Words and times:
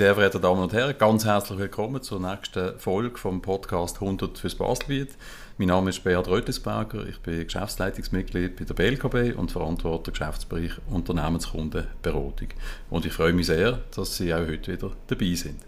Sehr 0.00 0.14
verehrten 0.14 0.40
Damen 0.40 0.62
und 0.62 0.72
Herren, 0.72 0.96
ganz 0.96 1.26
herzlich 1.26 1.58
willkommen 1.58 2.00
zur 2.00 2.20
nächsten 2.20 2.78
Folge 2.78 3.18
vom 3.18 3.42
Podcast 3.42 3.96
100 3.96 4.38
fürs 4.38 4.54
Baselbiet. 4.54 5.10
Mein 5.58 5.68
Name 5.68 5.90
ist 5.90 6.02
Beat 6.02 6.26
Rötlisberger, 6.26 7.06
ich 7.06 7.18
bin 7.18 7.44
Geschäftsleitungsmitglied 7.44 8.56
bei 8.56 8.64
der 8.64 8.72
BLKB 8.72 9.38
und 9.38 9.52
verantworte 9.52 10.10
Geschäftsbereich 10.10 10.70
Unternehmenskundenberatung. 10.88 12.48
Und 12.88 13.04
ich 13.04 13.12
freue 13.12 13.34
mich 13.34 13.48
sehr, 13.48 13.80
dass 13.94 14.16
Sie 14.16 14.32
auch 14.32 14.38
heute 14.46 14.72
wieder 14.72 14.92
dabei 15.08 15.34
sind. 15.34 15.60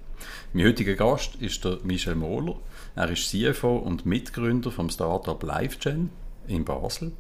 Mein 0.55 0.65
heutiger 0.65 0.95
Gast 0.95 1.35
ist 1.35 1.63
der 1.67 1.81
Michel 1.85 2.15
Mohler. 2.15 2.55
Er 2.97 3.11
ist 3.11 3.29
CFO 3.29 3.77
und 3.77 4.07
Mitgründer 4.07 4.71
vom 4.71 4.89
Startup 4.89 5.43
LiveGen 5.43 6.09
in 6.49 6.65
Basel. 6.65 7.13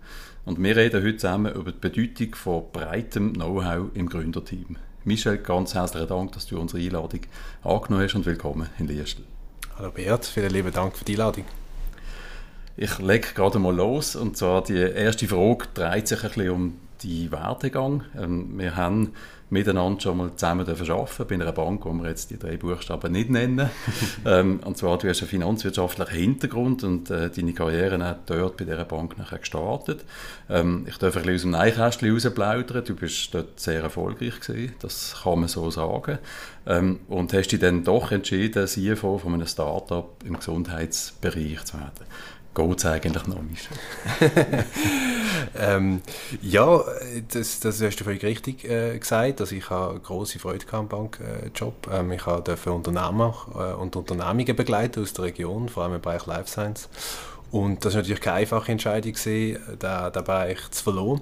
Und 0.46 0.62
wir 0.62 0.76
reden 0.76 1.04
heute 1.04 1.18
zusammen 1.18 1.52
über 1.52 1.72
die 1.72 1.78
Bedeutung 1.78 2.34
von 2.36 2.64
breitem 2.72 3.34
Know-how 3.34 3.90
im 3.92 4.08
Gründerteam. 4.08 4.78
Michel, 5.04 5.38
ganz 5.38 5.74
herzlichen 5.74 6.06
Dank, 6.06 6.30
dass 6.30 6.46
du 6.46 6.60
unsere 6.60 6.80
Einladung 6.80 7.22
angenommen 7.64 8.04
hast 8.04 8.14
und 8.14 8.24
willkommen 8.24 8.68
in 8.78 8.86
Liestel. 8.86 9.24
Hallo 9.76 9.90
Bert, 9.90 10.24
vielen 10.24 10.50
lieben 10.50 10.72
Dank 10.72 10.96
für 10.96 11.04
die 11.04 11.14
Einladung. 11.14 11.44
Ich 12.76 13.00
lege 13.00 13.34
gerade 13.34 13.58
mal 13.58 13.74
los 13.74 14.14
und 14.14 14.36
zwar 14.36 14.62
die 14.62 14.78
erste 14.78 15.26
Frage 15.26 15.66
dreht 15.74 16.06
sich 16.06 16.22
ein 16.22 16.28
bisschen 16.30 16.50
um 16.50 16.78
die 17.02 17.32
Werdegang. 17.32 18.04
Ähm, 18.16 18.56
wir 18.56 18.76
haben 18.76 19.14
miteinander 19.52 20.00
schon 20.00 20.16
mal 20.16 20.34
zusammen 20.34 20.66
arbeiten 20.66 21.26
bei 21.28 21.34
einer 21.34 21.52
Bank, 21.52 21.84
wo 21.84 21.92
wir 21.92 22.08
jetzt 22.08 22.30
die 22.30 22.38
drei 22.38 22.56
Buchstaben 22.56 23.12
nicht 23.12 23.28
nennen. 23.28 23.68
ähm, 24.24 24.60
und 24.64 24.78
zwar, 24.78 24.96
du 24.96 25.08
hast 25.08 25.20
einen 25.20 25.28
finanzwirtschaftlichen 25.28 26.14
Hintergrund 26.14 26.82
und 26.84 27.10
äh, 27.10 27.28
deine 27.30 27.52
Karriere 27.52 28.02
hat 28.02 28.30
dort 28.30 28.56
bei 28.56 28.64
dieser 28.64 28.86
Bank 28.86 29.18
nachher 29.18 29.38
gestartet. 29.38 30.04
Ähm, 30.48 30.86
ich 30.88 30.96
darf 30.96 31.16
ein 31.16 31.22
bisschen 31.22 31.34
aus 31.34 31.42
dem 31.42 31.50
Neinkästchen 31.50 32.12
rausplaudern. 32.12 32.84
Du 32.84 32.96
bist 32.96 33.34
dort 33.34 33.60
sehr 33.60 33.82
erfolgreich 33.82 34.40
gewesen, 34.40 34.74
das 34.80 35.20
kann 35.22 35.40
man 35.40 35.48
so 35.48 35.70
sagen. 35.70 36.18
Ähm, 36.66 37.00
und 37.08 37.32
hast 37.34 37.48
dich 37.48 37.60
dann 37.60 37.84
doch 37.84 38.10
entschieden, 38.10 38.66
CFO 38.66 39.18
von 39.18 39.34
einem 39.34 39.46
Startup 39.46 40.08
im 40.24 40.38
Gesundheitsbereich 40.38 41.62
zu 41.64 41.78
werden 41.78 42.06
geht 42.54 42.78
es 42.78 42.84
eigentlich 42.84 43.26
noch, 43.26 43.38
ähm, 45.58 46.02
ja, 46.42 46.84
das, 47.32 47.60
das 47.60 47.80
hast 47.80 48.00
du 48.00 48.04
völlig 48.04 48.22
richtig 48.22 48.64
äh, 48.64 48.98
gesagt. 48.98 49.40
Also 49.40 49.54
ich 49.54 49.70
habe 49.70 49.98
große 50.00 50.38
Freude 50.38 50.66
am 50.72 50.88
Bankjob. 50.88 51.88
Äh, 51.90 51.98
ähm, 52.00 52.12
ich 52.12 52.22
durfte 52.22 52.72
Unternehmer 52.72 53.34
äh, 53.54 53.72
und 53.74 53.96
Unternehmungen 53.96 54.56
begleiten 54.56 55.02
aus 55.02 55.12
der 55.12 55.24
Region, 55.24 55.68
vor 55.68 55.84
allem 55.84 55.94
im 55.94 56.00
Bereich 56.00 56.26
Life 56.26 56.48
Science. 56.48 56.88
Und 57.50 57.84
das 57.84 57.94
war 57.94 58.00
natürlich 58.02 58.20
keine 58.20 58.36
einfache 58.36 58.72
Entscheidung, 58.72 59.12
gewesen, 59.12 59.58
den 59.78 60.24
Bereich 60.24 60.70
zu 60.70 60.84
verloren. 60.84 61.20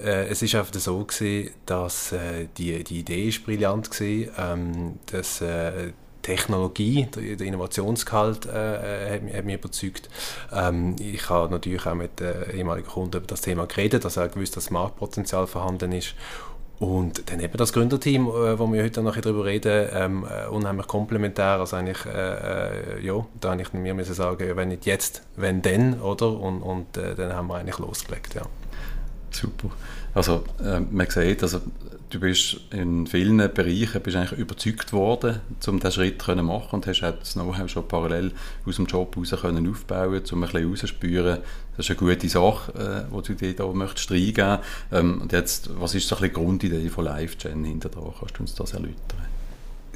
Äh, 0.00 0.28
es 0.28 0.42
ist 0.42 0.54
einfach 0.54 0.72
so 0.74 1.04
gewesen, 1.04 1.50
dass 1.66 2.12
äh, 2.12 2.48
die, 2.56 2.84
die 2.84 3.00
Idee 3.00 3.28
ist 3.28 3.44
brillant 3.44 3.90
war, 3.90 4.52
ähm, 4.52 4.98
dass 5.06 5.40
äh, 5.40 5.92
Technologie, 6.28 7.08
der, 7.14 7.46
Innovationsgehalt 7.46 8.44
äh, 8.44 9.14
hat, 9.14 9.34
hat, 9.34 9.44
mich 9.46 9.54
überzeugt. 9.54 10.10
Ähm, 10.52 10.94
ich 10.98 11.30
habe 11.30 11.50
natürlich 11.50 11.86
auch 11.86 11.94
mit 11.94 12.20
äh, 12.20 12.52
ehemaligen 12.54 12.86
Kunden 12.86 13.16
über 13.16 13.26
das 13.26 13.40
Thema 13.40 13.66
geredet, 13.66 14.04
dass 14.04 14.18
er 14.18 14.28
gewusst, 14.28 14.54
dass 14.56 14.70
Marktpotenzial 14.70 15.46
vorhanden 15.46 15.92
ist. 15.92 16.14
Und 16.80 17.30
dann 17.30 17.40
eben 17.40 17.56
das 17.56 17.72
Gründerteam, 17.72 18.26
äh, 18.28 18.58
wo 18.58 18.70
wir 18.70 18.82
heute 18.84 19.02
noch 19.02 19.16
darüber 19.16 19.46
reden, 19.46 19.88
ähm, 19.92 20.26
äh, 20.28 20.48
unheimlich 20.48 20.86
komplementär. 20.86 21.58
Also 21.60 21.76
eigentlich, 21.76 22.04
äh, 22.04 22.98
äh, 22.98 23.04
ja, 23.06 23.24
da 23.40 23.52
habe 23.52 23.62
ich 23.62 23.72
mir 23.72 24.04
sagen, 24.04 24.54
wenn 24.54 24.68
nicht 24.68 24.84
jetzt, 24.84 25.22
wenn 25.36 25.62
dann, 25.62 26.00
oder? 26.00 26.30
Und, 26.38 26.60
und 26.60 26.96
äh, 26.98 27.14
dann 27.14 27.32
haben 27.32 27.48
wir 27.48 27.56
eigentlich 27.56 27.78
losgelegt, 27.78 28.34
ja. 28.34 28.42
Super. 29.30 29.70
Also 30.14 30.44
äh, 30.62 30.80
man 30.80 31.08
sieht, 31.08 31.42
also 31.42 31.60
du 32.10 32.20
bist 32.20 32.60
in 32.70 33.06
vielen 33.06 33.36
Bereichen 33.36 34.00
bist 34.02 34.16
eigentlich 34.16 34.38
überzeugt 34.38 34.92
worden, 34.92 35.40
um 35.66 35.78
diesen 35.78 35.92
Schritt 35.92 36.22
zu 36.22 36.34
machen 36.36 36.76
und 36.76 36.86
hast 36.86 37.00
das 37.00 37.34
Know-how 37.34 37.68
schon 37.68 37.86
parallel 37.86 38.32
aus 38.66 38.76
dem 38.76 38.86
Job 38.86 39.14
heraus 39.14 39.40
können 39.40 39.70
aufbauen, 39.70 40.22
um 40.32 40.38
ein 40.38 40.40
bisschen 40.40 40.62
herauszuspüren, 40.62 41.38
das 41.76 41.88
ist 41.88 41.90
eine 41.90 42.10
gute 42.10 42.28
Sache, 42.28 43.06
äh, 43.10 43.14
die 43.14 43.22
du 43.22 43.34
dir 43.34 43.54
da 43.54 43.66
möchtest 43.66 44.10
reingeben. 44.10 44.58
Ähm, 44.90 45.22
und 45.22 45.32
jetzt, 45.32 45.70
was 45.78 45.94
ist 45.94 46.08
so 46.08 46.16
ein 46.16 46.22
bisschen 46.22 46.34
die 46.34 46.40
Grundidee 46.40 46.88
von 46.88 47.04
LiveGen 47.04 47.64
hinter 47.64 47.88
da? 47.88 48.00
Kannst 48.18 48.38
du 48.38 48.40
uns 48.40 48.54
das 48.54 48.72
erläutern? 48.72 49.37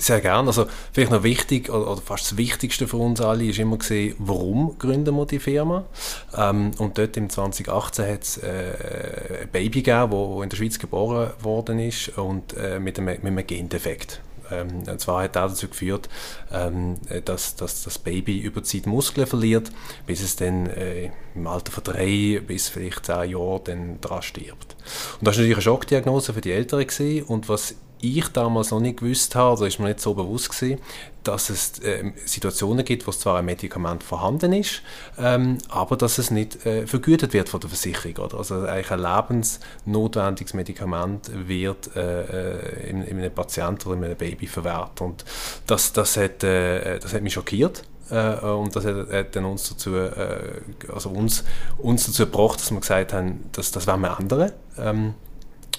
Sehr 0.02 0.20
gerne. 0.20 0.48
Also 0.48 0.66
vielleicht 0.92 1.12
noch 1.12 1.22
wichtig, 1.22 1.70
oder, 1.70 1.96
fast 1.96 2.32
das 2.32 2.36
Wichtigste 2.36 2.88
für 2.88 2.96
uns 2.96 3.20
alle, 3.20 3.44
ist 3.44 3.60
immer 3.60 3.78
gesehen, 3.78 4.16
warum 4.18 4.76
gründen 4.76 5.14
wir 5.14 5.26
die 5.26 5.38
Firma. 5.38 5.84
Ähm, 6.36 6.72
und 6.78 6.98
dort 6.98 7.16
im 7.16 7.30
2018 7.30 8.12
hat 8.12 8.22
es 8.24 8.36
äh, 8.38 9.42
ein 9.42 9.48
Baby 9.52 9.82
gegeben, 9.82 10.10
das 10.10 10.42
in 10.42 10.48
der 10.48 10.56
Schweiz 10.56 10.78
geboren 10.80 11.30
worden 11.40 11.78
ist 11.78 12.18
und 12.18 12.56
äh, 12.56 12.80
mit, 12.80 12.98
einem, 12.98 13.14
mit 13.22 13.24
einem 13.24 13.46
Gendefekt. 13.46 14.20
Ähm, 14.50 14.82
und 14.88 15.00
zwar 15.00 15.22
hat 15.22 15.36
das 15.36 15.52
dazu 15.52 15.68
geführt, 15.68 16.08
ähm, 16.52 16.96
dass, 17.24 17.54
dass 17.54 17.84
das 17.84 17.96
Baby 18.00 18.40
über 18.40 18.64
Zeit 18.64 18.86
Muskeln 18.86 19.28
verliert, 19.28 19.70
bis 20.08 20.20
es 20.20 20.34
dann 20.34 20.66
äh, 20.66 21.12
im 21.36 21.46
Alter 21.46 21.70
von 21.70 21.84
drei 21.84 22.42
bis 22.44 22.68
vielleicht 22.68 23.06
zehn 23.06 23.30
Jahren 23.30 23.60
dann 23.62 24.00
daran 24.00 24.22
stirbt. 24.22 24.74
Und 25.20 25.28
das 25.28 25.36
war 25.36 25.42
natürlich 25.42 25.54
eine 25.54 25.62
Schockdiagnose 25.62 26.32
für 26.32 26.40
die 26.40 26.50
Eltern 26.50 26.80
gewesen. 26.80 27.22
und 27.22 27.48
was 27.48 27.76
ich 28.02 28.28
damals 28.28 28.70
noch 28.70 28.80
nicht 28.80 28.98
gewusst 28.98 29.34
habe, 29.34 29.50
also 29.50 29.64
ist 29.64 29.78
mir 29.78 29.86
nicht 29.86 30.00
so 30.00 30.12
bewusst 30.12 30.50
gewesen, 30.50 30.80
dass 31.22 31.50
es 31.50 31.78
äh, 31.78 32.12
Situationen 32.24 32.84
gibt, 32.84 33.06
wo 33.06 33.12
zwar 33.12 33.38
ein 33.38 33.44
Medikament 33.44 34.02
vorhanden 34.02 34.52
ist, 34.52 34.82
ähm, 35.18 35.58
aber 35.68 35.96
dass 35.96 36.18
es 36.18 36.30
nicht 36.30 36.66
äh, 36.66 36.86
vergütet 36.86 37.32
wird 37.32 37.48
von 37.48 37.60
der 37.60 37.70
Versicherung. 37.70 38.16
Oder? 38.16 38.38
Also 38.38 38.62
eigentlich 38.62 38.90
ein 38.90 39.00
lebensnotwendiges 39.00 40.54
Medikament 40.54 41.30
wird 41.32 41.94
äh, 41.96 42.88
in, 42.88 43.02
in 43.02 43.18
einem 43.18 43.32
Patienten 43.32 43.88
oder 43.88 43.98
in 43.98 44.04
einem 44.04 44.16
Baby 44.16 44.46
verwehrt. 44.46 45.00
Und 45.00 45.24
das, 45.66 45.92
das, 45.92 46.16
hat, 46.16 46.42
äh, 46.42 46.98
das 46.98 47.14
hat 47.14 47.22
mich 47.22 47.34
schockiert. 47.34 47.84
Äh, 48.10 48.44
und 48.44 48.74
das 48.74 48.84
hat, 48.84 49.36
dann 49.36 49.44
uns 49.44 49.68
dazu, 49.68 49.94
äh, 49.94 50.60
also 50.92 51.10
uns, 51.10 51.44
uns 51.78 52.06
dazu 52.06 52.26
gebracht, 52.26 52.60
dass 52.60 52.70
wir 52.72 52.80
gesagt 52.80 53.12
haben, 53.12 53.44
dass 53.52 53.70
das 53.70 53.86
wollen 53.86 54.00
wir 54.00 54.18
ändern. 54.18 54.52
Ähm, 54.76 55.14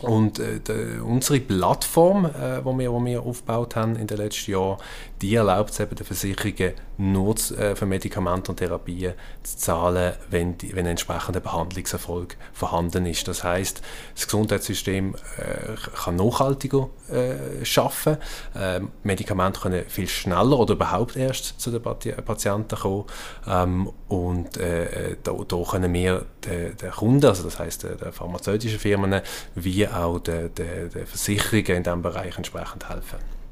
und 0.04 0.40
äh, 0.40 0.60
unsere 1.04 1.40
Plattform, 1.40 2.26
äh, 2.26 2.64
wo 2.64 2.78
wir, 2.78 2.92
wo 2.92 3.04
wir 3.04 3.22
aufgebaut 3.22 3.76
haben 3.76 3.96
in 3.96 4.08
den 4.08 4.18
letzten 4.18 4.52
Jahren, 4.52 4.78
die 5.22 5.36
erlaubt 5.36 5.72
es 5.72 5.80
eben 5.80 5.96
den 5.96 6.06
Versicherungen 6.06 6.74
nur 6.98 7.36
äh, 7.58 7.76
für 7.76 7.86
Medikamente 7.86 8.52
und 8.52 8.58
Therapien 8.58 9.14
zu 9.44 9.58
zahlen, 9.58 10.14
wenn, 10.30 10.58
die, 10.58 10.76
wenn 10.76 10.86
ein 10.86 10.92
entsprechender 10.92 11.40
Behandlungserfolg 11.40 12.38
vorhanden 12.54 13.06
ist. 13.06 13.28
Das 13.28 13.44
heißt, 13.44 13.82
das 14.16 14.26
Gesundheitssystem 14.26 15.16
äh, 15.38 15.76
kann 16.04 16.16
nachhaltiger 16.16 16.90
äh, 17.10 17.66
schaffen. 17.66 18.18
Äh, 18.56 18.82
Medikamente 19.04 19.60
können 19.60 19.86
viel 19.88 20.08
schneller 20.08 20.60
oder 20.60 20.74
überhaupt 20.74 21.16
erst 21.16 21.60
zu 21.60 21.72
den 21.72 21.82
Patienten 21.82 22.76
kommen. 22.76 23.06
Ähm, 23.48 23.92
und 24.08 24.58
äh, 24.58 25.18
da, 25.24 25.34
da, 25.48 25.64
können 25.64 25.94
wir 25.94 26.26
den, 26.46 26.78
den 26.78 26.92
Kunden, 26.92 27.26
also 27.26 27.44
das 27.44 27.60
heißt 27.60 27.84
den 27.84 28.12
pharmazeutischen 28.12 28.80
Firmen, 28.80 29.22
wie 29.56 29.88
auch 29.88 30.20
den, 30.20 30.54
den, 30.56 30.90
den 30.90 31.08
Versicherungen 31.08 31.78
in 31.78 31.84
diesem 31.84 32.02
Bereich 32.02 32.38
entsprechend 32.38 32.90
helfen. 32.90 33.43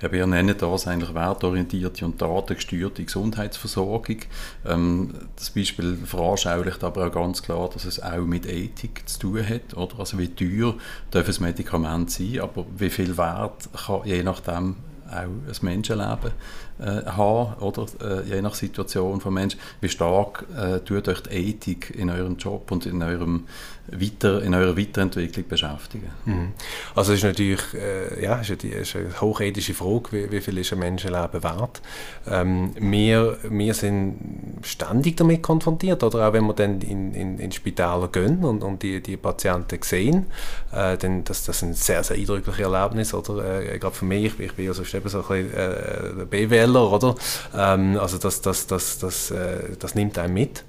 Wir 0.00 0.26
nennen 0.26 0.56
das 0.56 0.86
eigentlich 0.86 1.12
wertorientierte 1.12 2.04
und 2.04 2.22
datengesteuerte 2.22 3.04
Gesundheitsversorgung. 3.04 4.18
Ähm, 4.64 5.14
das 5.34 5.50
Beispiel 5.50 5.96
veranschaulicht 5.96 6.84
aber 6.84 7.06
auch 7.06 7.12
ganz 7.12 7.42
klar, 7.42 7.68
dass 7.68 7.84
es 7.84 8.00
auch 8.00 8.24
mit 8.24 8.46
Ethik 8.46 9.08
zu 9.08 9.18
tun 9.18 9.48
hat. 9.48 9.76
Oder? 9.76 9.98
Also 9.98 10.18
wie 10.18 10.28
teuer 10.28 10.74
darf 11.10 11.28
ein 11.28 11.42
Medikament 11.42 12.10
sein, 12.10 12.40
aber 12.40 12.64
wie 12.76 12.90
viel 12.90 13.18
Wert 13.18 13.68
kann 13.86 14.02
je 14.04 14.22
nachdem 14.22 14.76
auch 15.08 15.14
ein 15.14 15.42
Menschenleben 15.62 16.32
äh, 16.80 17.04
haben, 17.06 17.54
oder? 17.60 17.86
Äh, 18.00 18.34
je 18.34 18.42
nach 18.42 18.54
Situation 18.54 19.20
von 19.20 19.34
Menschen. 19.34 19.58
Wie 19.80 19.88
stark 19.88 20.44
äh, 20.56 20.78
tut 20.80 21.08
euch 21.08 21.22
die 21.22 21.50
Ethik 21.50 21.94
in 21.96 22.10
eurem 22.10 22.36
Job 22.36 22.70
und 22.70 22.86
in 22.86 23.02
eurem 23.02 23.44
weiter, 23.90 24.42
in 24.42 24.54
eurer 24.54 24.76
Weiterentwicklung 24.76 25.48
beschäftigen? 25.48 26.10
Mhm. 26.24 26.52
Also 26.94 27.12
es 27.12 27.18
ist 27.18 27.24
natürlich 27.24 27.60
äh, 27.74 28.22
ja, 28.22 28.36
ist 28.36 28.50
eine, 28.50 28.72
ist 28.74 28.96
eine 28.96 29.20
hochethische 29.20 29.74
Frage, 29.74 30.12
wie, 30.12 30.30
wie, 30.30 30.40
viel 30.40 30.58
ist 30.58 30.72
ein 30.72 30.78
Menschenleben 30.78 31.42
wert. 31.42 31.80
Ähm, 32.28 32.72
wir, 32.78 33.38
wir 33.48 33.74
sind 33.74 34.58
ständig 34.62 35.16
damit 35.16 35.42
konfrontiert, 35.42 36.02
oder 36.02 36.28
auch 36.28 36.32
wenn 36.32 36.46
wir 36.46 36.54
dann 36.54 36.80
in, 36.80 37.14
in, 37.14 37.38
in 37.38 37.52
Spitäler 37.52 38.08
gehen 38.12 38.44
und, 38.44 38.62
und 38.62 38.82
die, 38.82 39.02
die 39.02 39.16
Patienten 39.16 39.78
sehen, 39.82 40.26
äh, 40.72 40.96
dann 40.96 41.24
das, 41.24 41.44
das 41.44 41.56
ist 41.56 41.62
ein 41.62 41.74
sehr, 41.74 42.04
sehr 42.04 42.16
eindrückliches 42.16 42.60
Erlebnis, 42.60 43.14
oder? 43.14 43.62
Äh, 43.62 43.78
gerade 43.78 43.94
für 43.94 44.04
mich, 44.04 44.38
ich 44.38 44.52
bin 44.52 44.66
ja 44.66 44.74
sonst 44.74 44.94
eben 44.98 45.08
so 45.08 45.18
ein 45.18 45.46
bisschen 45.48 46.20
äh, 46.20 46.26
BWLer, 46.26 46.92
oder? 46.92 47.14
Ähm, 47.56 47.98
also 47.98 48.18
das, 48.18 48.40
das, 48.40 48.66
das, 48.66 48.98
das, 48.98 49.30
äh, 49.30 49.76
das 49.78 49.94
nimmt 49.94 50.18
einen 50.18 50.34
mit. 50.34 50.64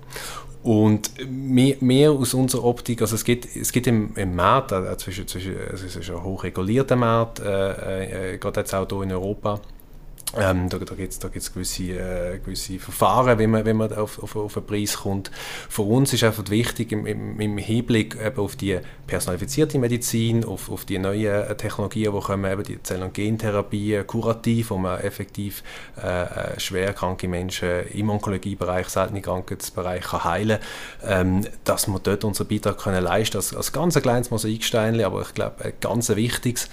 Und 0.62 1.12
mehr, 1.30 1.78
mehr 1.80 2.12
aus 2.12 2.34
unserer 2.34 2.66
Optik, 2.66 3.02
also 3.02 3.16
es 3.16 3.24
gibt, 3.24 3.56
es 3.56 3.72
gibt 3.72 3.88
im, 3.88 4.12
im 4.16 4.36
Markt, 4.36 4.72
äh, 4.74 4.98
zwischen, 4.98 5.28
zwischen, 5.28 5.56
es 5.74 5.84
ist 5.84 6.10
ein 6.10 6.24
hochregulierter 6.24 6.98
Markt, 6.98 7.40
äh, 7.40 8.34
äh, 8.34 8.38
gerade 8.38 8.60
jetzt 8.60 8.74
auch 8.74 8.88
hier 8.88 9.04
in 9.04 9.12
Europa, 9.12 9.62
Ähm, 10.38 10.70
da 10.70 10.78
da 10.78 10.94
gibt 10.94 11.12
es 11.12 11.20
da 11.20 11.28
gibt's 11.28 11.52
gewisse, 11.52 11.84
äh, 11.84 12.40
gewisse 12.40 12.78
Verfahren, 12.78 13.40
wie 13.40 13.48
man, 13.48 13.66
wenn 13.66 13.78
man 13.78 13.92
auf, 13.94 14.22
auf, 14.22 14.36
auf 14.36 14.58
einen 14.58 14.66
Preis 14.66 14.98
kommt. 14.98 15.32
Für 15.70 15.82
uns 15.82 16.14
ist 16.14 16.24
einfach 16.24 16.48
wichtig 16.50 16.92
im, 16.92 17.08
im, 17.08 17.40
im 17.40 17.58
Hinblick 17.58 18.16
eben 18.16 18.38
auf 18.38 18.56
die 18.56 18.80
personalifizierte 19.08 19.80
Medizin, 19.80 20.46
auf, 20.46 20.70
auf 20.70 20.86
die 20.86 21.00
neuen 21.00 21.26
äh, 21.26 21.56
Technologien, 21.56 22.14
die 22.14 22.20
kommen, 22.20 22.52
eben 22.52 22.64
die 22.64 22.82
Zell- 22.84 23.02
und 23.02 23.14
Gentherapie, 23.14 24.04
kurativ, 24.06 24.70
wo 24.70 24.78
man 24.78 25.00
effektiv 25.00 25.64
äh, 26.02 26.24
äh 26.24 26.60
schwer 26.60 26.94
kranke 26.94 27.28
Menschen 27.28 27.88
im 27.94 28.10
Onkologiebereich, 28.10 28.88
seltene 28.88 29.22
Krankheitsbereich 29.22 30.04
kann 30.04 30.24
heilen 30.24 30.60
ähm, 31.04 31.46
dass 31.64 31.88
wir 31.88 32.00
dort 32.00 32.24
unseren 32.24 32.48
Beitrag 32.48 32.78
können 32.78 33.04
leisten 33.04 33.34
können, 33.34 33.42
als, 33.42 33.56
als 33.56 33.72
ganz 33.72 34.00
kleines 34.00 34.32
Mosaikstein, 34.32 35.02
aber 35.04 35.22
ich 35.22 35.34
glaube, 35.34 35.64
ein 35.66 35.74
ganz 35.80 36.10
wichtiges 36.10 36.70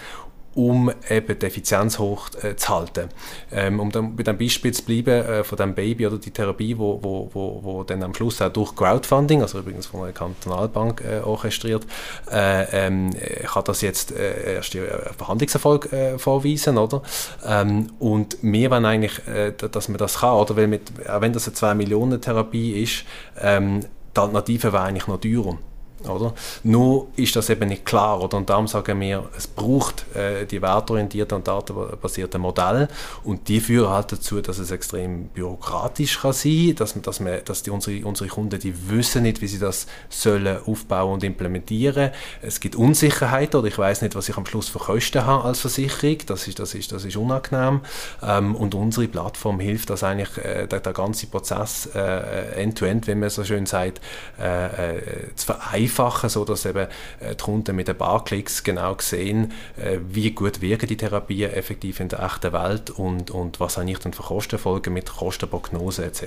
um 0.56 0.90
eben 1.08 1.38
die 1.38 1.46
Effizienz 1.46 1.98
hoch 1.98 2.30
äh, 2.42 2.56
zu 2.56 2.68
halten. 2.70 3.10
Ähm, 3.52 3.78
um 3.78 3.92
dann 3.92 4.16
bei 4.16 4.22
dem 4.22 4.38
Beispiel 4.38 4.72
zu 4.72 4.82
bleiben, 4.84 5.10
äh, 5.10 5.44
von 5.44 5.58
dem 5.58 5.74
Baby 5.74 6.06
oder 6.06 6.18
die 6.18 6.30
Therapie, 6.30 6.76
wo, 6.78 6.98
wo, 7.02 7.30
wo, 7.32 7.60
wo 7.62 7.82
dann 7.84 8.02
am 8.02 8.14
Schluss 8.14 8.40
auch 8.40 8.48
durch 8.48 8.74
Crowdfunding, 8.74 9.42
also 9.42 9.58
übrigens 9.58 9.86
von 9.86 10.02
einer 10.02 10.12
Kantonalbank 10.12 11.02
äh, 11.04 11.20
orchestriert, 11.20 11.86
äh, 12.32 12.86
ähm, 12.86 13.10
kann 13.44 13.64
das 13.64 13.82
jetzt 13.82 14.12
äh, 14.12 14.54
erst 14.54 14.74
einen 14.74 14.86
Behandlungserfolg 15.18 15.92
äh, 15.92 16.18
vorweisen, 16.18 16.78
oder? 16.78 17.02
Ähm, 17.46 17.88
und 17.98 18.38
wir 18.40 18.70
wollen 18.70 18.86
eigentlich, 18.86 19.20
dass 19.56 19.88
man 19.88 19.98
das 19.98 20.20
kann, 20.20 20.34
oder? 20.34 20.56
Weil 20.56 20.68
mit, 20.68 20.90
auch 21.08 21.20
wenn 21.20 21.32
das 21.32 21.46
eine 21.46 21.54
2 21.54 21.74
Millionen 21.74 22.20
Therapie 22.20 22.82
ist, 22.82 23.04
ähm, 23.40 23.80
die 24.16 24.20
Alternative 24.20 24.72
wäre 24.72 24.82
eigentlich 24.82 25.06
noch 25.06 25.20
teurer. 25.20 25.58
Oder? 26.04 26.34
Nur 26.62 27.08
ist 27.16 27.34
das 27.37 27.48
eben 27.48 27.69
nicht 27.69 27.87
klar. 27.87 28.22
Oder? 28.22 28.37
Und 28.37 28.50
darum 28.50 28.69
sagen 28.69 29.00
wir, 29.00 29.28
es 29.37 29.46
braucht 29.46 30.04
äh, 30.14 30.44
die 30.44 30.60
wertorientierten 30.60 31.37
und 31.38 31.48
datenbasierten 31.48 32.40
Modelle 32.40 32.88
und 33.25 33.48
die 33.48 33.60
führen 33.60 33.90
halt 33.90 34.12
dazu, 34.12 34.40
dass 34.40 34.58
es 34.58 34.70
extrem 34.70 35.28
bürokratisch 35.28 36.20
kann 36.20 36.32
sein 36.32 36.75
dass, 36.76 36.94
dass, 37.00 37.20
man, 37.20 37.38
dass 37.44 37.62
die, 37.62 37.70
unsere, 37.70 38.04
unsere 38.06 38.28
Kunden 38.28 38.60
die 38.60 38.90
wissen 38.90 39.22
nicht, 39.22 39.40
wie 39.40 39.46
sie 39.46 39.58
das 39.58 39.87
sollen 40.10 40.58
aufbauen 40.66 41.14
und 41.14 41.25
implementieren. 41.25 42.10
Es 42.42 42.60
gibt 42.60 42.76
Unsicherheit 42.76 43.54
oder 43.54 43.66
ich 43.69 43.78
weiß 43.78 44.02
nicht, 44.02 44.14
was 44.14 44.28
ich 44.28 44.37
am 44.37 44.44
Schluss 44.44 44.69
für 44.69 44.78
Kosten 44.78 45.25
habe 45.25 45.44
als 45.44 45.60
Versicherung. 45.60 46.19
Das 46.26 46.46
ist, 46.46 46.58
das 46.58 46.75
ist, 46.75 46.92
das 46.92 47.04
ist 47.04 47.16
unangenehm. 47.16 47.81
Ähm, 48.22 48.54
und 48.54 48.75
unsere 48.75 49.08
Plattform 49.08 49.60
hilft, 49.60 49.88
dass 49.90 50.04
eigentlich 50.04 50.37
äh, 50.38 50.66
der, 50.66 50.81
der, 50.81 50.92
ganze 50.92 51.26
Prozess 51.26 51.87
äh, 51.94 52.62
end-to-end, 52.62 53.04
-end, 53.04 53.08
wie 53.08 53.14
man 53.14 53.31
so 53.31 53.44
schön 53.44 53.66
sagt, 53.66 54.00
äh, 54.38 54.96
äh 54.96 55.02
zu 55.34 55.46
vereinfachen 55.46 55.85
vereinfachen, 55.88 56.30
sodass 56.30 56.66
eben 56.66 56.88
äh, 57.20 57.34
die 57.34 57.42
Kunden 57.42 57.76
mit 57.76 57.88
ein 57.88 57.98
paar 57.98 58.24
Klicks 58.24 58.62
genau 58.62 58.96
sehen, 58.98 59.52
äh, 59.76 59.98
wie 60.08 60.30
gut 60.30 60.60
wirken 60.60 60.86
die 60.86 60.96
Therapien 60.96 61.52
effektiv 61.52 62.00
in 62.00 62.08
der 62.08 62.22
echten 62.22 62.52
Welt 62.52 62.90
und, 62.90 63.30
und 63.30 63.60
was 63.60 63.78
eigentlich 63.78 63.98
dann 63.98 64.12
für 64.12 64.22
Kosten 64.22 64.58
folgen 64.58 64.92
mit 64.92 65.10
Kostenprognose 65.10 66.04
etc. 66.04 66.22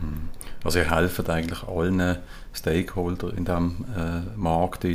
Hm. 0.00 0.28
Also 0.62 0.78
ihr 0.78 0.90
helft 0.90 1.28
eigentlich 1.28 1.62
allen 1.64 2.18
Stakeholder 2.52 3.34
in 3.36 3.44
diesem 3.44 3.84
äh, 3.96 4.36
Markt, 4.36 4.86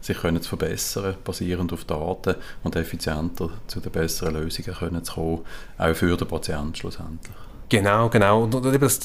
sich 0.00 0.18
können 0.18 0.42
zu 0.42 0.48
verbessern, 0.48 1.14
basierend 1.24 1.72
auf 1.72 1.84
Daten 1.84 2.36
und 2.62 2.74
effizienter 2.76 3.50
zu 3.66 3.80
den 3.80 3.92
besseren 3.92 4.34
Lösungen 4.34 4.76
können 4.76 5.04
zu 5.04 5.14
kommen, 5.14 5.40
auch 5.78 5.94
für 5.94 6.16
den 6.16 6.26
Patienten 6.26 6.74
schlussendlich. 6.74 7.51
Genau, 7.72 8.10
genau. 8.10 8.42
Und, 8.42 8.54
und 8.54 8.82
das, 8.82 9.00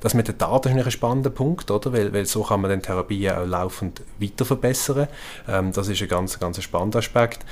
das 0.00 0.14
mit 0.14 0.26
den 0.26 0.38
Daten 0.38 0.78
ist 0.78 0.86
ein 0.86 0.90
spannender 0.90 1.28
Punkt, 1.28 1.70
oder? 1.70 1.92
Weil, 1.92 2.14
weil 2.14 2.24
so 2.24 2.42
kann 2.42 2.62
man 2.62 2.70
den 2.70 2.80
Therapien 2.80 3.34
auch 3.34 3.44
laufend 3.44 4.00
weiter 4.18 4.46
verbessern. 4.46 5.06
Ähm, 5.46 5.70
das 5.74 5.88
ist 5.88 6.00
ein 6.00 6.08
ganz, 6.08 6.40
ganz 6.40 6.62
spannender 6.62 7.00
Aspekt. 7.00 7.44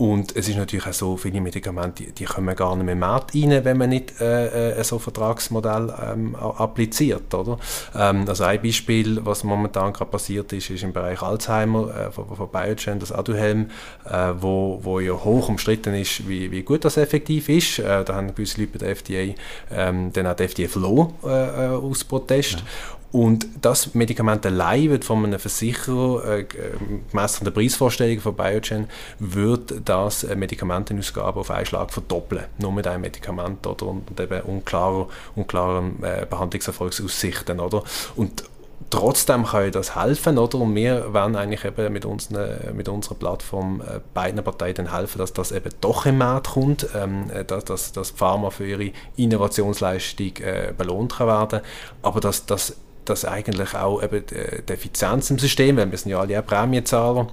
Und 0.00 0.34
es 0.34 0.48
ist 0.48 0.56
natürlich 0.56 0.86
auch 0.86 0.94
so, 0.94 1.16
viele 1.18 1.42
Medikamente, 1.42 2.04
die, 2.04 2.12
die 2.12 2.24
kommen 2.24 2.56
gar 2.56 2.74
nicht 2.74 2.86
mehr 2.86 2.94
im 2.94 3.00
Markt 3.00 3.34
rein, 3.34 3.62
wenn 3.66 3.76
man 3.76 3.90
nicht 3.90 4.18
äh, 4.18 4.70
äh, 4.70 4.82
so 4.82 4.96
ein 4.96 5.00
Vertragsmodell 5.00 5.92
ähm, 6.02 6.34
appliziert. 6.36 7.34
Oder? 7.34 7.58
Ähm, 7.94 8.24
also 8.26 8.44
ein 8.44 8.62
Beispiel, 8.62 9.22
was 9.26 9.44
momentan 9.44 9.92
gerade 9.92 10.10
passiert 10.10 10.54
ist, 10.54 10.70
ist 10.70 10.84
im 10.84 10.94
Bereich 10.94 11.20
Alzheimer 11.20 11.94
äh, 11.94 12.10
von, 12.10 12.34
von 12.34 12.48
Biogen, 12.48 12.98
das 12.98 13.12
Aduhelm, 13.12 13.68
äh, 14.10 14.30
wo, 14.40 14.80
wo 14.82 15.00
ja 15.00 15.12
hoch 15.12 15.50
umstritten 15.50 15.92
ist, 15.92 16.26
wie, 16.26 16.50
wie 16.50 16.62
gut 16.62 16.86
das 16.86 16.96
effektiv 16.96 17.50
ist. 17.50 17.80
Äh, 17.80 18.02
da 18.02 18.14
haben 18.14 18.34
gewisse 18.34 18.58
Leute 18.58 18.78
bei 18.78 18.78
der 18.78 18.96
FDA 18.96 19.34
ähm, 19.70 20.14
dann 20.14 20.26
auch 20.26 20.34
die 20.34 20.44
FDA 20.44 20.66
verloren 20.66 21.12
äh, 21.24 21.28
äh, 21.28 21.68
aus 21.76 22.04
Protest. 22.04 22.52
Ja. 22.52 22.99
Und 23.12 23.46
das 23.60 23.94
Medikament 23.94 24.46
allein 24.46 24.90
wird 24.90 25.04
von 25.04 25.24
einem 25.24 25.40
Versicherer, 25.40 26.24
äh, 26.24 26.44
gemäss 26.44 27.40
der 27.40 27.50
Preisvorstellung 27.50 28.20
von 28.20 28.36
Biogen, 28.36 28.88
wird 29.18 29.82
das 29.84 30.22
äh, 30.22 30.36
Medikamentenausgabe 30.36 31.40
auf 31.40 31.50
einen 31.50 31.66
Schlag 31.66 31.92
verdoppeln. 31.92 32.44
Nur 32.58 32.72
mit 32.72 32.86
einem 32.86 33.02
Medikament 33.02 33.66
oder, 33.66 33.86
und 33.86 34.18
eben 34.18 34.40
unklarer, 34.42 35.08
unklaren 35.34 36.02
äh, 36.04 36.24
Behandlungserfolgsaussichten. 36.28 37.58
Oder? 37.58 37.82
Und 38.14 38.44
trotzdem 38.90 39.44
kann 39.44 39.72
das 39.72 39.96
helfen, 39.96 40.38
oder? 40.38 40.58
Und 40.58 40.76
wir 40.76 41.12
werden 41.12 41.34
eigentlich 41.34 41.64
eben 41.64 41.92
mit, 41.92 42.04
unseren, 42.04 42.76
mit 42.76 42.88
unserer 42.88 43.16
Plattform 43.16 43.80
äh, 43.80 43.98
beiden 44.14 44.42
Parteien 44.44 44.92
helfen, 44.92 45.18
dass 45.18 45.32
das 45.32 45.50
eben 45.50 45.70
doch 45.80 46.06
im 46.06 46.18
Markt 46.18 46.50
kommt, 46.50 46.86
ähm, 46.94 47.28
äh, 47.32 47.44
dass, 47.44 47.64
dass, 47.64 47.90
dass 47.90 48.10
Pharma 48.10 48.50
für 48.50 48.66
ihre 48.66 48.92
Innovationsleistung 49.16 50.36
äh, 50.36 50.72
belohnt 50.76 51.16
kann 51.16 51.26
werden, 51.26 51.60
aber 52.02 52.20
dass 52.20 52.46
das 52.46 52.76
dass 53.10 53.24
eigentlich 53.24 53.74
auch 53.74 54.02
eben 54.02 54.24
die 54.26 54.72
Effizienz 54.72 55.30
im 55.30 55.38
System, 55.38 55.76
weil 55.76 55.90
wir 55.90 55.98
sind 55.98 56.10
ja 56.10 56.20
alle 56.20 56.38
auch 56.38 56.46
Prämienzahler, 56.46 57.28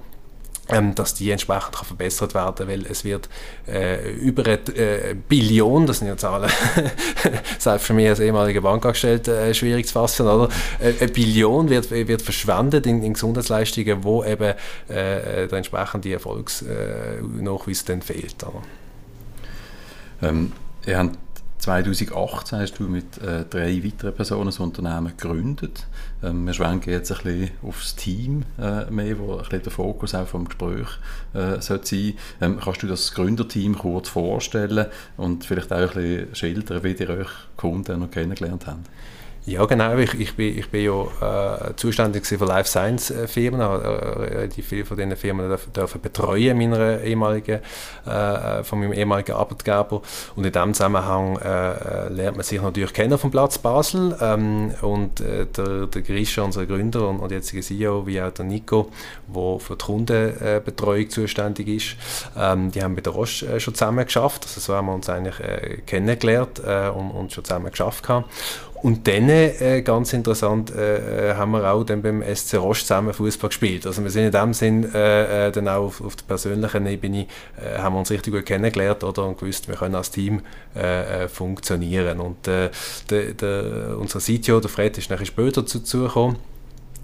ähm, 0.70 0.94
dass 0.94 1.14
die 1.14 1.30
entsprechend 1.30 1.72
kann 1.72 1.86
verbessert 1.86 2.34
werden 2.34 2.68
weil 2.68 2.84
es 2.86 3.04
wird 3.04 3.28
äh, 3.66 4.12
über 4.12 4.44
eine 4.44 4.58
äh, 4.76 5.14
Billion, 5.14 5.86
das 5.86 5.98
sind 5.98 6.08
ja 6.08 6.16
Zahlen, 6.16 6.50
selbst 7.58 7.86
für 7.86 7.94
mich 7.94 8.08
als 8.08 8.20
ehemaliger 8.20 8.60
Bankangestellter 8.60 9.46
äh, 9.46 9.54
schwierig 9.54 9.86
zu 9.86 9.94
fassen, 9.94 10.26
oder? 10.26 10.48
Äh, 10.78 10.92
eine 11.00 11.10
Billion 11.10 11.70
wird, 11.70 11.90
wird 11.90 12.22
verschwendet 12.22 12.86
in, 12.86 13.02
in 13.02 13.14
Gesundheitsleistungen, 13.14 14.04
wo 14.04 14.22
eben 14.24 14.54
äh, 14.88 15.48
der 15.48 15.52
entsprechende 15.52 16.12
Erfolgsnachweis 16.12 17.84
dann 17.86 18.02
fehlt. 18.02 18.36
Oder? 18.44 18.62
Ähm, 20.28 20.52
ihr 20.86 21.10
2018 21.58 22.60
hast 22.60 22.78
du 22.78 22.84
mit 22.84 23.18
äh, 23.18 23.44
drei 23.44 23.82
weiteren 23.84 24.14
Personen 24.14 24.46
das 24.46 24.60
Unternehmen 24.60 25.12
gegründet. 25.16 25.86
Ähm, 26.22 26.46
wir 26.46 26.54
schwenken 26.54 26.90
jetzt 26.90 27.10
ein 27.10 27.18
bisschen 27.22 27.50
aufs 27.62 27.96
Team 27.96 28.44
äh, 28.60 28.90
mehr, 28.90 29.18
wo 29.18 29.32
ein 29.32 29.38
bisschen 29.38 29.62
der 29.64 29.72
Fokus 29.72 30.14
auch 30.14 30.26
vom 30.26 30.44
Gespräch 30.44 30.88
äh, 31.34 31.60
sein 31.60 32.14
ähm, 32.40 32.60
Kannst 32.62 32.82
du 32.82 32.86
das 32.86 33.12
Gründerteam 33.12 33.76
kurz 33.76 34.08
vorstellen 34.08 34.86
und 35.16 35.44
vielleicht 35.44 35.72
auch 35.72 35.78
ein 35.78 35.88
bisschen 35.94 36.34
schildern, 36.34 36.84
wie 36.84 36.92
ihr 36.92 37.10
euch 37.10 37.30
Kunden 37.56 38.00
noch 38.00 38.10
kennengelernt 38.10 38.66
habt? 38.66 38.88
Ja, 39.48 39.64
genau. 39.64 39.96
Ich, 39.96 40.12
ich, 40.12 40.36
bin, 40.36 40.58
ich 40.58 40.68
bin 40.68 40.84
ja 40.84 41.68
äh, 41.70 41.74
zuständig 41.74 42.26
für 42.26 42.44
Life 42.44 42.68
Science 42.68 43.10
äh, 43.10 43.26
Firmen, 43.26 43.62
äh, 43.62 44.46
die 44.46 44.60
viele 44.60 44.84
von 44.84 44.98
diesen 44.98 45.16
Firmen 45.16 45.48
dürfen, 45.48 45.72
dürfen 45.72 46.02
betreuen 46.02 46.58
meiner 46.58 47.00
ehemaligen, 47.00 47.60
äh, 48.04 48.62
von 48.62 48.80
meinem 48.80 48.92
ehemaligen 48.92 49.32
Arbeitgeber. 49.32 50.02
Und 50.36 50.44
in 50.44 50.52
diesem 50.52 50.74
Zusammenhang 50.74 51.38
äh, 51.38 52.10
lernt 52.10 52.36
man 52.36 52.44
sich 52.44 52.60
natürlich 52.60 52.92
kennen 52.92 53.16
vom 53.16 53.30
Platz 53.30 53.56
Basel. 53.56 54.18
Ähm, 54.20 54.74
und 54.82 55.20
äh, 55.20 55.46
der, 55.46 55.86
der 55.86 56.02
Grisha, 56.02 56.42
unser 56.42 56.66
Gründer 56.66 57.08
und, 57.08 57.20
und 57.20 57.32
jetziger 57.32 57.62
CEO, 57.62 58.06
wie 58.06 58.20
auch 58.20 58.30
der 58.30 58.44
Nico, 58.44 58.90
der 59.28 59.60
für 59.60 59.76
die 59.76 59.84
Kundenbetreuung 59.86 61.08
zuständig 61.08 61.68
ist, 61.68 61.96
ähm, 62.36 62.70
die 62.70 62.82
haben 62.82 62.94
mit 62.94 63.06
der 63.06 63.14
Roche 63.14 63.58
schon 63.58 63.74
zusammen 63.74 64.04
geschafft. 64.04 64.42
Also 64.42 64.60
so 64.60 64.74
haben 64.74 64.88
wir 64.88 64.94
uns 64.94 65.08
eigentlich 65.08 65.86
kennengelernt 65.86 66.60
und, 66.60 67.12
und 67.12 67.32
schon 67.32 67.44
zusammen 67.44 67.70
geschafft. 67.70 68.04
Und 68.82 69.08
dann, 69.08 69.28
äh, 69.28 69.82
ganz 69.82 70.12
interessant, 70.12 70.70
äh, 70.74 71.30
äh 71.30 71.34
haben 71.34 71.52
wir 71.52 71.70
auch 71.72 71.84
dann 71.84 72.02
beim 72.02 72.22
SC 72.22 72.54
Roche 72.58 72.80
zusammen 72.80 73.12
Fußball 73.12 73.48
gespielt. 73.48 73.86
Also 73.86 74.02
wir 74.02 74.10
sind 74.10 74.26
in 74.26 74.32
dem 74.32 74.54
Sinn 74.54 74.94
äh, 74.94 75.48
äh, 75.48 75.52
dann 75.52 75.68
auch 75.68 75.86
auf, 75.86 76.00
auf 76.00 76.16
der 76.16 76.24
persönlichen 76.24 76.86
Ebene, 76.86 77.26
äh, 77.56 77.78
haben 77.78 77.94
wir 77.94 77.98
uns 78.00 78.10
richtig 78.10 78.32
gut 78.32 78.46
kennengelernt 78.46 79.02
oder, 79.02 79.26
und 79.26 79.38
gewusst, 79.38 79.68
wir 79.68 79.74
können 79.74 79.94
als 79.94 80.10
Team 80.10 80.42
funktionieren. 81.32 82.20
Und 82.20 82.46
der, 82.46 82.70
der, 83.10 83.96
unser 83.98 84.20
CTO, 84.20 84.60
der 84.60 84.70
Fred, 84.70 84.96
ist 84.96 85.10
nachher 85.10 85.26
später 85.26 85.62
dazu 85.62 86.02
gekommen 86.02 86.36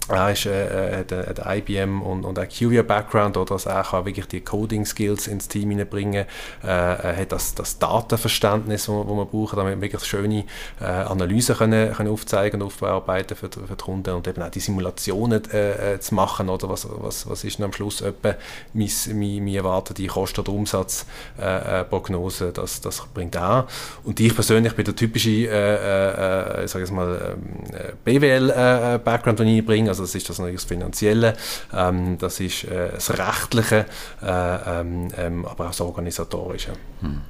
er 0.09 0.31
ist, 0.31 0.45
äh, 0.45 0.97
hat, 0.99 1.11
hat 1.11 1.57
IBM 1.57 2.01
und, 2.01 2.25
und 2.25 2.37
IQVIA-Background, 2.37 3.37
oder? 3.37 3.55
Dass 3.55 3.65
er 3.65 3.83
kann 3.83 4.05
wirklich 4.05 4.27
die 4.27 4.41
Coding-Skills 4.41 5.27
ins 5.27 5.47
Team 5.47 5.69
hineinbringen. 5.71 6.25
Äh, 6.63 6.67
Er 6.67 7.17
hat 7.17 7.31
das, 7.31 7.55
das 7.55 7.79
Datenverständnis, 7.79 8.87
wo 8.89 9.03
wir 9.03 9.25
brauchen, 9.25 9.57
damit 9.57 9.75
wir 9.75 9.81
wirklich 9.81 10.03
schöne 10.03 10.45
äh, 10.79 10.85
Analysen 10.85 11.55
können, 11.55 11.93
können 11.93 12.09
aufzeigen 12.11 12.61
und 12.61 12.67
aufbearbeiten 12.67 13.35
für, 13.35 13.49
für 13.49 13.75
die 13.75 13.83
Kunden 13.83 14.15
und 14.15 14.27
eben 14.27 14.41
auch 14.41 14.49
die 14.49 14.59
Simulationen 14.59 15.41
äh, 15.51 15.93
äh, 15.95 15.99
zu 15.99 16.15
machen, 16.15 16.49
oder? 16.49 16.69
Was, 16.69 16.87
was, 16.89 17.29
was 17.29 17.43
ist 17.43 17.57
denn 17.57 17.65
am 17.65 17.73
Schluss 17.73 18.01
etwa 18.01 18.35
meine, 18.73 18.89
meine, 19.13 19.41
meine 19.41 19.57
erwartete 19.57 20.05
Kosten- 20.07 20.41
oder 20.41 20.51
Umsatzprognose, 20.51 22.49
äh, 22.49 22.53
das, 22.53 22.81
das 22.81 23.03
bringt 23.13 23.35
er. 23.35 23.67
Und 24.03 24.19
ich 24.19 24.33
persönlich 24.33 24.73
bin 24.73 24.85
der 24.85 24.95
typische, 24.95 25.29
äh, 25.29 26.63
äh, 26.63 26.65
ich 26.65 26.91
mal, 26.91 27.35
ähm, 27.35 27.93
BWL-Background, 28.03 29.39
den 29.39 29.47
ich 29.47 29.65
bringe, 29.65 29.89
also 29.95 30.03
das 30.03 30.15
ist 30.15 30.29
das 30.29 30.39
natürlich 30.39 30.61
das 30.61 30.65
Finanzielle, 30.65 31.33
ähm, 31.73 32.17
das 32.17 32.39
ist 32.39 32.65
äh, 32.65 32.91
das 32.93 33.17
Rechtliche, 33.17 33.85
äh, 34.21 34.81
ähm, 34.81 35.07
ähm, 35.17 35.45
aber 35.45 35.65
auch 35.65 35.69
das 35.69 35.81
Organisatorische. 35.81 36.73
Hm. 37.01 37.21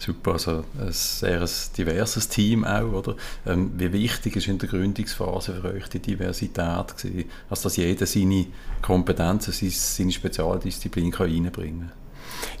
Super, 0.00 0.34
also 0.34 0.64
ein 0.80 0.92
sehr 0.92 1.44
diverses 1.76 2.28
Team 2.28 2.64
auch, 2.64 2.92
oder? 2.92 3.16
Ähm, 3.44 3.72
wie 3.76 3.92
wichtig 3.92 4.36
ist 4.36 4.46
in 4.46 4.58
der 4.58 4.68
Gründungsphase 4.68 5.60
für 5.60 5.74
euch 5.74 5.88
die 5.88 5.98
Diversität 5.98 6.96
gewesen? 6.96 7.24
Also, 7.50 7.64
dass 7.64 7.76
jeder 7.76 8.06
seine 8.06 8.46
Kompetenzen, 8.80 9.52
seine 9.52 10.12
Spezialdisziplin 10.12 11.10
kann 11.10 11.26
reinbringen 11.26 11.80
kann? 11.80 11.92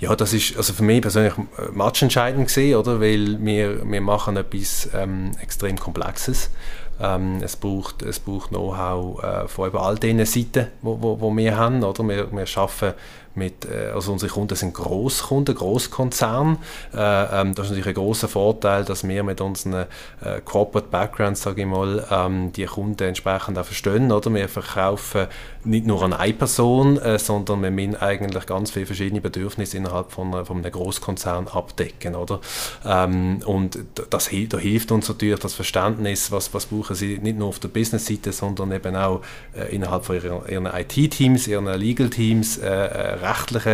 Ja, 0.00 0.16
das 0.16 0.32
ist 0.32 0.56
also 0.56 0.72
für 0.72 0.82
mich 0.82 1.00
persönlich 1.00 1.34
äh, 1.38 1.70
matchentscheidend 1.72 2.48
gesehen, 2.48 2.76
oder? 2.76 3.00
Weil 3.00 3.38
wir, 3.44 3.88
wir 3.88 4.00
machen 4.00 4.36
etwas 4.36 4.88
ähm, 4.92 5.32
extrem 5.40 5.78
Komplexes. 5.78 6.50
Ähm, 7.00 7.40
es 7.42 7.56
braucht, 7.56 8.02
es 8.02 8.18
braucht 8.18 8.50
Know-how 8.50 9.22
äh, 9.22 9.48
von 9.48 9.68
eben 9.68 9.78
all 9.78 9.96
diesen 9.96 10.24
Seiten, 10.26 10.68
wo 10.82 11.36
wir 11.36 11.56
haben, 11.56 11.82
oder? 11.82 12.06
Wir, 12.08 12.30
wir 12.32 12.46
arbeiten 12.56 12.94
mit, 13.38 13.64
äh, 13.64 13.90
also 13.94 14.12
unsere 14.12 14.30
Kunden 14.30 14.54
sind 14.56 14.74
Großkunden, 14.74 15.54
Großkonzerne. 15.54 16.58
Äh, 16.92 17.40
ähm, 17.40 17.54
das 17.54 17.66
ist 17.66 17.70
natürlich 17.70 17.86
ein 17.86 17.94
großer 17.94 18.28
Vorteil, 18.28 18.84
dass 18.84 19.06
wir 19.06 19.22
mit 19.22 19.40
unseren 19.40 19.86
äh, 20.22 20.40
Corporate 20.44 20.88
Backgrounds, 20.90 21.42
sage 21.42 21.62
ich 21.62 21.66
mal, 21.66 22.06
ähm, 22.10 22.52
die 22.52 22.66
Kunden 22.66 23.04
entsprechend 23.04 23.56
auch 23.58 23.64
verstehen. 23.64 24.12
Oder? 24.12 24.34
Wir 24.34 24.48
verkaufen 24.48 25.28
nicht 25.68 25.86
nur 25.86 26.02
an 26.02 26.12
eine 26.12 26.32
Person, 26.32 26.98
äh, 26.98 27.18
sondern 27.18 27.62
wir 27.62 27.70
müssen 27.70 27.96
eigentlich 27.96 28.46
ganz 28.46 28.70
viele 28.70 28.86
verschiedene 28.86 29.20
Bedürfnisse 29.20 29.76
innerhalb 29.76 30.10
von, 30.10 30.44
von 30.44 30.58
einem 30.58 30.72
Großkonzern 30.72 31.48
abdecken. 31.48 32.14
Oder? 32.14 32.40
Ähm, 32.84 33.40
und 33.44 33.78
das, 34.10 34.30
da 34.48 34.58
hilft 34.58 34.90
uns 34.90 35.08
natürlich 35.08 35.38
das 35.38 35.54
Verständnis, 35.54 36.32
was, 36.32 36.52
was 36.54 36.66
brauchen 36.66 36.96
sie 36.96 37.18
nicht 37.18 37.38
nur 37.38 37.48
auf 37.48 37.58
der 37.58 37.68
Business-Seite, 37.68 38.32
sondern 38.32 38.72
eben 38.72 38.96
auch 38.96 39.20
äh, 39.56 39.74
innerhalb 39.74 40.04
von 40.04 40.16
ihren, 40.16 40.48
ihren 40.48 40.66
IT-Teams, 40.66 41.46
ihren 41.46 41.66
Legal-Teams, 41.66 42.58
äh, 42.58 42.68
rechtliche 42.68 43.70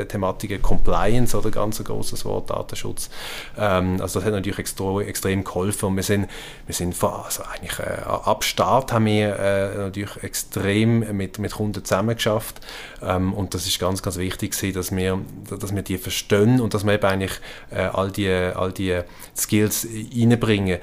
äh, 0.00 0.06
Thematiken, 0.06 0.60
Compliance 0.60 1.36
oder 1.36 1.50
ganz 1.50 1.78
ein 1.78 1.84
großes 1.84 2.24
Wort, 2.24 2.50
Datenschutz. 2.50 3.10
Ähm, 3.56 4.00
also 4.00 4.18
das 4.18 4.26
hat 4.26 4.34
natürlich 4.34 4.58
extra, 4.58 5.00
extrem 5.00 5.44
geholfen 5.44 5.86
und 5.86 5.96
wir 5.96 6.02
sind, 6.02 6.28
wir 6.66 6.74
sind 6.74 6.96
also 7.02 7.42
eigentlich 7.44 7.78
äh, 7.78 8.02
ab 8.04 8.44
Start 8.44 8.92
haben 8.92 9.06
wir 9.06 9.38
äh, 9.38 9.76
natürlich 9.78 10.22
extrem 10.22 11.11
mit, 11.12 11.38
mit 11.38 11.52
Kunden 11.52 11.84
zusammengeschafft 11.84 12.60
ähm, 13.02 13.32
und 13.32 13.54
das 13.54 13.66
ist 13.66 13.78
ganz, 13.78 14.02
ganz 14.02 14.16
wichtig 14.16 14.52
gewesen, 14.52 14.74
dass 14.74 14.94
wir, 14.94 15.18
dass 15.58 15.74
wir 15.74 15.82
die 15.82 15.98
verstehen 15.98 16.60
und 16.60 16.74
dass 16.74 16.84
wir 16.84 16.94
eben 16.94 17.04
eigentlich 17.04 17.32
äh, 17.70 17.82
all, 17.82 18.10
die, 18.10 18.28
all 18.30 18.72
die 18.72 19.00
Skills 19.36 19.86
reinbringen 20.14 20.78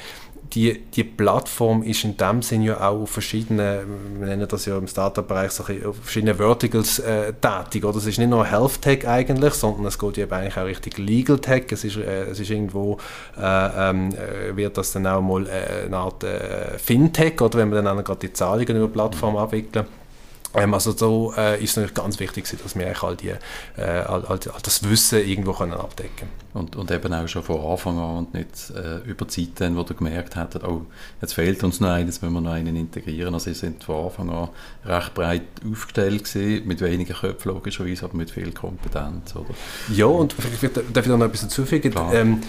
die, 0.54 0.86
die 0.96 1.04
Plattform 1.04 1.84
ist 1.84 2.04
in 2.04 2.18
dem 2.18 2.42
Sinn 2.42 2.64
ja 2.64 2.78
auch 2.78 3.02
auf 3.02 3.12
verschiedenen, 3.12 4.20
wir 4.20 4.28
nennen 4.28 4.48
das 4.48 4.66
ja 4.66 4.78
im 4.78 4.88
Startup-Bereich 4.88 5.52
so 5.52 5.64
auf 5.64 5.98
verschiedenen 5.98 6.38
Verticals 6.38 7.00
äh, 7.00 7.34
tätig. 7.34 7.86
Oder? 7.86 7.98
Es 7.98 8.06
ist 8.06 8.18
nicht 8.18 8.30
nur 8.30 8.46
Health 8.46 8.82
Tech 8.82 9.08
eigentlich, 9.08 9.54
sondern 9.54 9.86
es 9.86 10.00
geht 10.00 10.18
ja 10.18 10.28
eigentlich 10.30 10.58
auch 10.58 10.66
richtig 10.66 10.98
Legal 10.98 11.40
Tech. 11.40 11.66
Es 11.72 11.84
ist, 11.84 11.98
äh, 11.98 12.24
es 12.24 12.40
ist 12.40 12.50
irgendwo, 12.50 12.98
äh, 13.40 13.90
ähm, 13.90 14.10
äh, 14.10 14.56
wird 14.56 14.78
das 14.78 14.92
dann 14.94 15.06
auch 15.08 15.22
mal 15.22 15.46
äh, 15.48 15.86
eine 15.86 15.98
Art 15.98 16.24
äh, 16.24 16.78
Fintech, 16.78 17.40
oder 17.42 17.60
wenn 17.60 17.72
wir 17.72 17.82
dann 17.82 18.04
gerade 18.04 18.20
die 18.20 18.34
Zahlungen 18.34 18.76
über 18.78 18.88
die 18.88 18.94
Plattform 18.94 19.38
abwickeln. 19.38 19.86
Ähm, 20.56 20.74
also 20.74 20.92
so 20.92 21.34
äh, 21.38 21.64
ist 21.64 21.72
es 21.72 21.76
natürlich 21.78 21.96
ganz 21.96 22.20
wichtig, 22.20 22.46
dass 22.64 22.76
wir 22.76 23.04
all, 23.04 23.16
die, 23.16 23.30
äh, 23.30 23.82
all, 23.82 24.26
all, 24.26 24.40
das 24.40 24.90
Wissen 24.90 25.20
irgendwo 25.20 25.54
können 25.54 25.74
abdecken 25.74 26.30
und, 26.54 26.76
und 26.76 26.90
eben 26.90 27.14
auch 27.14 27.28
schon 27.28 27.44
von 27.44 27.62
Anfang 27.62 28.00
an 28.00 28.18
und 28.18 28.34
nicht 28.34 28.72
äh, 28.72 29.08
über 29.08 29.28
Zeit 29.28 29.50
dann, 29.56 29.78
wo 29.78 29.84
du 29.84 29.94
gemerkt 29.94 30.36
hast, 30.36 30.64
oh, 30.64 30.86
jetzt 31.22 31.34
fehlt 31.34 31.64
uns 31.64 31.80
noch 31.80 31.90
eines, 31.90 32.22
müssen 32.22 32.34
wir 32.34 32.42
noch 32.42 32.52
einen 32.52 32.76
integrieren. 32.76 33.34
Also 33.34 33.52
sie 33.52 33.54
sind 33.54 33.84
von 33.84 34.06
Anfang 34.06 34.30
an 34.32 34.50
recht 34.86 35.14
breit 35.14 35.44
aufgestellt 35.70 36.24
gewesen, 36.24 36.68
mit 36.68 36.82
weniger 36.82 37.14
Köpfen 37.14 37.52
logischerweise, 37.52 38.06
aber 38.06 38.18
mit 38.18 38.32
viel 38.32 38.52
Kompetenz, 38.52 39.36
oder? 39.36 39.54
Ja, 39.94 40.08
und 40.08 40.34
vielleicht 40.34 40.78
darf 40.78 41.06
ich 41.06 41.12
da 41.12 41.18
noch 41.18 41.28
etwas 41.28 41.42
hinzufügen. 41.42 41.94
Ähm, 42.12 42.42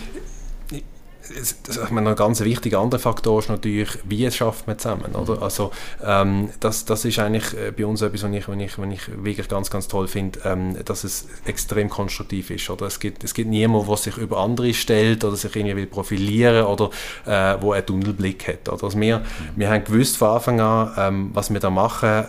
das, 1.65 1.91
meine, 1.91 2.11
ein 2.11 2.17
ganz 2.17 2.41
wichtiger 2.41 2.81
anderer 2.81 3.01
Faktor 3.01 3.39
ist 3.39 3.49
natürlich, 3.49 3.91
wie 4.05 4.25
es 4.25 4.37
schafft 4.37 4.67
man 4.67 4.79
zusammen, 4.79 5.15
oder? 5.15 5.37
Mhm. 5.37 5.43
Also 5.43 5.71
ähm, 6.05 6.51
das, 6.61 6.85
das 6.85 7.05
ist 7.05 7.19
eigentlich 7.19 7.55
äh, 7.55 7.71
bei 7.71 7.87
uns 7.87 8.03
etwas, 8.03 8.23
was 8.23 8.33
ich, 8.33 8.49
was 8.49 8.57
ich, 8.57 8.79
was 8.79 8.93
ich 8.93 9.25
wirklich 9.25 9.49
ganz, 9.49 9.71
ganz 9.71 9.89
toll 9.89 10.09
finde, 10.09 10.41
ähm, 10.45 10.77
dass 10.85 11.05
es 11.05 11.27
extrem 11.45 11.89
konstruktiv 11.89 12.51
ist, 12.51 12.69
oder? 12.71 12.87
Es 12.87 13.01
gibt, 13.01 13.25
es 13.25 13.35
gibt 13.35 13.51
niemanden, 13.51 13.87
der 13.89 13.97
sich 13.97 14.17
über 14.17 14.39
andere 14.39 14.75
stellt 14.75 15.25
oder 15.25 15.37
sich 15.37 15.55
irgendwie 15.55 15.77
will 15.77 15.87
profilieren 15.87 16.67
oder 16.67 16.91
äh, 17.27 17.57
wo 17.61 17.73
einen 17.73 17.87
Tunnelblick 17.87 18.49
hat, 18.49 18.69
oder? 18.69 18.85
Also 18.85 19.01
wir, 19.01 19.19
mhm. 19.19 19.25
wir 19.57 19.71
haben 19.71 19.85
gewusst 19.85 20.17
von 20.17 20.29
Anfang 20.29 20.61
an, 20.61 20.93
ähm, 20.97 21.31
was 21.33 21.53
wir 21.53 21.61
da 21.61 21.71
machen, 21.71 22.25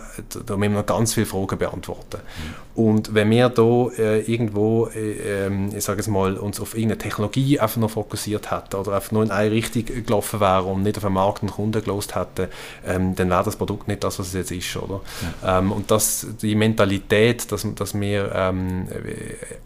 da 0.46 0.56
müssen 0.56 0.74
wir 0.74 0.82
ganz 0.82 1.14
viele 1.14 1.26
Fragen 1.26 1.58
beantworten. 1.58 2.18
Mhm. 2.18 2.62
Und 2.74 3.14
wenn 3.14 3.30
wir 3.30 3.48
da 3.48 3.88
äh, 3.98 4.20
irgendwo, 4.20 4.88
äh, 4.88 5.46
ähm, 5.46 5.70
ich 5.76 5.84
sage 5.84 6.00
es 6.00 6.08
mal, 6.08 6.36
uns 6.36 6.60
auf 6.60 6.74
irgendeine 6.74 6.98
Technologie 6.98 7.60
einfach 7.60 7.78
noch 7.78 7.90
fokussiert 7.90 8.50
hätten 8.50 8.76
oder 8.76 8.94
einfach 8.94 9.12
nur 9.12 9.22
in 9.22 9.30
eine 9.30 9.50
Richtung 9.50 9.84
gelaufen 9.84 10.40
wäre 10.40 10.62
und 10.62 10.82
nicht 10.82 10.96
auf 10.96 11.02
den 11.04 11.12
Markt 11.12 11.42
und 11.42 11.52
Kunden 11.52 11.82
gelost 11.82 12.14
hätte, 12.14 12.48
ähm, 12.86 13.14
dann 13.14 13.30
wäre 13.30 13.44
das 13.44 13.56
Produkt 13.56 13.88
nicht 13.88 14.02
das, 14.02 14.18
was 14.18 14.28
es 14.28 14.34
jetzt 14.34 14.52
ist. 14.52 14.76
Oder? 14.76 15.00
Ja. 15.42 15.58
Ähm, 15.58 15.72
und 15.72 15.90
das, 15.90 16.26
die 16.40 16.54
Mentalität, 16.54 17.50
dass, 17.52 17.66
dass 17.74 17.98
wir 17.98 18.32
ähm, 18.34 18.88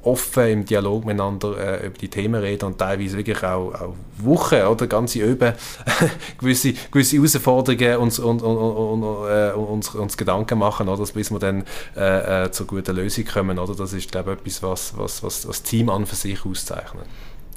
offen 0.03 0.49
im 0.49 0.65
Dialog 0.65 1.05
miteinander 1.05 1.57
äh, 1.59 1.87
über 1.87 1.99
die 1.99 2.09
Themen 2.09 2.41
reden 2.41 2.67
und 2.67 2.79
teilweise 2.79 3.17
wirklich 3.17 3.43
auch, 3.45 3.73
auch 3.75 3.95
Wochen 4.19 4.63
oder 4.63 4.87
ganze 4.87 5.21
Öben 5.21 5.53
gewisse, 6.39 6.73
gewisse 6.91 7.17
Herausforderungen 7.17 7.97
uns, 7.99 8.19
und, 8.19 8.43
und, 8.43 8.57
und, 8.57 9.29
äh, 9.29 9.53
uns, 9.53 9.95
uns 9.95 10.17
Gedanken 10.17 10.59
machen, 10.59 10.89
oder? 10.89 11.05
bis 11.07 11.31
wir 11.31 11.39
dann 11.39 11.65
äh, 11.95 12.51
zur 12.51 12.67
guten 12.67 12.96
Lösung 13.03 13.25
kommen. 13.25 13.59
Oder? 13.59 13.75
Das 13.75 13.93
ist, 13.93 14.11
glaube 14.11 14.33
ich, 14.33 14.39
etwas, 14.39 14.63
was, 14.63 14.97
was, 14.97 15.23
was 15.23 15.43
das 15.43 15.63
Team 15.63 15.91
an 15.91 16.07
für 16.07 16.17
sich 16.17 16.45
auszeichnet 16.45 17.07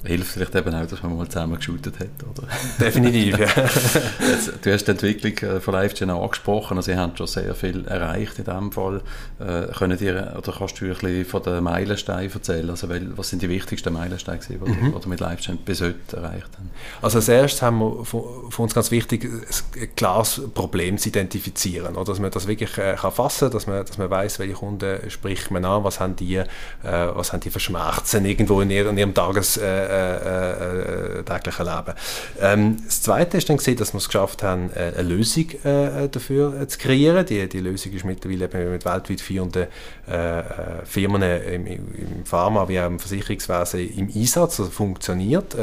hilft 0.04 0.32
vielleicht 0.32 0.54
eben 0.54 0.74
auch, 0.74 0.86
dass 0.86 1.02
man 1.02 1.16
mal 1.16 1.28
zusammen 1.28 1.56
geshootet 1.56 1.98
hat, 1.98 2.08
oder? 2.28 2.48
Definitiv, 2.80 3.38
ja. 3.38 3.46
Jetzt, 4.30 4.52
du 4.62 4.72
hast 4.72 4.84
die 4.84 4.90
Entwicklung 4.90 5.50
äh, 5.50 5.60
von 5.60 5.74
LiveGen 5.74 6.10
auch 6.10 6.24
angesprochen, 6.24 6.76
also 6.76 6.90
sie 6.90 6.96
haben 6.96 7.16
schon 7.16 7.26
sehr 7.26 7.54
viel 7.54 7.86
erreicht 7.86 8.38
in 8.38 8.44
diesem 8.44 8.72
Fall. 8.72 9.02
Äh, 9.38 9.72
können 9.72 9.98
dir, 9.98 10.34
oder 10.36 10.52
kannst 10.52 10.80
du 10.80 10.86
ein 10.86 10.92
bisschen 10.92 11.24
von 11.24 11.42
den 11.42 11.62
Meilensteinen 11.62 12.32
erzählen? 12.32 12.70
Also, 12.70 12.88
weil, 12.88 13.16
was 13.16 13.30
sind 13.30 13.42
die 13.42 13.48
wichtigsten 13.48 13.92
Meilensteine, 13.92 14.40
die 14.48 14.56
mhm. 14.56 14.94
du 15.00 15.08
mit 15.08 15.20
LiveGen 15.20 15.58
bis 15.58 15.80
heute 15.80 16.16
erreicht 16.16 16.50
haben? 16.56 16.70
Also 17.02 17.18
als 17.18 17.28
erstes 17.28 17.62
haben 17.62 17.78
wir 17.78 18.04
für 18.04 18.62
uns 18.62 18.74
ganz 18.74 18.90
wichtig, 18.90 19.24
ein 19.24 19.94
klares 19.96 20.40
Problem 20.54 20.98
zu 20.98 21.08
identifizieren, 21.08 21.96
oder? 21.96 22.10
dass 22.10 22.18
man 22.18 22.30
das 22.30 22.46
wirklich 22.46 22.76
äh, 22.78 22.96
kann 22.96 23.12
fassen 23.12 23.46
kann, 23.46 23.52
dass 23.52 23.66
man, 23.66 23.84
dass 23.84 23.98
man 23.98 24.10
weiß, 24.10 24.38
welche 24.38 24.54
Kunden 24.54 25.10
spricht 25.10 25.50
man 25.50 25.64
an, 25.64 25.84
was 25.84 26.00
haben 26.00 26.16
die, 26.16 26.36
äh, 26.36 26.46
was 26.82 27.32
haben 27.32 27.40
die 27.40 27.50
für 27.50 27.60
Schmerzen 27.60 28.24
irgendwo 28.24 28.60
in, 28.60 28.70
ihrem, 28.70 28.90
in 28.90 28.98
ihrem 28.98 29.14
Tages 29.14 29.56
äh, 29.56 29.89
äh, 29.90 31.18
äh, 31.18 31.22
täglichen 31.24 31.66
Leben. 31.66 31.94
Ähm, 32.40 32.76
das 32.84 33.02
Zweite 33.02 33.36
ist 33.38 33.48
dann 33.48 33.56
gesehen, 33.56 33.76
dass 33.76 33.92
wir 33.92 33.98
es 33.98 34.06
geschafft 34.06 34.42
haben, 34.42 34.70
äh, 34.74 34.92
eine 34.96 35.08
Lösung 35.08 35.50
äh, 35.64 36.08
dafür 36.08 36.66
zu 36.68 36.78
kreieren. 36.78 37.26
Die, 37.26 37.48
die 37.48 37.60
Lösung 37.60 37.92
ist 37.92 38.04
mittlerweile 38.04 38.48
mit 38.70 38.84
weltweit 38.84 39.20
führenden 39.20 39.66
äh, 40.06 40.42
Firmen 40.84 41.22
im, 41.22 41.66
im 41.66 42.24
Pharma 42.24 42.68
wie 42.68 42.80
auch 42.80 42.86
im 42.86 42.98
Versicherungswesen 42.98 43.96
im 43.96 44.08
Einsatz, 44.14 44.60
also 44.60 44.70
funktioniert. 44.70 45.56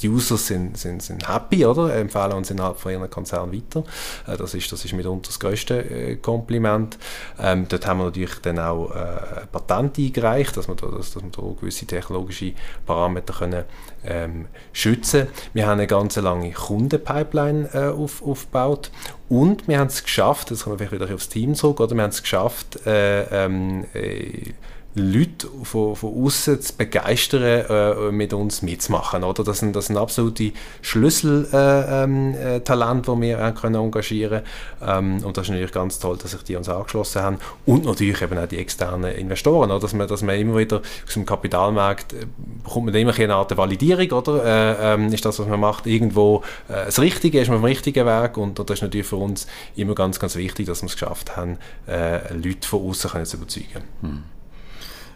die 0.00 0.08
Users 0.08 0.46
sind, 0.46 0.76
sind, 0.76 1.02
sind 1.02 1.28
happy, 1.28 1.64
oder? 1.64 1.94
empfehlen 1.94 2.32
uns 2.32 2.50
innerhalb 2.50 2.78
von 2.78 2.92
ihren 2.92 3.08
Konzern 3.10 3.52
weiter. 3.52 3.84
das, 4.26 4.54
ist, 4.54 4.70
das 4.72 4.84
ist 4.84 4.92
mitunter 4.92 5.28
das 5.28 5.38
größte 5.38 6.16
Kompliment. 6.16 6.98
Ähm, 7.38 7.66
dort 7.68 7.86
haben 7.86 7.98
wir 7.98 8.04
natürlich 8.06 8.34
dann 8.42 8.58
auch 8.58 8.90
äh, 8.90 9.46
Patent 9.50 9.98
eingereicht, 9.98 10.56
dass 10.56 10.68
wir 10.68 10.74
da, 10.74 10.86
da 10.86 11.42
gewisse 11.60 11.86
technologische 11.86 12.52
Parameter 12.86 13.32
können, 13.40 13.64
ähm, 14.04 14.46
schützen. 14.72 15.26
Wir 15.52 15.66
haben 15.66 15.78
eine 15.78 15.86
ganz 15.86 16.16
lange 16.16 16.52
Kundenpipeline 16.52 17.68
äh, 17.72 17.88
auf, 17.88 18.22
aufgebaut. 18.22 18.90
Und 19.28 19.68
wir 19.68 19.78
haben 19.78 19.88
es 19.88 20.02
geschafft, 20.02 20.50
jetzt 20.50 20.64
kommen 20.64 20.78
wir 20.78 20.88
vielleicht 20.88 21.02
wieder 21.02 21.14
aufs 21.14 21.28
Team 21.28 21.54
zurück, 21.54 21.80
oder? 21.80 21.94
Wir 21.94 22.02
haben 22.02 22.10
es 22.10 22.22
geschafft, 22.22 22.86
äh, 22.86 23.44
ähm, 23.44 23.84
äh, 23.94 24.52
Leute 24.94 25.46
von, 25.62 25.94
von 25.94 26.24
außen 26.24 26.60
zu 26.60 26.76
begeistern, 26.76 27.42
äh, 27.42 28.10
mit 28.10 28.32
uns 28.32 28.62
mitzumachen. 28.62 29.22
Oder? 29.22 29.44
Das, 29.44 29.60
sind, 29.60 29.76
das 29.76 29.86
sind 29.86 29.96
absolute 29.96 30.52
Schlüsseltalente, 30.82 31.56
äh, 31.56 32.04
ähm, 32.04 32.34
äh, 32.34 32.60
die 32.60 33.20
wir 33.20 33.52
können 33.52 33.76
engagieren 33.76 34.42
können. 34.80 35.20
Ähm, 35.20 35.24
und 35.24 35.36
das 35.36 35.46
ist 35.46 35.50
natürlich 35.50 35.72
ganz 35.72 36.00
toll, 36.00 36.18
dass 36.20 36.32
sich 36.32 36.42
die 36.42 36.56
uns 36.56 36.68
angeschlossen 36.68 37.22
haben. 37.22 37.38
Und 37.66 37.84
natürlich 37.84 38.20
eben 38.20 38.36
auch 38.36 38.48
die 38.48 38.58
externen 38.58 39.14
Investoren. 39.14 39.70
Oder? 39.70 39.78
Dass, 39.78 39.92
man, 39.92 40.08
dass 40.08 40.22
man 40.22 40.36
immer 40.36 40.58
wieder 40.58 40.82
aus 41.06 41.14
dem 41.14 41.24
Kapitalmarkt 41.24 42.12
äh, 42.12 42.26
bekommt 42.64 42.86
man 42.86 42.94
immer 42.96 43.16
eine 43.16 43.34
Art 43.34 43.56
Validierung. 43.56 44.10
Oder? 44.10 44.44
Äh, 44.44 44.94
ähm, 44.94 45.12
ist 45.12 45.24
das, 45.24 45.38
was 45.38 45.46
man 45.46 45.60
macht, 45.60 45.86
irgendwo 45.86 46.42
äh, 46.68 46.86
das 46.86 46.98
Richtige? 46.98 47.40
Ist 47.40 47.46
man 47.46 47.58
auf 47.58 47.62
dem 47.62 47.66
richtigen 47.66 48.06
Weg? 48.06 48.36
Und, 48.36 48.58
und, 48.58 48.68
das 48.68 48.78
ist 48.78 48.82
natürlich 48.82 49.06
für 49.06 49.16
uns 49.16 49.46
immer 49.76 49.94
ganz, 49.94 50.18
ganz 50.18 50.34
wichtig, 50.34 50.66
dass 50.66 50.82
wir 50.82 50.86
es 50.86 50.94
geschafft 50.94 51.36
haben, 51.36 51.58
Leute 51.86 52.66
von 52.66 52.88
außen 52.88 53.24
zu 53.24 53.36
überzeugen. 53.36 53.82
Hm. 54.02 54.22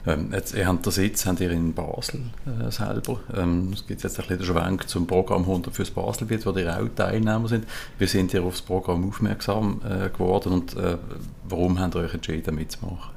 Ähm, 0.07 0.31
jetzt, 0.33 0.55
ihr 0.55 0.67
habt 0.67 0.85
den 0.85 0.93
Sitz 0.93 1.25
habt 1.25 1.41
ihr 1.41 1.51
in 1.51 1.73
Basel 1.73 2.21
äh, 2.47 2.71
selber. 2.71 3.21
Ähm, 3.35 3.71
es 3.73 3.87
gibt 3.87 4.03
jetzt 4.03 4.19
ein 4.19 4.27
bisschen 4.27 4.39
den 4.39 4.47
Schwenk 4.47 4.89
zum 4.89 5.07
Programm 5.07 5.43
100 5.43 5.75
fürs 5.75 5.91
Baselbiet, 5.91 6.45
wo 6.45 6.51
ihr 6.51 6.79
auch 6.79 6.89
Teilnehmer 6.95 7.49
sind. 7.49 7.67
Wie 7.99 8.07
sind 8.07 8.35
ihr 8.35 8.43
auf 8.43 8.53
das 8.53 8.63
Programm 8.63 9.09
aufmerksam 9.09 9.81
äh, 9.85 10.11
geworden 10.11 10.53
und 10.53 10.77
äh, 10.77 10.99
warum 11.49 11.81
habt 11.81 11.95
ihr 11.95 12.01
euch 12.01 12.15
entschieden 12.15 12.55
mitzumachen? 12.55 13.15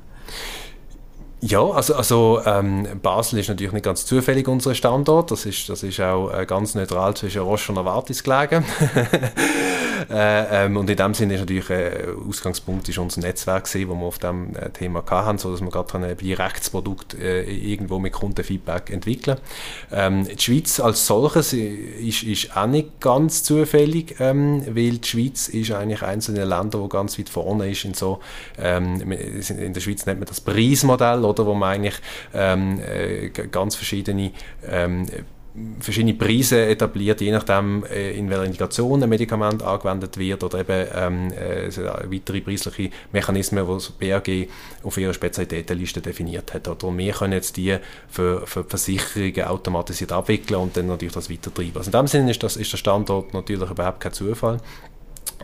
Ja, 1.42 1.64
also, 1.70 1.94
also 1.96 2.42
ähm, 2.46 2.88
Basel 3.02 3.40
ist 3.40 3.50
natürlich 3.50 3.72
nicht 3.72 3.86
ganz 3.86 4.06
zufällig 4.06 4.48
unser 4.48 4.74
Standort. 4.74 5.30
Das 5.30 5.46
ist, 5.46 5.70
das 5.70 5.84
ist 5.84 6.00
auch 6.00 6.32
äh, 6.32 6.46
ganz 6.48 6.74
neutral 6.74 7.16
zwischen 7.16 7.42
Roche 7.42 7.72
und 7.72 7.76
Novartis 7.76 8.24
gelegen. 8.24 8.66
äh, 10.14 10.66
ähm, 10.66 10.78
und 10.78 10.90
in 10.90 10.98
dem 10.98 11.14
Sinne 11.14 11.36
ist 11.36 11.42
natürlich 11.42 11.70
äh, 11.70 12.08
Ausgangspunkt 12.28 12.88
ist 12.90 12.98
unser 12.98 13.22
Netzwerk 13.22 13.66
gewesen, 13.66 13.90
wo 13.90 13.96
wir 13.96 14.06
auf 14.06 14.20
dem 14.20 14.56
äh, 14.56 14.70
Thema 14.70 15.04
hatten, 15.10 15.38
so 15.38 15.52
dass 15.52 15.62
wir 15.62 15.70
gerade 15.70 15.94
ein 15.96 16.04
Rechtsprodukt 16.04 17.14
äh, 17.16 17.44
irgendwo 17.44 18.00
mit 18.00 18.14
Kundenfeedback 18.14 18.90
entwickeln. 18.90 19.38
Ähm, 19.92 20.28
die 20.28 20.42
Schweiz 20.42 20.80
als 20.80 21.06
solches 21.08 21.54
ist, 21.54 22.24
ist 22.24 22.56
auch 22.56 22.68
nicht 22.68 23.00
ganz 23.02 23.44
zufällig, 23.44 24.16
ähm, 24.20 24.64
weil 24.68 24.98
die 24.98 25.08
Schweiz 25.08 25.48
ist 25.50 25.72
eigentlich 25.72 26.04
eines 26.04 26.28
der 26.28 26.46
Länder, 26.46 26.80
wo 26.80 26.88
ganz 26.88 27.18
weit 27.18 27.30
vorne 27.30 27.70
ist 27.70 27.86
in 27.86 27.94
so 27.94 28.20
ähm, 28.58 29.12
in 29.12 29.74
der 29.74 29.82
Schweiz 29.82 30.06
nennt 30.06 30.20
man 30.20 30.28
das 30.28 30.42
Preismodell 30.42 31.24
oder 31.24 31.46
wo 31.46 31.54
man 31.54 31.74
eigentlich 31.74 31.96
ähm, 32.34 32.80
äh, 32.80 33.30
ganz 33.30 33.76
verschiedene 33.76 34.32
ähm, 34.66 35.08
verschiedene 35.80 36.14
Preise 36.14 36.68
etabliert, 36.68 37.22
je 37.22 37.32
nachdem, 37.32 37.84
äh, 37.86 38.12
in 38.12 38.30
welcher 38.30 38.46
Indikation 38.46 39.02
ein 39.02 39.10
Medikament 39.10 39.64
angewendet 39.64 40.18
wird 40.18 40.44
oder 40.44 40.60
eben 40.60 40.88
ähm, 40.94 41.32
äh, 41.32 41.70
weitere 42.12 42.42
preisliche 42.42 42.92
Mechanismen, 43.12 43.66
die 43.66 43.74
das 43.74 43.90
BAG 43.92 44.48
auf 44.84 44.98
ihrer 44.98 45.14
Spezialitätenliste 45.14 46.02
definiert 46.02 46.54
hat. 46.54 46.68
Oder 46.68 46.96
wir 46.96 47.14
können 47.14 47.34
jetzt 47.34 47.58
die 47.58 47.78
für, 48.08 48.46
für 48.46 48.64
Versicherungen 48.64 49.44
automatisiert 49.44 50.12
abwickeln 50.12 50.60
und 50.60 50.78
dann 50.78 50.88
natürlich 50.88 51.14
das 51.14 51.30
weitertreiben. 51.30 51.78
Also 51.78 51.90
in 51.90 51.98
dem 51.98 52.08
Sinne 52.08 52.32
ist, 52.32 52.44
das, 52.44 52.56
ist 52.56 52.72
der 52.72 52.78
Standort 52.78 53.34
natürlich 53.34 53.70
überhaupt 53.70 54.00
kein 54.00 54.14
Zufall. 54.14 54.60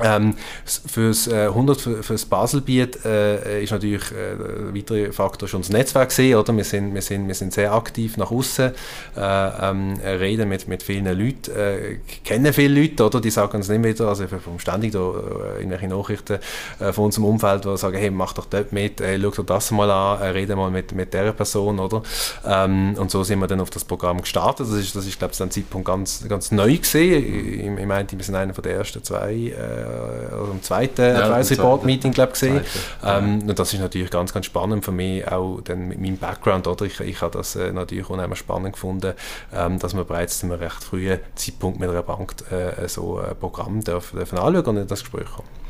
Ähm, 0.01 0.35
fürs 0.65 1.27
äh, 1.27 1.45
100 1.45 1.79
für, 1.79 2.03
fürs 2.03 2.25
Baselbiet 2.25 3.05
äh, 3.05 3.63
ist 3.63 3.71
natürlich 3.71 4.11
äh, 4.11 4.69
ein 4.69 4.75
weiterer 4.75 5.13
Faktor 5.13 5.47
schon 5.47 5.61
das 5.61 5.69
Netzwerk 5.69 6.09
gesehen, 6.09 6.37
oder? 6.37 6.55
Wir 6.55 6.63
sind, 6.63 6.93
wir 6.93 7.01
sind, 7.01 7.27
wir 7.27 7.35
sind 7.35 7.53
sehr 7.53 7.73
aktiv 7.73 8.17
nach 8.17 8.31
außen, 8.31 8.71
äh, 9.15 9.69
ähm, 9.69 9.99
reden 10.03 10.49
mit, 10.49 10.67
mit 10.67 10.81
vielen 10.81 11.05
Leuten, 11.05 11.51
äh, 11.55 11.97
kennen 12.23 12.51
viele 12.53 12.81
Leute, 12.81 13.05
oder? 13.05 13.21
Die 13.21 13.29
sagen 13.29 13.57
uns 13.57 13.69
nicht 13.69 13.83
wieder, 13.83 14.07
also 14.07 14.27
vom 14.27 14.57
ständig 14.57 14.93
da 14.93 14.99
äh, 14.99 15.59
irgendwelche 15.59 15.87
Nachrichten 15.87 16.39
äh, 16.79 16.91
von 16.91 17.05
unserem 17.05 17.25
Umfeld, 17.25 17.65
die 17.65 17.77
sagen, 17.77 17.97
hey, 17.97 18.09
mach 18.09 18.33
doch 18.33 18.45
dort 18.45 18.73
mit, 18.73 18.99
äh, 18.99 19.19
schau 19.21 19.29
dir 19.29 19.43
das 19.43 19.71
mal 19.71 19.91
an, 19.91 20.21
äh, 20.21 20.27
rede 20.29 20.55
mal 20.55 20.71
mit, 20.71 20.93
mit 20.93 21.13
der 21.13 21.33
Person, 21.33 21.79
oder? 21.79 22.01
Ähm, 22.45 22.95
und 22.97 23.11
so 23.11 23.23
sind 23.23 23.39
wir 23.39 23.47
dann 23.47 23.61
auf 23.61 23.69
das 23.69 23.85
Programm 23.85 24.21
gestartet. 24.21 24.67
Das 24.67 24.75
ist, 24.75 24.95
das 24.95 25.05
ist 25.05 25.19
glaube 25.19 25.31
ich, 25.31 25.37
zu 25.37 25.43
einem 25.43 25.51
Zeitpunkt 25.51 25.87
ganz, 25.87 26.25
ganz 26.27 26.51
neu 26.51 26.77
gesehen. 26.77 27.23
Ich, 27.23 27.79
ich 27.79 27.85
meinte, 27.85 28.17
wir 28.17 28.23
sind 28.23 28.35
einer 28.35 28.53
von 28.53 28.63
den 28.63 28.73
ersten 28.73 29.03
zwei 29.03 29.53
äh, 29.73 30.35
äh, 30.35 30.51
im 30.51 30.61
zweiten 30.61 31.01
ja, 31.01 31.31
Advisory 31.31 31.61
Board 31.61 31.85
Meeting 31.85 32.11
glaube 32.11 32.33
gesehen. 32.33 32.61
Ähm, 33.03 33.41
und 33.47 33.57
das 33.57 33.73
ist 33.73 33.79
natürlich 33.79 34.09
ganz, 34.09 34.33
ganz 34.33 34.45
spannend 34.45 34.85
für 34.85 34.91
mich 34.91 35.27
auch 35.27 35.61
dann 35.61 35.87
mit 35.87 35.99
meinem 35.99 36.17
Background. 36.17 36.67
Oder? 36.67 36.85
Ich, 36.85 36.99
ich 36.99 37.21
habe 37.21 37.37
das 37.37 37.55
äh, 37.55 37.71
natürlich 37.71 38.09
unheimlich 38.09 38.39
spannend 38.39 38.73
gefunden, 38.73 39.13
ähm, 39.53 39.79
dass 39.79 39.95
wir 39.95 40.03
bereits 40.03 40.39
zu 40.39 40.45
einem 40.45 40.59
recht 40.59 40.83
frühen 40.83 41.19
Zeitpunkt 41.35 41.79
mit 41.79 41.89
einer 41.89 42.03
Bank 42.03 42.33
äh, 42.51 42.87
so 42.87 43.17
ein 43.17 43.35
Programm 43.35 43.83
dürfen, 43.83 44.17
dürfen 44.17 44.37
anschauen 44.37 44.65
und 44.65 44.77
in 44.77 44.87
das 44.87 45.01
Gespräch 45.01 45.25
kommen. 45.25 45.62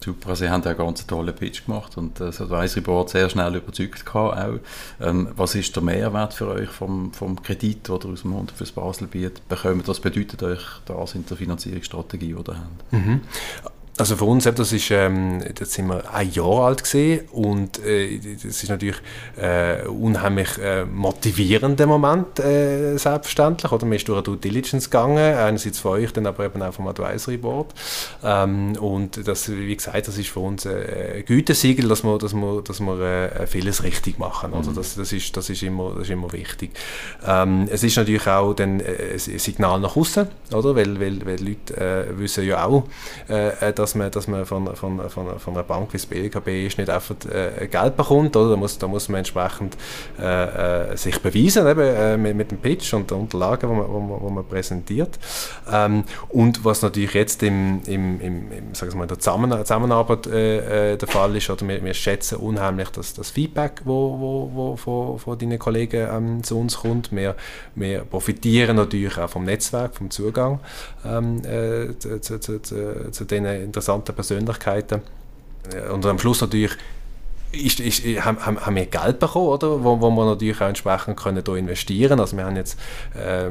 Super, 0.00 0.36
Sie 0.36 0.48
haben 0.48 0.62
einen 0.62 0.76
ganz 0.76 1.06
tollen 1.06 1.34
Pitch 1.34 1.66
gemacht 1.66 1.96
und 1.96 2.20
das 2.20 2.40
Advisory 2.40 2.80
Board 2.82 3.10
sehr 3.10 3.28
schnell 3.28 3.56
überzeugt 3.56 4.06
gehabt 4.06 4.38
auch. 4.38 5.04
Ähm, 5.04 5.28
was 5.36 5.54
ist 5.54 5.74
der 5.74 5.82
Mehrwert 5.82 6.34
für 6.34 6.48
euch 6.48 6.68
vom, 6.68 7.12
vom 7.12 7.42
Kredit, 7.42 7.90
oder 7.90 8.08
aus 8.08 8.22
dem 8.22 8.34
Hund 8.34 8.52
fürs 8.52 8.72
Baselbiet 8.72 9.46
bekommt? 9.48 9.88
Was 9.88 10.00
bedeutet 10.00 10.42
euch 10.42 10.62
das 10.86 11.14
in 11.14 11.26
der 11.26 11.36
Finanzierungsstrategie, 11.36 12.26
die 12.26 12.32
ihr 12.32 12.56
habt? 12.56 12.92
Mhm. 12.92 13.20
Also 13.96 14.16
für 14.16 14.26
uns, 14.26 14.44
das 14.44 14.72
ist, 14.72 14.90
ähm, 14.92 15.42
das 15.56 15.72
sind 15.72 15.88
wir 15.88 16.12
ein 16.14 16.30
Jahr 16.30 16.66
alt 16.66 16.84
gesehen 16.84 17.22
und 17.32 17.84
äh, 17.84 18.18
das 18.18 18.62
ist 18.62 18.68
natürlich 18.68 18.98
äh, 19.36 19.86
unheimlich 19.88 20.56
äh, 20.58 20.84
motivierender 20.84 21.86
Moment, 21.86 22.38
äh, 22.38 22.96
selbstverständlich. 22.96 23.72
Oder 23.72 23.86
man 23.86 23.96
ist 23.96 24.06
durch 24.06 24.18
eine 24.18 24.22
Due 24.22 24.36
Diligence 24.36 24.88
gegangen, 24.88 25.18
einerseits 25.18 25.80
von 25.80 25.92
euch, 25.92 26.12
dann 26.12 26.26
aber 26.26 26.44
eben 26.44 26.62
auch 26.62 26.72
vom 26.72 26.86
Advisory 26.86 27.38
Board. 27.38 27.74
Ähm, 28.22 28.76
und 28.76 29.26
das, 29.26 29.50
wie 29.50 29.74
gesagt, 29.74 30.06
das 30.06 30.16
ist 30.16 30.28
für 30.28 30.40
uns 30.40 30.64
äh, 30.64 31.16
ein 31.16 31.24
Gütesiegel, 31.24 31.88
dass 31.88 32.04
wir, 32.04 32.18
dass 32.18 32.34
wir, 32.34 32.62
dass 32.62 32.78
wir 32.78 33.00
äh, 33.00 33.46
vieles 33.48 33.82
richtig 33.82 34.18
machen. 34.20 34.54
Also 34.54 34.70
mhm. 34.70 34.76
das, 34.76 34.94
das, 34.94 35.12
ist, 35.12 35.36
das, 35.36 35.50
ist 35.50 35.64
immer, 35.64 35.90
das 35.94 36.04
ist 36.04 36.10
immer 36.10 36.32
wichtig. 36.32 36.70
Ähm, 37.26 37.68
es 37.68 37.82
ist 37.82 37.96
natürlich 37.96 38.28
auch 38.28 38.54
dann 38.54 38.78
äh, 38.78 39.14
ein 39.14 39.18
Signal 39.18 39.80
nach 39.80 39.96
außen, 39.96 40.28
oder? 40.52 40.76
Weil, 40.76 41.00
weil, 41.00 41.26
weil 41.26 41.40
Leute 41.40 42.08
wissen 42.16 42.44
ja 42.44 42.64
auch, 42.64 42.84
dass 43.74 43.87
dass 43.88 43.94
man, 43.94 44.10
dass 44.10 44.28
man 44.28 44.44
von, 44.44 44.76
von, 44.76 45.08
von, 45.08 45.38
von 45.38 45.54
einer 45.54 45.62
Bank 45.62 45.92
wie 45.92 45.96
das 45.96 46.06
BLKB 46.06 46.48
ist 46.66 46.78
nicht 46.78 46.90
einfach 46.90 47.14
äh, 47.30 47.66
Geld 47.68 47.96
bekommt, 47.96 48.36
oder? 48.36 48.50
Da, 48.50 48.56
muss, 48.56 48.78
da 48.78 48.86
muss 48.86 49.08
man 49.08 49.18
entsprechend 49.18 49.76
äh, 50.18 50.92
äh, 50.92 50.96
sich 50.96 51.18
beweisen 51.20 51.66
eben, 51.66 51.80
äh, 51.80 52.16
mit, 52.16 52.36
mit, 52.36 52.50
dem 52.50 52.58
Pitch 52.58 52.92
und 52.92 53.10
den 53.10 53.18
Unterlagen, 53.18 53.70
die 53.70 53.76
man, 53.76 53.88
wo 53.88 54.00
man, 54.00 54.20
wo 54.20 54.28
man 54.28 54.46
präsentiert. 54.46 55.18
Ähm, 55.72 56.04
und 56.28 56.64
was 56.64 56.82
natürlich 56.82 57.14
jetzt 57.14 57.42
im, 57.42 57.80
im, 57.86 58.20
im, 58.20 58.52
im 58.52 58.72
wir 58.74 58.94
mal, 58.96 59.06
der 59.06 59.18
Zusammenarbeit 59.18 60.26
äh, 60.26 60.92
äh, 60.92 60.96
der 60.96 61.08
Fall 61.08 61.34
ist, 61.36 61.48
oder 61.48 61.66
wir, 61.66 61.82
wir 61.82 61.94
schätzen 61.94 62.36
unheimlich 62.36 62.90
das, 62.90 63.14
das 63.14 63.30
Feedback, 63.30 63.82
wo, 63.84 64.18
wo, 64.18 64.50
wo 64.52 64.76
von, 64.76 65.18
von 65.18 65.38
deinen 65.38 65.58
Kollegen 65.58 66.08
ähm, 66.12 66.42
zu 66.42 66.58
uns 66.58 66.78
kommt. 66.78 67.10
Wir, 67.12 67.36
wir 67.74 68.00
profitieren 68.00 68.76
natürlich 68.76 69.16
auch 69.18 69.30
vom 69.30 69.44
Netzwerk, 69.44 69.94
vom 69.94 70.10
Zugang 70.10 70.60
ähm, 71.06 71.42
zu, 71.98 72.20
zu, 72.20 72.38
zu, 72.40 72.60
zu 72.60 73.24
den 73.24 73.67
interessante 73.68 74.12
Persönlichkeiten. 74.12 75.02
Äh, 75.72 75.90
und 75.90 76.04
am 76.06 76.18
Schluss 76.18 76.40
natürlich 76.40 76.76
ist, 77.50 77.80
ist, 77.80 78.04
haben, 78.24 78.44
haben 78.44 78.76
wir 78.76 78.84
Geld 78.86 79.18
bekommen, 79.18 79.46
oder? 79.46 79.82
Wo, 79.82 80.00
wo 80.00 80.10
wir 80.10 80.26
natürlich 80.26 80.60
auch 80.60 80.68
entsprechend 80.68 81.16
können 81.16 81.42
hier 81.44 81.56
investieren 81.56 82.20
Also 82.20 82.36
wir 82.36 82.46
äh, 82.46 82.62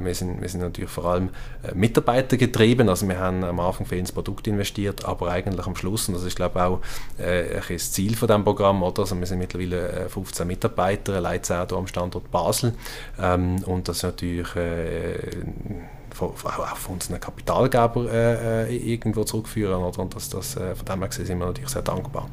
wir, 0.03 0.13
sind, 0.13 0.39
wir 0.39 0.47
sind 0.47 0.61
natürlich 0.61 0.91
vor 0.91 1.05
allem 1.05 1.29
äh, 1.63 1.73
Mitarbeiter 1.73 2.37
getrieben, 2.37 2.89
also 2.89 3.07
wir 3.07 3.17
haben 3.17 3.43
am 3.43 3.59
Anfang 3.59 3.87
viel 3.87 3.97
ins 3.97 4.11
Produkt 4.11 4.45
investiert, 4.45 5.03
aber 5.03 5.31
eigentlich 5.31 5.65
am 5.65 5.75
Schluss, 5.75 6.07
und 6.07 6.13
das 6.13 6.23
ist 6.23 6.35
glaube 6.35 6.59
ich 6.59 6.63
auch 6.63 6.81
äh, 7.19 7.59
das 7.67 7.91
Ziel 7.91 8.15
von 8.15 8.27
diesem 8.27 8.43
Programm, 8.43 8.83
oder? 8.83 9.01
Also 9.01 9.17
wir 9.17 9.25
sind 9.25 9.39
mittlerweile 9.39 10.07
15 10.09 10.43
äh, 10.43 10.47
Mitarbeiter, 10.47 11.15
allein 11.15 11.41
hier 11.43 11.67
am 11.71 11.87
Standort 11.87 12.29
Basel 12.29 12.73
ähm, 13.19 13.63
und 13.65 13.87
das 13.87 13.97
ist 13.97 14.03
natürlich 14.03 14.55
äh, 14.55 15.17
von, 16.13 16.35
von 16.35 16.93
unseren 16.93 17.19
Kapitalgeber 17.19 18.11
äh, 18.11 18.73
äh, 18.73 18.93
irgendwo 18.93 19.23
zurückführen. 19.23 19.81
Oder? 19.81 19.99
Und 19.99 20.15
das, 20.15 20.29
das, 20.29 20.55
äh, 20.55 20.75
von 20.75 20.85
dem 20.85 21.01
her 21.01 21.11
sind 21.11 21.39
wir 21.39 21.45
natürlich 21.45 21.69
sehr 21.69 21.81
dankbar. 21.81 22.29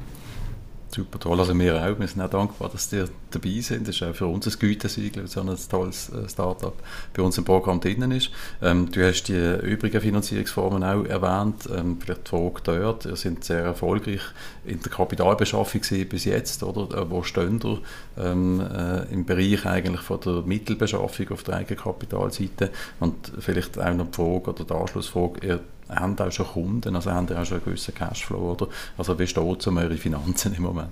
Super 0.94 1.18
toll, 1.18 1.40
also 1.40 1.58
wir 1.58 1.74
auch. 1.74 1.98
Wir 1.98 2.06
sind 2.06 2.22
auch 2.22 2.30
dankbar, 2.30 2.68
dass 2.68 2.92
ihr 2.92 3.08
dabei 3.32 3.60
sind. 3.62 3.88
Das 3.88 3.96
ist 3.96 4.02
auch 4.04 4.14
für 4.14 4.28
uns 4.28 4.46
ein 4.46 4.56
Gütesiegel, 4.60 5.26
so 5.26 5.40
ein 5.40 5.52
tolles 5.68 6.08
äh, 6.10 6.28
Startup 6.28 6.72
bei 7.12 7.20
uns 7.20 7.36
im 7.36 7.44
Programm 7.44 7.80
drinnen 7.80 8.12
ist. 8.12 8.30
Ähm, 8.62 8.92
du 8.92 9.04
hast 9.04 9.24
die 9.24 9.56
übrigen 9.62 10.00
Finanzierungsformen 10.00 10.84
auch 10.84 11.04
erwähnt. 11.04 11.68
Ähm, 11.76 11.98
vielleicht 12.00 12.26
die 12.26 12.30
Frage 12.30 12.60
dort. 12.62 13.06
Ihr 13.06 13.16
seid 13.16 13.42
sehr 13.42 13.64
erfolgreich 13.64 14.20
in 14.64 14.80
der 14.82 14.92
Kapitalbeschaffung 14.92 15.80
bis 16.08 16.26
jetzt, 16.26 16.62
oder? 16.62 16.96
Äh, 16.96 17.10
wo 17.10 17.24
stehen 17.24 17.58
ihr 17.64 17.80
ähm, 18.16 18.60
äh, 18.60 19.12
im 19.12 19.24
Bereich 19.24 19.66
eigentlich 19.66 20.02
von 20.02 20.20
der 20.20 20.42
Mittelbeschaffung 20.42 21.28
auf 21.30 21.42
der 21.42 21.56
Eigenkapitalseite? 21.56 22.70
Und 23.00 23.32
vielleicht 23.40 23.80
auch 23.80 23.94
noch 23.94 24.12
die 24.12 24.14
Frage 24.14 24.50
oder 24.50 24.64
die 24.64 24.72
Anschlussfrage, 24.72 25.44
ihr 25.44 25.60
haben 25.88 26.18
auch 26.18 26.32
schon 26.32 26.46
Kunden, 26.46 26.96
also 26.96 27.10
haben 27.10 27.28
auch 27.28 27.44
schon 27.44 27.58
einen 27.58 27.64
gewissen 27.64 27.94
Cashflow, 27.94 28.52
oder? 28.52 28.68
Also 28.96 29.18
wie 29.18 29.26
steht 29.26 29.60
es 29.60 29.66
um 29.66 29.76
eure 29.76 29.96
Finanzen 29.96 30.54
im 30.54 30.62
Moment? 30.62 30.90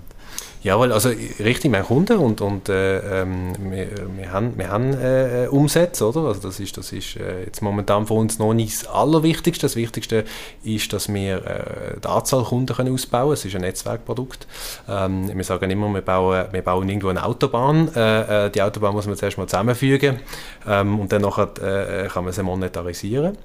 Jawohl, 0.63 0.93
also 0.93 1.09
richtig, 1.09 1.71
wir 1.71 1.79
haben 1.79 1.85
Kunden 1.85 2.17
und, 2.19 2.39
und 2.39 2.69
äh, 2.69 3.21
ähm, 3.21 3.53
wir, 3.69 3.87
wir 4.15 4.31
haben, 4.31 4.57
wir 4.57 4.69
haben 4.69 4.93
äh, 4.93 5.47
Umsätze, 5.51 6.07
oder? 6.07 6.21
Also 6.21 6.39
das 6.39 6.61
ist, 6.61 6.77
das 6.77 6.93
ist 6.93 7.17
äh, 7.17 7.43
jetzt 7.43 7.61
momentan 7.61 8.07
für 8.07 8.13
uns 8.13 8.39
noch 8.39 8.53
nicht 8.53 8.81
das 8.81 8.87
Allerwichtigste. 8.87 9.65
Das 9.65 9.75
Wichtigste 9.75 10.23
ist, 10.63 10.93
dass 10.93 11.13
wir 11.13 11.45
äh, 11.45 11.99
die 12.01 12.07
Anzahl 12.07 12.45
Kunden 12.45 12.73
können 12.73 12.93
ausbauen 12.93 13.23
können. 13.23 13.33
Es 13.33 13.43
ist 13.43 13.55
ein 13.55 13.61
Netzwerkprodukt. 13.61 14.47
Ähm, 14.87 15.35
wir 15.35 15.43
sagen 15.43 15.69
immer, 15.69 15.93
wir 15.93 16.01
bauen, 16.01 16.45
wir 16.53 16.61
bauen 16.61 16.87
irgendwo 16.87 17.09
eine 17.09 17.25
Autobahn. 17.25 17.93
Äh, 17.93 18.45
äh, 18.45 18.49
die 18.49 18.61
Autobahn 18.61 18.93
muss 18.93 19.05
man 19.05 19.17
zuerst 19.17 19.37
mal 19.37 19.47
zusammenfügen 19.47 20.21
ähm, 20.65 20.97
und 20.97 21.11
dann 21.11 21.23
nachher, 21.23 22.07
kann 22.07 22.23
man 22.23 22.31
sie 22.31 22.41
monetarisieren. 22.41 23.37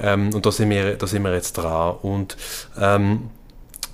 Ähm, 0.00 0.32
und 0.32 0.46
da 0.46 0.52
sind, 0.52 0.70
wir, 0.70 0.94
da 0.94 1.08
sind 1.08 1.22
wir 1.24 1.34
jetzt 1.34 1.54
dran. 1.54 1.96
Und 2.02 2.36
ähm, 2.80 3.30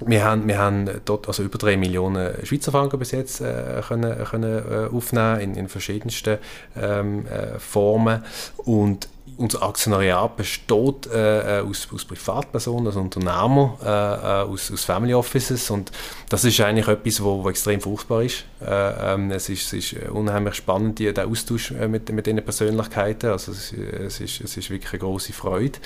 wir 0.04 0.24
haben, 0.24 0.46
wir 0.46 0.58
haben 0.58 0.88
dort 1.04 1.28
also 1.28 1.42
über 1.42 1.58
3 1.58 1.76
Millionen 1.76 2.44
Schweizer 2.44 2.72
Franken 2.72 2.98
bis 2.98 3.12
jetzt 3.12 3.40
äh, 3.40 3.80
können, 3.86 4.24
können, 4.24 4.62
äh, 4.70 4.94
aufnehmen 4.94 5.40
in, 5.40 5.54
in 5.54 5.68
verschiedensten 5.68 6.38
ähm, 6.80 7.26
äh, 7.26 7.58
Formen. 7.58 8.22
Und 8.58 9.08
unser 9.38 9.62
Aktionariat 9.62 10.36
besteht 10.36 11.06
äh, 11.12 11.62
aus, 11.66 11.88
aus 11.92 12.04
Privatpersonen, 12.04 12.86
also 12.86 13.00
Unternehmer, 13.00 13.76
äh, 13.82 14.50
aus, 14.50 14.70
aus 14.70 14.84
Family 14.84 15.14
Offices 15.14 15.70
und 15.70 15.92
das 16.28 16.44
ist 16.44 16.60
eigentlich 16.60 16.88
etwas, 16.88 17.22
wo, 17.22 17.44
wo 17.44 17.50
extrem 17.50 17.80
fruchtbar 17.80 18.22
ist. 18.22 18.44
Äh, 18.60 19.14
ähm, 19.14 19.30
es 19.30 19.48
ist. 19.48 19.66
Es 19.66 19.92
ist 19.92 20.08
unheimlich 20.10 20.54
spannend, 20.54 20.98
die, 20.98 21.12
der 21.12 21.26
Austausch 21.26 21.72
mit, 21.72 22.10
mit 22.10 22.26
diesen 22.26 22.42
Persönlichkeiten, 22.42 23.30
also 23.30 23.52
es, 23.52 23.72
es, 23.72 24.20
ist, 24.20 24.40
es 24.40 24.56
ist 24.56 24.70
wirklich 24.70 24.92
eine 24.92 25.00
große 25.00 25.32
Freude 25.32 25.78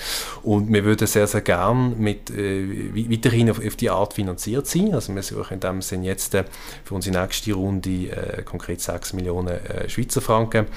und 0.43 0.71
wir 0.71 0.83
würden 0.85 1.07
sehr, 1.07 1.27
sehr 1.27 1.41
gern 1.41 1.97
mit, 1.97 2.31
weiterhin 2.31 3.49
auf, 3.49 3.65
auf 3.65 3.75
die 3.75 3.89
Art 3.89 4.13
finanziert 4.13 4.67
sein, 4.67 4.93
also 4.93 5.13
wir 5.15 5.23
suchen 5.23 5.55
in 5.55 5.59
dem 5.59 5.81
Sinne 5.81 6.05
jetzt 6.05 6.35
für 6.83 6.95
unsere 6.95 7.21
nächste 7.21 7.53
Runde 7.53 8.43
konkret 8.45 8.81
6 8.81 9.13
Millionen 9.13 9.59
Schweizer 9.87 10.21
Franken, 10.21 10.67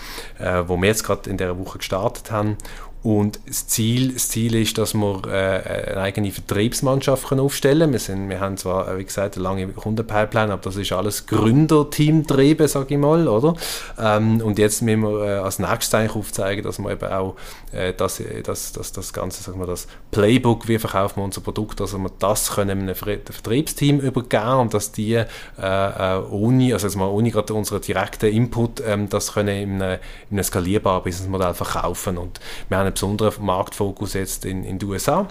wo 0.66 0.76
wir 0.76 0.88
jetzt 0.88 1.04
gerade 1.04 1.28
in 1.28 1.36
dieser 1.36 1.58
Woche 1.58 1.78
gestartet 1.78 2.30
haben 2.30 2.56
und 3.04 3.38
das 3.46 3.66
Ziel, 3.68 4.14
das 4.14 4.30
Ziel 4.30 4.54
ist, 4.54 4.78
dass 4.78 4.94
wir 4.94 5.22
äh, 5.26 5.90
eine 5.92 6.00
eigene 6.00 6.30
Vertriebsmannschaft 6.30 7.28
können 7.28 7.42
aufstellen 7.42 7.92
können. 7.92 8.28
Wir, 8.28 8.30
wir 8.30 8.40
haben 8.40 8.56
zwar, 8.56 8.88
äh, 8.88 8.98
wie 8.98 9.04
gesagt, 9.04 9.36
eine 9.36 9.42
lange 9.42 9.68
Kundenpipeline, 9.68 10.50
aber 10.50 10.62
das 10.62 10.76
ist 10.76 10.90
alles 10.90 11.26
Gründerteam-Triebe, 11.26 12.66
sage 12.66 12.94
ich 12.94 12.98
mal, 12.98 13.28
oder? 13.28 13.56
Ähm, 13.98 14.40
und 14.40 14.58
jetzt 14.58 14.80
müssen 14.80 15.02
wir 15.02 15.22
äh, 15.22 15.38
als 15.38 15.58
nächstes 15.58 15.92
eigentlich 15.94 16.16
aufzeigen, 16.16 16.64
dass 16.64 16.78
wir 16.78 16.92
eben 16.92 17.12
auch 17.12 17.36
äh, 17.72 17.92
das, 17.92 18.22
das, 18.42 18.72
das, 18.72 18.92
das 18.92 19.12
Ganze, 19.12 19.42
sagen 19.42 19.60
wir, 19.60 19.66
das 19.66 19.86
Playbook, 20.10 20.66
wie 20.66 20.78
verkaufen 20.78 21.18
wir 21.18 21.24
unser 21.24 21.42
Produkt, 21.42 21.80
dass 21.80 21.92
wir 21.92 22.10
das 22.18 22.52
können 22.52 22.88
einem 22.88 22.94
Vertriebsteam 22.94 24.00
übergeben 24.00 24.60
und 24.60 24.72
dass 24.72 24.92
die 24.92 25.12
äh, 25.14 25.26
äh, 25.58 26.22
ohne, 26.30 26.72
also 26.72 26.86
jetzt 26.86 26.96
mal 26.96 27.08
ohne 27.08 27.30
gerade 27.30 27.52
unseren 27.52 27.82
direkten 27.82 28.32
Input, 28.32 28.82
ähm, 28.86 29.10
das 29.10 29.34
können 29.34 29.48
in 29.48 29.82
einem, 29.82 29.98
in 30.30 30.42
skalierbaren 30.42 31.02
Businessmodell 31.02 31.52
verkaufen. 31.52 32.16
Und 32.16 32.40
wir 32.70 32.78
haben 32.78 32.93
besonderen 32.94 33.44
Marktfokus 33.44 34.14
jetzt 34.14 34.44
in, 34.44 34.64
in 34.64 34.78
den 34.78 34.88
USA. 34.88 35.28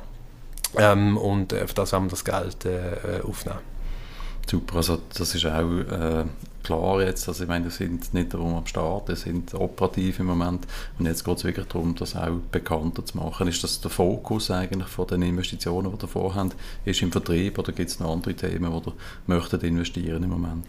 Ähm, 0.78 1.17
und 1.17 1.54
auf 1.54 1.73
das 1.73 1.91
werden 1.91 2.06
wir 2.06 2.12
das 2.12 2.26
Geld 2.26 2.65
äh, 2.65 3.21
aufnehmen. 3.23 3.60
Super, 4.49 4.78
also 4.78 4.99
das 5.13 5.36
ist 5.36 5.45
auch 5.45 5.69
äh, 5.69 6.26
klar 6.63 7.02
jetzt, 7.02 7.28
also 7.28 7.43
ich 7.43 7.49
meine, 7.49 7.65
wir 7.65 7.71
sind 7.71 8.13
nicht 8.13 8.34
darum 8.34 8.56
am 8.56 8.65
Start, 8.65 9.08
wir 9.08 9.15
sind 9.15 9.54
operativ 9.54 10.19
im 10.19 10.26
Moment 10.26 10.67
und 10.97 11.06
jetzt 11.06 11.23
geht 11.23 11.38
es 11.38 11.43
wirklich 11.43 11.67
darum, 11.67 11.95
das 11.95 12.15
auch 12.15 12.39
bekannter 12.52 13.06
zu 13.06 13.17
machen. 13.17 13.47
Ist 13.47 13.63
das 13.63 13.80
der 13.82 13.91
Fokus 13.91 14.52
eigentlich 14.52 14.88
von 14.88 15.08
den 15.08 15.21
Investitionen, 15.21 15.91
die 15.97 16.04
ihr 16.04 16.08
vorhaben, 16.08 16.52
ist 16.86 17.02
im 17.02 17.12
Vertrieb 17.12 17.58
oder 17.58 17.71
gibt 17.71 17.89
es 17.89 17.99
noch 17.99 18.12
andere 18.12 18.34
Themen, 18.34 18.71
wo 18.71 18.78
ihr 18.78 18.93
möchtet 19.28 19.63
investieren 19.63 20.23
im 20.23 20.30
Moment? 20.30 20.65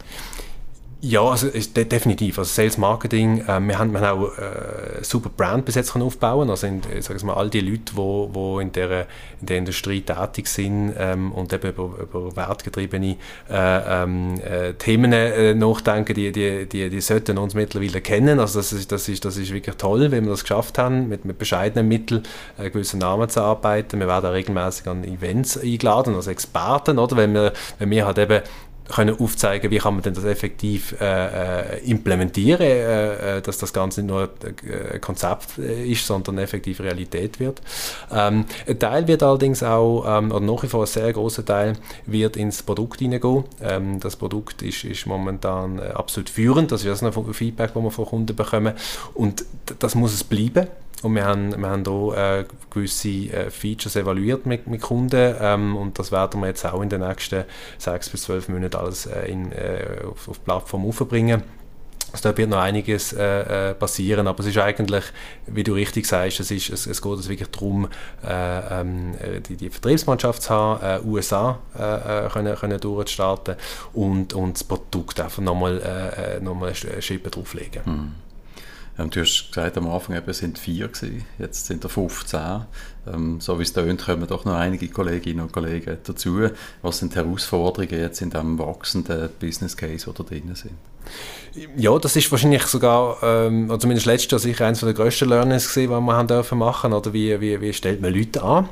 Ja, 1.07 1.21
also 1.21 1.49
de 1.49 1.85
definitiv. 1.85 2.39
Also 2.39 2.49
Sales 2.51 2.79
Marketing, 2.79 3.41
äh, 3.41 3.59
wir, 3.59 3.77
haben, 3.77 3.91
wir 3.91 4.01
haben 4.01 4.23
auch 4.23 4.37
äh, 4.39 5.03
super 5.03 5.29
Brand 5.29 5.63
bis 5.63 5.75
jetzt 5.75 5.95
aufbauen 5.95 6.49
Also 6.49 6.65
in, 6.65 6.81
sag 7.01 7.21
mal, 7.23 7.35
all 7.35 7.47
die 7.51 7.59
Leute, 7.59 7.91
die 7.91 7.95
wo, 7.95 8.29
wo 8.33 8.59
in, 8.59 8.71
der, 8.71 9.05
in 9.39 9.45
der 9.45 9.57
Industrie 9.59 10.01
tätig 10.01 10.47
sind 10.47 10.95
ähm, 10.97 11.31
und 11.31 11.53
eben 11.53 11.69
über, 11.69 11.99
über 12.01 12.35
wertgetriebene 12.35 13.17
äh, 13.51 14.03
ähm, 14.03 14.41
äh, 14.41 14.73
Themen 14.73 15.13
äh, 15.13 15.53
nachdenken, 15.53 16.15
die, 16.15 16.31
die, 16.31 16.65
die, 16.65 16.89
die 16.89 17.01
sollten 17.01 17.37
uns 17.37 17.53
mittlerweile 17.53 18.01
kennen. 18.01 18.39
Also 18.39 18.57
das 18.57 18.73
ist, 18.73 18.91
das 18.91 19.07
ist, 19.07 19.25
das 19.25 19.37
ist 19.37 19.53
wirklich 19.53 19.75
toll, 19.75 20.09
wenn 20.09 20.23
wir 20.23 20.31
das 20.31 20.41
geschafft 20.41 20.79
haben, 20.79 21.07
mit, 21.07 21.23
mit 21.23 21.37
bescheidenen 21.37 21.87
Mitteln 21.87 22.23
äh, 22.57 22.71
gewissen 22.71 22.99
Namen 22.99 23.29
zu 23.29 23.41
arbeiten. 23.41 23.99
Wir 23.99 24.07
werden 24.07 24.25
auch 24.25 24.33
regelmäßig 24.33 24.87
an 24.87 25.03
Events 25.03 25.55
eingeladen, 25.55 26.15
als 26.15 26.25
Experten, 26.25 26.97
oder? 26.97 27.15
Wenn 27.15 27.35
wir, 27.35 27.53
wenn 27.77 27.91
wir 27.91 28.07
halt 28.07 28.17
eben 28.17 28.41
können 28.93 29.19
aufzeigen, 29.19 29.71
wie 29.71 29.77
kann 29.77 29.95
man 29.95 30.03
denn 30.03 30.13
das 30.13 30.25
effektiv 30.25 30.95
äh, 30.99 31.75
äh 31.75 31.89
implementieren, 31.89 32.61
äh, 32.61 33.37
äh, 33.37 33.41
dass 33.41 33.57
das 33.57 33.73
Ganze 33.73 34.01
nicht 34.01 34.11
nur 34.11 34.29
ein 34.93 35.01
Konzept 35.01 35.57
ist, 35.57 36.05
sondern 36.05 36.37
effektiv 36.37 36.79
Realität 36.79 37.39
wird. 37.39 37.61
Ähm, 38.11 38.45
ein 38.67 38.79
Teil 38.79 39.07
wird 39.07 39.23
allerdings 39.23 39.63
auch, 39.63 40.05
ähm, 40.07 40.31
oder 40.31 40.63
wie 40.63 40.67
vor 40.67 40.83
ein 40.83 40.87
sehr 40.87 41.11
großer 41.11 41.45
Teil, 41.45 41.73
wird 42.05 42.37
ins 42.37 42.63
Produkt 42.63 42.99
hineingehen. 42.99 43.45
Ähm, 43.61 43.99
das 43.99 44.15
Produkt 44.15 44.61
ist, 44.61 44.83
ist 44.83 45.05
momentan 45.05 45.79
absolut 45.79 46.29
führend, 46.29 46.71
das 46.71 46.83
ist 46.83 47.01
das 47.01 47.13
Feedback, 47.31 47.73
das 47.73 47.83
wir 47.83 47.91
von 47.91 48.05
Kunden 48.05 48.35
bekommen 48.35 48.73
und 49.13 49.45
das 49.79 49.95
muss 49.95 50.13
es 50.13 50.23
bleiben. 50.23 50.67
Und 51.05 51.13
wir 51.13 51.23
haben, 51.23 51.55
wir 51.55 51.69
haben 51.69 51.83
hier 51.85 52.17
äh, 52.17 52.45
gewisse 52.71 53.09
äh, 53.09 53.51
Features 53.51 53.95
evaluiert 53.95 54.47
mit, 54.47 54.65
mit 54.65 54.81
Kunden 54.81 55.35
ähm, 55.39 55.75
und 55.77 55.99
das 55.99 56.11
werden 56.11 56.41
wir 56.41 56.47
jetzt 56.47 56.65
auch 56.65 56.81
in 56.81 56.89
den 56.89 57.01
nächsten 57.01 57.43
sechs 57.77 58.09
bis 58.09 58.23
zwölf 58.23 58.49
Monaten 58.49 58.75
alles 58.75 59.05
äh, 59.05 59.31
in, 59.31 59.51
äh, 59.51 59.99
auf, 60.03 60.27
auf 60.27 60.39
die 60.39 60.43
Plattform 60.45 60.83
aufbringen. 60.83 61.43
Also 62.11 62.31
da 62.31 62.35
wird 62.35 62.49
noch 62.49 62.57
einiges 62.57 63.13
äh, 63.13 63.69
äh, 63.69 63.73
passieren, 63.75 64.27
aber 64.27 64.39
es 64.39 64.47
ist 64.47 64.57
eigentlich, 64.57 65.03
wie 65.45 65.63
du 65.63 65.73
richtig 65.73 66.07
sagst, 66.07 66.39
es, 66.39 66.49
ist, 66.49 66.71
es, 66.71 66.87
es 66.87 66.99
geht 66.99 67.19
es 67.19 67.29
wirklich 67.29 67.49
darum, 67.49 67.87
äh, 68.27 68.81
ähm, 68.81 69.13
die, 69.47 69.57
die 69.57 69.69
Vertriebsmannschaft 69.69 70.41
zu 70.41 70.49
haben, 70.49 70.83
äh, 70.83 71.07
USA 71.07 71.59
äh, 71.75 72.29
können, 72.29 72.55
können 72.55 72.79
durchzustarten 72.79 73.57
und, 73.93 74.33
und 74.33 74.53
das 74.55 74.63
Produkt 74.63 75.19
einfach 75.19 75.43
nochmal 75.43 75.79
äh, 75.83 76.39
noch 76.43 76.59
eine 76.59 76.73
Schippe 76.73 77.29
drauflegen. 77.29 77.85
Hm. 77.85 78.24
Du 78.97 79.19
hast 79.19 79.49
gesagt, 79.49 79.77
am 79.77 79.89
Anfang 79.89 80.15
eben, 80.15 80.29
es 80.29 80.37
sind 80.37 80.57
vier 80.57 80.87
gewesen, 80.87 81.25
jetzt 81.37 81.65
sind 81.65 81.83
er 81.83 81.89
15. 81.89 82.65
Ähm, 83.11 83.39
so 83.39 83.59
wie 83.59 83.63
es 83.63 83.73
tönt, 83.73 84.05
kommen 84.05 84.27
doch 84.27 84.45
noch 84.45 84.55
einige 84.55 84.87
Kolleginnen 84.87 85.41
und 85.41 85.51
Kollegen 85.51 85.97
dazu. 86.03 86.49
Was 86.81 86.99
sind 86.99 87.13
die 87.13 87.17
Herausforderungen 87.17 87.99
jetzt 87.99 88.21
in 88.21 88.29
diesem 88.29 88.57
wachsenden 88.59 89.29
Business 89.39 89.75
Case, 89.75 90.11
da 90.15 90.23
drin 90.23 90.55
sind? 90.55 90.73
Ja, 91.77 91.97
das 91.97 92.17
ist 92.17 92.29
wahrscheinlich 92.31 92.63
sogar, 92.63 93.17
ähm, 93.23 93.69
oder 93.69 93.79
zumindest 93.79 94.05
letztes 94.07 94.31
Jahr 94.31 94.39
sicher 94.39 94.65
eines 94.65 94.81
der 94.81 94.93
grössten 94.93 95.29
Learnings 95.29 95.67
was 95.67 95.77
wir 95.77 96.13
haben 96.13 96.27
dürfen 96.27 96.57
machen, 96.57 96.91
oder 96.91 97.13
wie, 97.13 97.39
wie, 97.39 97.61
wie 97.61 97.71
stellt 97.71 98.01
man 98.01 98.13
Leute 98.13 98.43
an? 98.43 98.67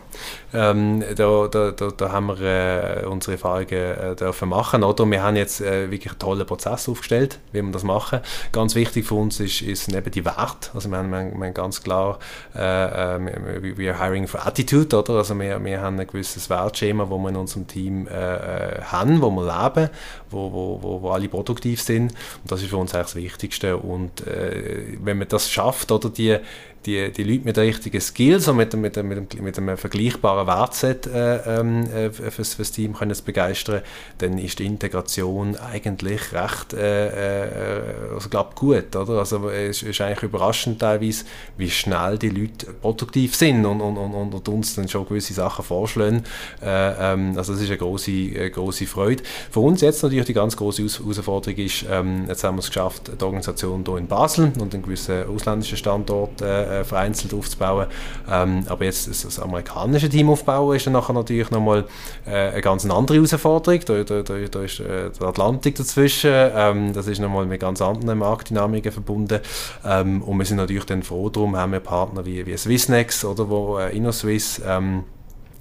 Ähm, 0.54 1.02
da, 1.16 1.48
da, 1.48 1.72
da, 1.72 1.92
da, 1.92 2.12
haben 2.12 2.28
wir 2.28 3.04
äh, 3.04 3.06
unsere 3.06 3.34
Erfahrungen 3.34 3.70
äh, 3.72 4.16
dürfen 4.18 4.50
machen, 4.50 4.84
oder? 4.84 5.06
Wir 5.06 5.24
haben 5.24 5.38
jetzt 5.38 5.62
äh, 5.62 5.90
wirklich 5.92 6.12
einen 6.12 6.20
tollen 6.20 6.46
Prozess 6.46 6.90
aufgestellt, 6.90 7.40
wie 7.54 7.62
wir 7.62 7.72
das 7.72 7.84
machen. 7.84 8.20
Ganz 8.52 8.76
wichtig 8.76 9.06
für 9.06 9.16
uns 9.16 9.40
ist, 9.40 9.62
ist 9.62 9.90
neben 9.90 10.12
die 10.12 10.26
Werte, 10.26 10.72
also 10.74 10.90
wir 10.90 10.98
haben, 10.98 11.10
wir 11.10 11.20
haben, 11.20 11.54
ganz 11.54 11.84
klar, 11.84 12.20
äh, 12.54 13.16
äh 13.16 13.78
we 13.78 13.98
are 14.24 14.28
hiring 14.28 14.28
for 14.28 14.46
attitude, 14.46 14.96
oder? 14.96 15.16
Also 15.16 15.40
wir, 15.40 15.64
wir 15.64 15.82
haben 15.82 16.00
ein 16.00 16.08
gewisses 16.08 16.50
Wertschema, 16.50 17.10
wo 17.10 17.18
wir 17.18 17.30
in 17.30 17.36
unserem 17.36 17.68
Team 17.68 18.08
äh, 18.08 18.82
haben, 18.82 19.22
wo 19.22 19.30
wir 19.32 19.44
leben, 19.44 19.90
wo, 20.30 20.52
wo, 20.52 20.80
wo, 20.82 21.02
wo 21.02 21.10
alle 21.12 21.28
produktiv 21.28 21.82
sind 21.82 22.12
und 22.12 22.52
das 22.52 22.62
ist 22.62 22.70
für 22.70 22.78
uns 22.78 22.94
eigentlich 22.94 23.06
das 23.08 23.16
Wichtigste. 23.16 23.78
Und 23.78 24.26
äh, 24.28 24.98
wenn 25.04 25.18
man 25.18 25.28
das 25.28 25.50
schafft, 25.50 25.92
oder 25.92 26.10
die, 26.10 26.38
die, 26.86 27.12
die 27.12 27.24
Leute 27.24 27.46
mit 27.46 27.58
den 27.58 27.66
richtigen 27.66 28.02
Skills 28.02 28.48
und 28.48 28.58
mit, 28.58 28.74
mit, 28.74 29.02
mit, 29.04 29.42
mit 29.42 29.58
einem 29.58 29.78
vergleichbaren 29.78 30.48
Wertset 30.48 31.08
äh, 31.08 31.60
ähm, 31.60 31.84
äh, 31.90 32.12
fürs, 32.12 32.56
fürs 32.56 32.72
Team 32.72 32.94
können 32.94 33.16
zu 33.16 33.24
begeistern, 33.24 33.82
dann 34.18 34.38
ist 34.38 34.60
die 34.60 34.66
Integration 34.66 35.56
eigentlich 35.56 36.34
recht, 36.34 36.74
äh, 36.74 37.78
äh, 37.78 38.14
also 38.14 38.30
glaub, 38.30 38.56
gut, 38.56 38.96
oder? 38.96 39.20
Also 39.20 39.50
es 39.50 39.84
ist 39.84 40.02
eigentlich 40.02 40.24
überraschend 40.24 40.80
teilweise, 40.80 41.26
wie 41.58 41.70
schnell 41.70 42.18
die 42.18 42.30
Leute 42.30 42.68
produktiv 42.74 43.36
sind 43.36 43.66
und, 43.66 43.82
und, 43.82 43.98
und, 43.98 44.13
und 44.14 44.48
uns 44.48 44.76
dann 44.76 44.88
schon 44.88 45.08
gewisse 45.08 45.34
Sachen 45.34 45.64
vorschlagen. 45.64 46.24
Äh, 46.62 47.14
ähm, 47.14 47.34
also 47.38 47.54
das 47.54 47.62
ist 47.62 47.70
eine 47.70 47.78
große, 47.78 48.12
eine 48.12 48.52
große 48.52 48.86
Freude. 48.86 49.24
Für 49.52 49.60
uns 49.60 49.82
jetzt 49.82 50.04
natürlich 50.04 50.26
die 50.26 50.34
ganz 50.34 50.56
große 50.56 50.84
Herausforderung 50.84 51.58
ist, 51.58 51.86
ähm, 51.90 52.26
jetzt 52.28 52.44
haben 52.44 52.56
wir 52.56 52.60
es 52.60 52.68
geschafft, 52.68 53.12
die 53.20 53.24
Organisation 53.24 53.84
hier 53.86 53.98
in 53.98 54.08
Basel 54.08 54.52
und 54.60 54.74
einen 54.74 54.84
gewissen 54.84 55.28
ausländischen 55.28 55.78
Standort 55.78 56.42
äh, 56.42 56.82
äh, 56.82 56.84
vereinzelt 56.84 57.34
aufzubauen. 57.34 57.88
Ähm, 58.30 58.66
aber 58.68 58.86
jetzt 58.86 59.08
das 59.08 59.40
amerikanische 59.40 60.10
Team 60.10 60.30
aufbauen 60.30 60.76
ist 60.76 60.86
dann 60.86 60.94
nachher 60.94 61.14
natürlich 61.14 61.52
nochmal 61.52 61.86
äh, 62.26 62.52
eine 62.52 62.62
ganz 62.62 62.86
andere 62.86 63.18
Herausforderung. 63.18 63.80
Da, 63.86 64.04
da, 64.04 64.22
da, 64.22 64.34
da 64.50 64.62
ist 64.62 64.80
äh, 64.80 65.10
der 65.10 65.28
Atlantik 65.28 65.76
dazwischen. 65.76 66.32
Ähm, 66.34 66.94
das 66.94 67.08
ist 67.08 67.20
nochmal 67.20 67.46
mit 67.46 67.62
ganz 67.62 67.82
anderen 67.82 68.20
Marktdynamiken 68.20 68.92
verbunden. 68.92 69.40
Ähm, 69.86 70.22
und 70.22 70.38
wir 70.38 70.46
sind 70.46 70.58
natürlich 70.58 70.86
dann 70.86 71.04
froh 71.04 71.30
darum, 71.30 71.56
haben 71.56 71.72
wir 71.72 71.80
Partner 71.80 72.26
wie, 72.26 72.46
wie 72.46 72.58
Swissnex 72.58 73.26
oder 73.26 73.50
wo 73.50 73.78
äh, 73.78 73.96
InnoSwiss 74.04 74.62
ähm, 74.66 75.06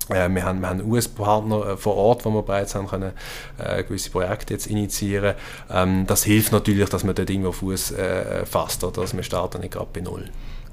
äh, 0.09 0.29
wir 0.29 0.45
haben, 0.45 0.67
haben 0.67 0.83
US-Partner 0.91 1.67
äh, 1.67 1.77
vor 1.77 1.97
Ort, 1.97 2.25
wo 2.25 2.31
wir 2.31 2.43
bereits 2.43 2.75
haben 2.75 2.89
können, 2.89 3.13
äh, 3.59 3.83
gewisse 3.85 4.11
Projekte 4.11 4.55
jetzt 4.55 4.67
initiieren. 4.67 5.35
Ähm, 5.71 6.07
das 6.07 6.25
hilft 6.25 6.53
natürlich, 6.53 6.89
dass 6.89 7.05
man 7.05 7.15
dort 7.15 7.31
irgendwo 7.31 7.53
Fuß 7.53 7.93
äh, 7.93 8.47
fasst, 8.47 8.83
oder 8.85 9.03
dass 9.03 9.15
wir 9.15 9.23
starten 9.23 9.61
nicht 9.61 9.73
gerade 9.73 9.89
bei 9.93 10.01
Null. 10.01 10.29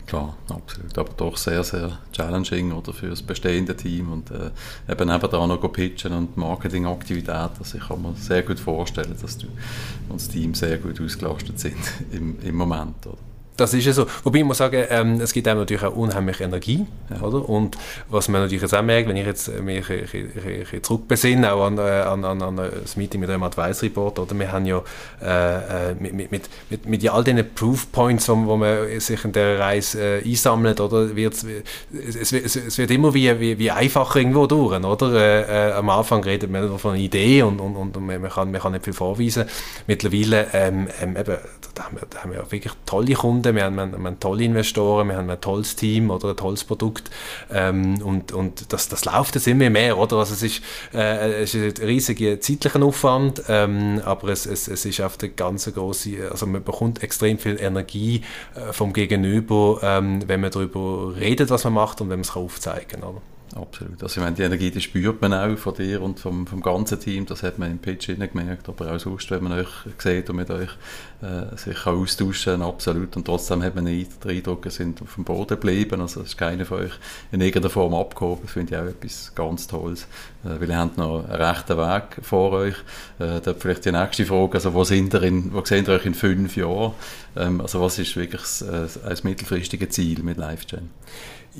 Klar, 0.08 0.36
absolut. 0.49 0.97
Aber 0.97 1.13
doch 1.15 1.38
sehr, 1.38 1.63
sehr 1.63 1.99
challenging 2.12 2.71
oder 2.71 2.93
für 2.93 3.10
das 3.10 3.21
bestehende 3.21 3.75
Team 3.75 4.12
und 4.12 4.32
äh, 4.32 4.49
eben 4.91 5.08
eben 5.08 5.32
da 5.32 5.47
noch 5.47 5.71
pitchen 5.71 6.13
und 6.13 6.36
Marketingaktivitäten. 6.36 7.58
Also 7.60 7.77
ich 7.77 7.88
kann 7.88 8.01
mir 8.01 8.15
sehr 8.15 8.41
gut 8.41 8.60
vorstellen, 8.60 9.15
dass 9.21 9.38
du 9.38 9.45
und 10.10 10.19
das 10.19 10.27
Team 10.27 10.55
sehr 10.55 10.79
gut 10.79 10.99
ausgelastet 10.99 11.60
sind 11.60 11.77
im, 12.12 12.39
im 12.41 12.55
Moment. 12.55 13.05
Oder? 13.05 13.29
Das 13.60 13.74
ist 13.74 13.86
ja 13.86 13.93
so. 13.93 14.06
Wobei 14.24 14.39
ich 14.39 14.45
muss 14.45 14.58
sagen, 14.58 14.86
ähm, 14.89 15.22
es 15.22 15.34
gibt 15.34 15.48
einem 15.48 15.60
natürlich 15.60 15.84
auch 15.84 15.95
unheimlich 15.95 16.41
Energie, 16.41 16.86
ja. 17.10 17.22
oder? 17.22 17.48
Und 17.48 17.78
was 18.10 18.28
man 18.28 18.41
natürlich 18.41 18.62
jetzt 18.62 18.74
auch 18.74 18.82
merkt, 18.82 19.10
wenn 19.10 19.17
ich 19.17 19.26
jetzt 19.26 19.48
mich 19.62 19.89
ein 19.89 20.08
bisschen 20.08 20.84
zurückbesinne, 20.84 21.52
auch 21.54 21.65
an, 21.65 21.78
äh, 21.78 21.82
an, 21.82 22.24
an, 22.24 22.41
an 22.41 22.56
das 22.56 22.95
Meeting 22.95 23.19
mit 23.19 23.30
dem 23.30 23.43
Advisory 23.43 23.89
Board, 23.89 24.19
oder? 24.19 24.38
Wir 24.38 24.52
haben 24.52 24.65
ja 24.65 24.82
äh, 25.22 25.91
äh 25.91 25.95
mit, 26.00 26.32
mit, 26.32 26.50
mit, 26.69 26.86
mit, 26.88 27.10
all 27.10 27.24
diesen 27.24 27.54
Proof 27.54 27.91
Points, 27.91 28.30
wo, 28.30 28.36
wo 28.45 28.58
man 28.58 29.00
sich 29.00 29.24
in 29.26 29.32
der 29.32 29.60
Reise 29.60 30.19
äh, 30.19 30.24
einsammelt, 30.24 30.80
oder? 30.80 31.15
Wird, 31.15 31.34
es, 31.34 32.32
es, 32.32 32.56
es 32.56 32.78
wird 32.78 32.91
immer 32.91 33.13
wie, 33.13 33.39
wie, 33.39 33.60
wie 33.60 33.72
einfach 33.72 34.15
irgendwo 34.15 34.48
durch, 34.48 34.84
oder? 34.84 35.13
Äh, 35.13 35.69
äh, 35.69 35.74
am 35.74 35.89
Anfang 35.89 36.24
redet 36.24 36.50
man 36.50 36.78
von 36.78 36.91
einer 36.91 37.02
Idee 37.02 37.43
und, 37.43 37.60
und, 37.60 37.76
und 37.76 38.06
man, 38.06 38.30
kann, 38.30 38.52
man 38.52 38.62
kann 38.62 38.72
nicht 38.72 38.86
viel 38.86 38.93
vorweisen. 38.93 39.45
Mittlerweile 39.88 40.48
ähm, 40.54 40.88
ähm, 41.02 41.17
eben, 41.17 41.38
da 41.76 41.86
haben, 41.86 41.98
wir, 41.98 42.08
da 42.10 42.24
haben 42.24 42.32
wir 42.32 42.52
wirklich 42.52 42.74
tolle 42.86 43.13
Kunden, 43.13 43.49
wir 43.56 43.64
haben, 43.64 43.76
wir 43.76 43.84
haben 43.84 44.20
tolle 44.20 44.44
Investoren, 44.44 45.08
wir 45.08 45.18
haben 45.18 45.30
ein 45.30 45.42
tolles 45.42 45.76
Team 45.76 46.10
oder 46.10 46.30
ein 46.30 46.38
tolles 46.38 46.64
Produkt 46.64 47.10
ähm, 47.52 48.02
und, 48.02 48.32
und 48.32 48.72
das, 48.72 48.90
das 48.90 49.06
läuft 49.06 49.36
jetzt 49.36 49.48
immer 49.48 49.70
mehr, 49.70 49.98
oder? 49.98 50.18
Also 50.18 50.34
es 50.34 50.44
ist, 50.44 50.62
äh, 50.94 51.44
es 51.44 51.56
ist 51.56 51.80
ein 51.80 51.86
riesiger 51.86 52.40
zeitlicher 52.40 52.82
Aufwand, 52.84 53.44
ähm, 53.48 54.02
aber 54.06 54.30
es, 54.30 54.46
es, 54.46 54.68
es 54.68 54.86
ist 54.86 55.02
auf 55.02 55.18
der 55.18 55.30
ganzen 55.30 55.74
große, 55.74 56.30
also 56.32 56.46
man 56.46 56.64
bekommt 56.64 57.04
extrem 57.04 57.38
viel 57.38 57.60
Energie 57.60 58.22
äh, 58.56 58.74
vom 58.74 58.94
Gegenüber, 58.94 59.80
ähm, 59.84 60.28
wenn 60.28 60.42
man 60.42 60.52
darüber 60.52 61.14
redet, 61.16 61.50
was 61.50 61.64
man 61.64 61.74
macht 61.74 62.02
und 62.02 62.10
wenn 62.10 62.20
man 62.20 62.26
es 62.26 62.36
aufzeigen 62.36 63.02
kann, 63.02 63.04
oder? 63.04 63.22
Absolut. 63.56 64.02
Also 64.04 64.20
ich 64.20 64.24
meine, 64.24 64.36
die 64.36 64.44
Energie, 64.44 64.70
die 64.70 64.82
spürt 64.82 65.22
man 65.22 65.34
auch 65.34 65.58
von 65.58 65.74
dir 65.74 66.02
und 66.02 66.20
vom, 66.20 66.46
vom 66.46 66.62
ganzen 66.62 67.00
Team. 67.00 67.26
Das 67.26 67.42
hat 67.42 67.58
man 67.58 67.72
im 67.72 67.80
Pitch 67.80 68.08
gemerkt, 68.08 68.70
aber 68.70 68.92
auch 68.92 69.00
sonst, 69.00 69.32
wenn 69.32 69.44
man 69.44 69.54
euch 69.54 69.70
sieht 69.98 70.30
und 70.30 70.36
mit 70.36 70.52
euch 70.52 70.70
äh, 71.22 71.56
sich 71.58 71.76
kann 71.84 71.96
austauschen 71.96 72.62
absolut. 72.62 73.16
Und 73.18 73.26
trotzdem 73.26 73.64
hat 73.64 73.76
man 73.76 73.86
den 73.86 74.08
Eindruck, 74.24 74.66
ihr 74.66 74.72
sind 74.72 75.02
auf 75.02 75.16
dem 75.16 75.24
Boden 75.24 75.60
geblieben. 75.60 76.00
Also 76.00 76.22
es 76.22 76.28
ist 76.28 76.38
keiner 76.38 76.66
von 76.66 76.82
euch 76.82 76.94
in 77.32 77.42
irgendeiner 77.42 77.72
Form 77.72 77.96
abgehoben. 77.96 78.44
Das 78.44 78.52
finde 78.52 78.76
ich 78.76 78.82
auch 78.82 78.86
etwas 78.86 79.34
ganz 79.34 79.68
Tolles. 79.68 80.04
Äh, 80.44 80.60
weil 80.62 80.70
ihr 80.70 80.78
habt 80.78 80.98
noch 80.98 81.26
einen 81.28 81.42
rechten 81.42 81.78
Weg 81.78 82.04
vor 82.22 82.52
euch. 82.52 82.76
Äh, 83.18 83.42
da 83.42 83.54
vielleicht 83.54 83.86
die 83.86 83.92
nächste 83.92 84.26
Frage, 84.26 84.54
also 84.54 84.74
wo, 84.74 84.84
sind 84.84 85.14
ihr 85.14 85.24
in, 85.24 85.54
wo 85.54 85.66
seht 85.66 85.88
ihr 85.88 85.96
euch 85.96 86.06
in 86.06 86.14
fünf 86.14 86.56
Jahren? 86.56 86.94
Ähm, 87.36 87.62
also 87.62 87.82
was 87.82 87.98
ist 87.98 88.16
wirklich 88.16 88.44
äh, 88.62 89.10
ein 89.10 89.18
mittelfristiges 89.24 89.90
Ziel 89.90 90.22
mit 90.22 90.38
LiveGen? 90.38 90.90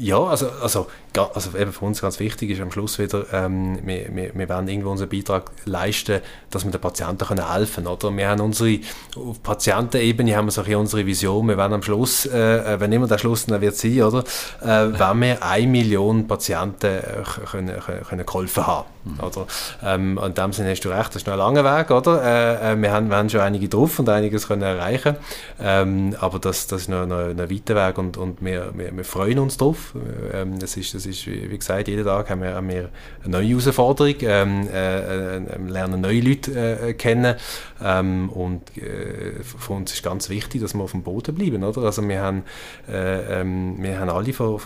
Ja, 0.02 0.24
also, 0.24 0.50
also, 0.62 0.88
also 1.34 1.58
eben 1.58 1.74
für 1.74 1.84
uns 1.84 2.02
ganz 2.02 2.22
wichtig 2.22 2.52
ist 2.52 2.62
am 2.62 2.72
Schluss 2.72 3.00
wieder, 3.00 3.26
ähm, 3.34 3.80
wir, 3.84 4.08
wir, 4.16 4.32
wir 4.34 4.48
werden 4.48 4.70
irgendwo 4.70 4.92
unseren 4.92 5.10
Beitrag 5.10 5.52
leisten, 5.66 6.22
dass 6.50 6.64
wir 6.64 6.72
den 6.72 6.80
Patienten 6.80 7.26
können 7.26 7.52
helfen 7.52 7.84
können. 7.84 8.18
Wir 8.18 8.30
haben 8.30 8.40
unsere, 8.40 8.80
auf 9.18 9.44
Patientenebene 9.44 10.38
haben 10.38 10.46
wir 10.46 10.52
so 10.52 10.62
unsere 10.62 11.06
Vision, 11.06 11.50
wir 11.50 11.58
werden 11.58 11.74
am 11.74 11.84
Schluss, 11.84 12.26
äh, 12.28 12.76
äh 12.76 12.80
wenn 12.80 12.94
immer 12.94 13.08
der 13.08 13.18
Schluss 13.18 13.46
dann 13.46 13.60
wird 13.60 13.76
sein, 13.76 14.02
oder, 14.02 14.24
äh, 14.62 14.66
werden 14.68 15.22
wir 15.22 15.44
eine 15.44 15.68
Million 15.68 16.28
Patienten 16.28 16.86
äh, 16.86 17.24
können, 17.52 17.78
können, 17.82 18.04
können 18.06 18.26
geholfen 18.26 18.66
haben. 18.66 18.86
Mhm. 19.18 19.24
Oder? 19.26 19.48
Ähm, 19.84 20.20
in 20.24 20.34
dem 20.34 20.54
Sinne 20.54 20.72
hast 20.72 20.82
du 20.82 20.90
recht, 20.90 21.10
das 21.10 21.18
ist 21.18 21.28
noch 21.28 21.34
ein 21.34 21.40
langer 21.40 21.64
Weg, 21.64 21.92
oder? 21.92 22.24
Äh, 22.24 22.74
äh, 22.74 22.82
wir, 22.82 22.92
haben, 22.92 23.10
wir 23.10 23.18
haben 23.18 23.30
schon 23.30 23.42
einige 23.42 23.70
drauf 23.70 24.00
und 24.00 24.10
einiges 24.10 24.48
können 24.48 24.62
erreichen, 24.62 25.16
ähm, 25.62 26.16
aber 26.20 26.40
das, 26.40 26.68
das 26.68 26.82
ist 26.82 26.90
noch, 26.90 27.06
noch, 27.06 27.34
noch 27.34 27.44
ein 27.44 27.52
weiter 27.52 27.76
Weg 27.76 27.98
und, 27.98 28.18
und 28.18 28.44
wir, 28.44 28.72
wir, 28.76 28.96
wir 28.96 29.06
freuen 29.06 29.40
uns 29.40 29.58
drauf 29.58 29.94
ähm, 30.34 30.60
das, 30.60 30.78
ist, 30.78 30.94
das 30.94 31.06
ist, 31.06 31.26
wie 31.28 31.58
gesagt, 31.58 31.88
jeden 31.88 32.06
Tag 32.06 32.30
haben 32.30 32.42
wir, 32.42 32.56
haben 32.56 32.70
wir 32.70 32.90
eine 33.24 33.32
neue 33.32 33.48
Herausforderung, 33.48 34.16
ähm, 34.22 34.68
äh, 34.72 35.38
äh, 35.38 35.58
lernen 35.68 36.02
neue 36.02 36.22
Leute 36.22 36.52
äh, 36.52 36.94
kennen 36.94 37.36
ähm, 37.84 38.30
und 38.30 38.78
äh, 38.78 39.44
für 39.44 39.74
uns 39.74 39.94
ist 39.94 40.04
ganz 40.04 40.30
wichtig, 40.30 40.62
dass 40.62 40.74
wir 40.74 40.84
auf 40.84 40.92
dem 40.92 41.04
Boden 41.04 41.36
bleiben, 41.36 41.64
oder? 41.64 41.82
Also 41.84 42.08
wir 42.08 42.22
haben, 42.22 42.44
äh, 42.90 43.42
ähm, 43.42 43.76
wir 43.80 44.00
haben 44.00 44.10
alle 44.10 44.34
von, 44.34 44.60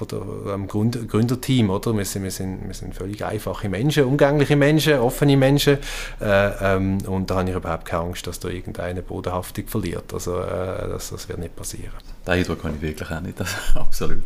Gründerteam, 0.67 1.69
oder? 1.69 1.95
Wir 1.95 2.05
sind, 2.05 2.23
wir, 2.23 2.31
sind, 2.31 2.67
wir 2.67 2.73
sind 2.73 2.95
völlig 2.95 3.23
einfache 3.23 3.69
Menschen, 3.69 4.03
umgängliche 4.33 4.55
Menschen, 4.55 4.99
offene 4.99 5.37
Menschen 5.37 5.77
äh, 6.21 6.75
ähm, 6.75 6.97
und 7.07 7.29
da 7.29 7.37
habe 7.37 7.49
ich 7.49 7.55
überhaupt 7.55 7.85
keine 7.85 8.03
Angst, 8.03 8.27
dass 8.27 8.39
da 8.39 8.49
irgendeine 8.49 9.01
Bodenhaftung 9.01 9.67
verliert. 9.67 10.13
Also 10.13 10.39
das, 10.39 11.09
das 11.09 11.29
wird 11.29 11.39
nicht 11.39 11.55
passieren. 11.55 11.93
Den 12.25 12.33
Eindruck 12.33 12.63
habe 12.63 12.75
ich 12.75 12.81
wirklich 12.81 13.11
auch 13.11 13.19
nicht, 13.19 13.39
das, 13.39 13.53
absolut. 13.75 14.23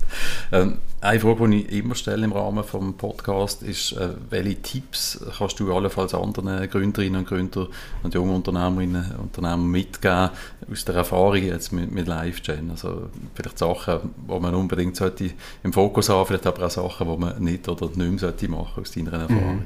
Ähm, 0.51 0.77
eine 1.01 1.19
Frage, 1.19 1.49
die 1.49 1.65
ich 1.65 1.79
immer 1.79 1.95
stelle 1.95 2.25
im 2.25 2.31
Rahmen 2.31 2.63
des 2.63 2.97
Podcasts, 2.97 3.63
ist, 3.63 3.93
äh, 3.93 4.09
welche 4.29 4.61
Tipps 4.61 5.19
kannst 5.37 5.59
du 5.59 5.73
allenfalls 5.73 6.13
anderen 6.13 6.69
Gründerinnen 6.69 7.21
und 7.21 7.27
Gründern 7.27 7.67
und 8.03 8.13
jungen 8.13 8.35
Unternehmerinnen 8.35 9.11
und 9.11 9.37
Unternehmen 9.37 9.71
mitgeben 9.71 10.29
aus 10.71 10.85
der 10.85 10.95
Erfahrung 10.95 11.35
jetzt 11.41 11.71
mit, 11.71 11.91
mit 11.91 12.07
LiveGen? 12.07 12.69
Also 12.69 13.09
vielleicht 13.33 13.57
Sachen, 13.57 14.13
die 14.29 14.39
man 14.39 14.53
unbedingt 14.53 14.95
sollte 14.95 15.31
im 15.63 15.73
Fokus 15.73 16.09
haben, 16.09 16.27
vielleicht 16.27 16.45
aber 16.45 16.65
auch 16.65 16.71
Sachen, 16.71 17.11
die 17.11 17.17
man 17.17 17.43
nicht 17.43 17.67
oder 17.67 17.87
nicht 17.87 17.97
mehr 17.97 18.19
sollte 18.19 18.47
machen 18.47 18.81
aus 18.81 18.91
deiner 18.91 19.13
Erfahrung. 19.13 19.55
Mhm. 19.55 19.65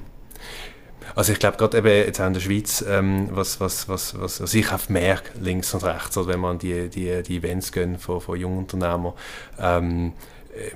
Also 1.15 1.33
ich 1.33 1.39
glaube 1.39 1.57
gerade 1.57 1.79
eben 1.79 1.87
jetzt 1.87 2.21
auch 2.21 2.27
in 2.27 2.33
der 2.33 2.39
Schweiz, 2.39 2.85
ähm, 2.87 3.29
was, 3.31 3.59
was, 3.59 3.89
was, 3.89 4.19
was 4.19 4.39
also 4.39 4.57
ich 4.57 4.71
auf 4.71 4.89
merke, 4.89 5.37
links 5.39 5.73
und 5.73 5.83
rechts, 5.83 6.17
also 6.17 6.29
wenn 6.29 6.39
man 6.39 6.57
die, 6.57 6.89
die, 6.89 7.21
die 7.23 7.37
Events 7.37 7.71
gehen 7.71 7.97
von, 7.97 8.21
von 8.21 8.39
jungen 8.39 8.59
Unternehmern, 8.59 9.13
ähm, 9.59 10.13
äh, 10.55 10.71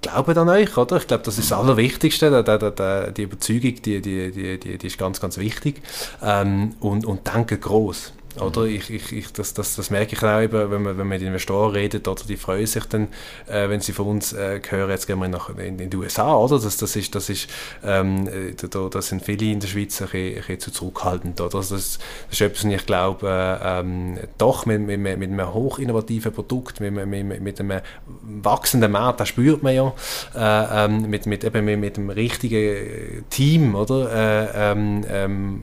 glauben 0.00 0.38
an 0.38 0.48
euch, 0.48 0.76
oder? 0.76 0.96
Ich 0.96 1.06
glaube, 1.06 1.24
das 1.24 1.38
ist 1.38 1.50
das 1.50 1.58
Allerwichtigste, 1.58 2.30
da, 2.30 2.42
da, 2.42 2.70
da, 2.70 3.10
die 3.10 3.22
Überzeugung, 3.22 3.74
die, 3.82 4.00
die, 4.00 4.30
die, 4.30 4.58
die, 4.58 4.78
die 4.78 4.86
ist 4.86 4.98
ganz, 4.98 5.20
ganz 5.20 5.38
wichtig 5.38 5.82
ähm, 6.22 6.74
und, 6.80 7.04
und 7.04 7.26
denken 7.26 7.60
groß. 7.60 8.12
Oder? 8.40 8.64
Ich, 8.64 8.90
ich, 8.90 9.12
ich, 9.12 9.32
das, 9.32 9.54
das, 9.54 9.76
das 9.76 9.90
merke 9.90 10.14
ich 10.14 10.22
auch, 10.22 10.40
eben, 10.40 10.70
wenn 10.70 10.82
man, 10.82 10.98
wenn 10.98 11.06
man 11.06 11.08
mit 11.08 11.22
Investoren 11.22 11.72
redet, 11.72 12.08
oder 12.08 12.22
die 12.24 12.36
freuen 12.36 12.66
sich 12.66 12.84
dann, 12.84 13.08
äh, 13.46 13.68
wenn 13.68 13.80
sie 13.80 13.92
von 13.92 14.06
uns 14.06 14.32
äh, 14.32 14.60
hören, 14.68 14.90
jetzt 14.90 15.06
gehen 15.06 15.18
wir 15.18 15.28
nach, 15.28 15.50
in, 15.50 15.78
in 15.78 15.90
die 15.90 15.96
USA, 15.96 16.34
oder? 16.36 16.58
Das, 16.58 16.76
das 16.76 16.96
ist, 16.96 17.14
das 17.14 17.28
ist, 17.28 17.48
ähm, 17.84 18.28
äh, 18.28 18.54
da, 18.54 18.88
da 18.88 19.02
sind 19.02 19.24
viele 19.24 19.52
in 19.52 19.60
der 19.60 19.68
Schweiz 19.68 20.00
ein 20.00 20.08
ein 20.12 20.60
zu 20.60 20.70
zurückhaltend, 20.70 21.40
oder? 21.40 21.58
Das, 21.58 21.68
das 21.68 21.98
ist 22.30 22.40
etwas, 22.40 22.64
ich 22.64 22.86
glaube, 22.86 23.26
äh, 23.28 23.80
ähm, 23.80 24.18
doch 24.38 24.66
mit, 24.66 24.80
mit, 24.80 25.00
mit 25.00 25.30
einem 25.30 25.54
hochinnovativen 25.54 26.32
Produkt, 26.32 26.80
mit, 26.80 26.92
mit, 26.92 27.40
mit 27.40 27.60
einem 27.60 27.80
wachsenden 28.22 28.92
Markt, 28.92 29.20
das 29.20 29.28
spürt 29.28 29.62
man 29.62 29.74
ja, 29.74 29.92
äh, 30.34 30.84
ähm, 30.84 31.08
mit, 31.08 31.26
mit, 31.26 31.44
eben 31.44 31.64
mit, 31.64 31.78
mit 31.78 31.96
dem 31.96 32.10
richtigen 32.10 33.24
Team, 33.30 33.74
oder? 33.74 34.10
Äh, 34.12 34.72
ähm, 34.72 35.04
ähm, 35.08 35.60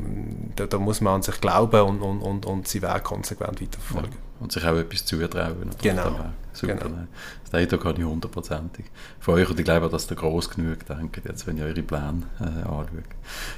da, 0.55 0.65
da, 0.65 0.77
muss 0.77 1.01
man 1.01 1.15
an 1.15 1.21
sich 1.21 1.39
glauben 1.41 1.81
und, 1.81 2.01
und, 2.01 2.21
und, 2.21 2.45
und 2.45 2.64
sie 2.67 2.81
Weg 2.81 3.03
konsequent 3.03 3.61
weiterverfolgen. 3.61 4.11
Ja. 4.11 4.17
Und 4.39 4.51
sich 4.51 4.65
auch 4.65 4.75
etwas 4.75 5.05
zutrauen. 5.05 5.69
Genau. 5.81 6.31
Super. 6.53 6.75
Genau. 6.75 7.07
Das 7.43 7.53
Eindruck 7.53 7.83
kann 7.83 7.97
ich 7.97 8.03
hundertprozentig. 8.03 8.85
Von 9.19 9.35
euch, 9.35 9.49
und 9.49 9.59
ich 9.59 9.65
glaube, 9.65 9.89
dass 9.89 10.09
ihr 10.09 10.15
gross 10.15 10.49
genug 10.49 10.85
denkt, 10.85 11.21
jetzt, 11.25 11.47
wenn 11.47 11.57
ihr 11.57 11.65
eure 11.65 11.83
Pläne 11.83 12.23
äh, 12.39 12.43
anschaut. 12.43 12.89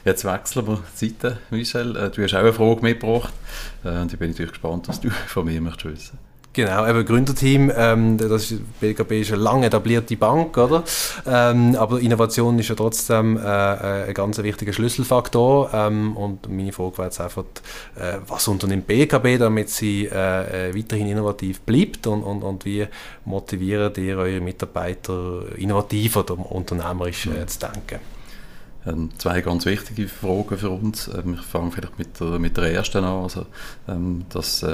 Jetzt 0.04 0.26
wechseln 0.26 0.68
wir 0.68 0.84
die 1.00 1.10
Seite, 1.10 1.38
Michel. 1.50 1.96
Äh, 1.96 2.10
du 2.10 2.24
hast 2.24 2.34
auch 2.34 2.40
eine 2.40 2.54
Frage 2.54 2.82
mitgebracht. 2.82 3.34
Äh, 3.84 4.02
und 4.02 4.14
ich 4.14 4.20
bin 4.20 4.32
natürlich 4.32 4.52
gespannt, 4.52 4.88
was 4.88 5.00
du 5.00 5.10
von 5.28 5.46
mir 5.46 5.62
möchtest 5.62 5.86
wissen. 5.86 6.27
Genau, 6.58 6.88
eben 6.88 7.06
Gründerteam, 7.06 7.72
ähm, 7.78 8.18
das 8.18 8.50
ist, 8.50 8.80
BKB 8.80 9.12
ist 9.12 9.32
eine 9.32 9.44
lange 9.44 9.68
etablierte 9.68 10.18
Bank, 10.18 10.58
oder? 10.58 10.84
Ähm, 11.28 11.76
aber 11.76 12.00
Innovation 12.00 12.58
ist 12.58 12.70
ja 12.70 12.74
trotzdem 12.74 13.38
äh, 13.38 13.42
äh, 13.42 14.08
ein 14.08 14.14
ganz 14.16 14.40
wichtiger 14.40 14.74
Schlüsselfaktor. 14.74 15.70
Ähm, 15.72 16.18
und 16.18 16.50
meine 16.50 16.72
Frage 16.72 16.98
war 16.98 17.06
jetzt 17.06 17.22
einfach, 17.22 17.44
äh, 17.96 18.18
was 18.26 18.48
unternimmt 18.48 18.88
BKB, 18.88 19.38
damit 19.38 19.70
sie 19.70 20.08
äh, 20.08 20.70
äh, 20.70 20.76
weiterhin 20.76 21.06
innovativ 21.06 21.62
bleibt 21.62 22.08
und, 22.08 22.24
und, 22.24 22.42
und 22.42 22.66
wie 22.66 22.88
motiviert 23.26 24.00
ihr 24.00 24.18
eure 24.18 24.42
Mitarbeiter 24.42 25.44
innovativ 25.58 26.16
oder 26.16 26.40
unternehmerisch 26.52 27.28
äh, 27.28 27.46
zu 27.46 27.60
denken? 27.60 28.00
Ähm, 28.88 29.12
zwei 29.20 29.42
ganz 29.42 29.68
wichtige 29.68 30.08
Fragen 30.08 30.58
für 30.58 30.72
uns. 30.72 31.08
Ähm, 31.08 31.36
ich 31.36 31.46
fange 31.46 31.70
vielleicht 31.70 32.00
mit 32.00 32.20
der, 32.20 32.40
mit 32.40 32.58
der 32.58 32.74
ersten 32.74 33.04
an. 33.04 33.22
Also, 33.22 33.46
ähm, 33.88 34.26
dass, 34.30 34.66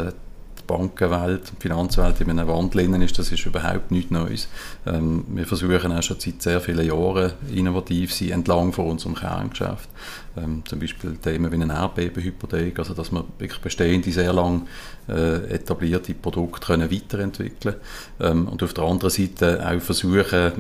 die 0.64 0.74
Bankenwelt, 0.74 1.52
die 1.52 1.62
Finanzwelt 1.62 2.22
in 2.22 2.30
einem 2.32 2.48
Wandel 2.48 3.02
ist, 3.04 3.18
das 3.20 3.32
ist 3.32 3.46
überhaupt 3.46 3.92
nichts 3.92 4.12
Neues. 4.12 4.48
Ähm, 4.86 5.26
wir 5.30 5.46
versuchen 5.46 5.92
auch 5.92 6.02
schon 6.02 6.20
seit 6.20 6.42
sehr 6.42 6.62
vielen 6.62 6.86
Jahren 6.86 7.34
innovativ 7.54 8.12
zu 8.12 8.26
sein, 8.26 8.40
entlang 8.40 8.72
von 8.74 8.88
unserem 8.88 9.16
Kerngeschäft. 9.16 9.90
Ähm, 10.36 10.64
zum 10.66 10.80
Beispiel 10.80 11.16
Themen 11.18 11.52
wie 11.52 11.62
eine 11.62 11.74
Erdbebenhypothek, 11.74 12.80
also 12.80 12.94
dass 12.94 13.12
wir 13.12 13.24
wirklich 13.38 13.62
bestehende, 13.62 14.12
sehr 14.12 14.34
lang 14.34 14.68
äh, 15.08 15.54
etablierte 15.54 16.14
Produkte 16.14 16.66
können 16.66 16.92
weiterentwickeln 16.92 17.76
ähm, 18.20 18.48
und 18.48 18.64
auf 18.64 18.74
der 18.74 18.84
anderen 18.86 19.12
Seite 19.12 19.64
auch 19.68 19.82
versuchen, 19.82 20.54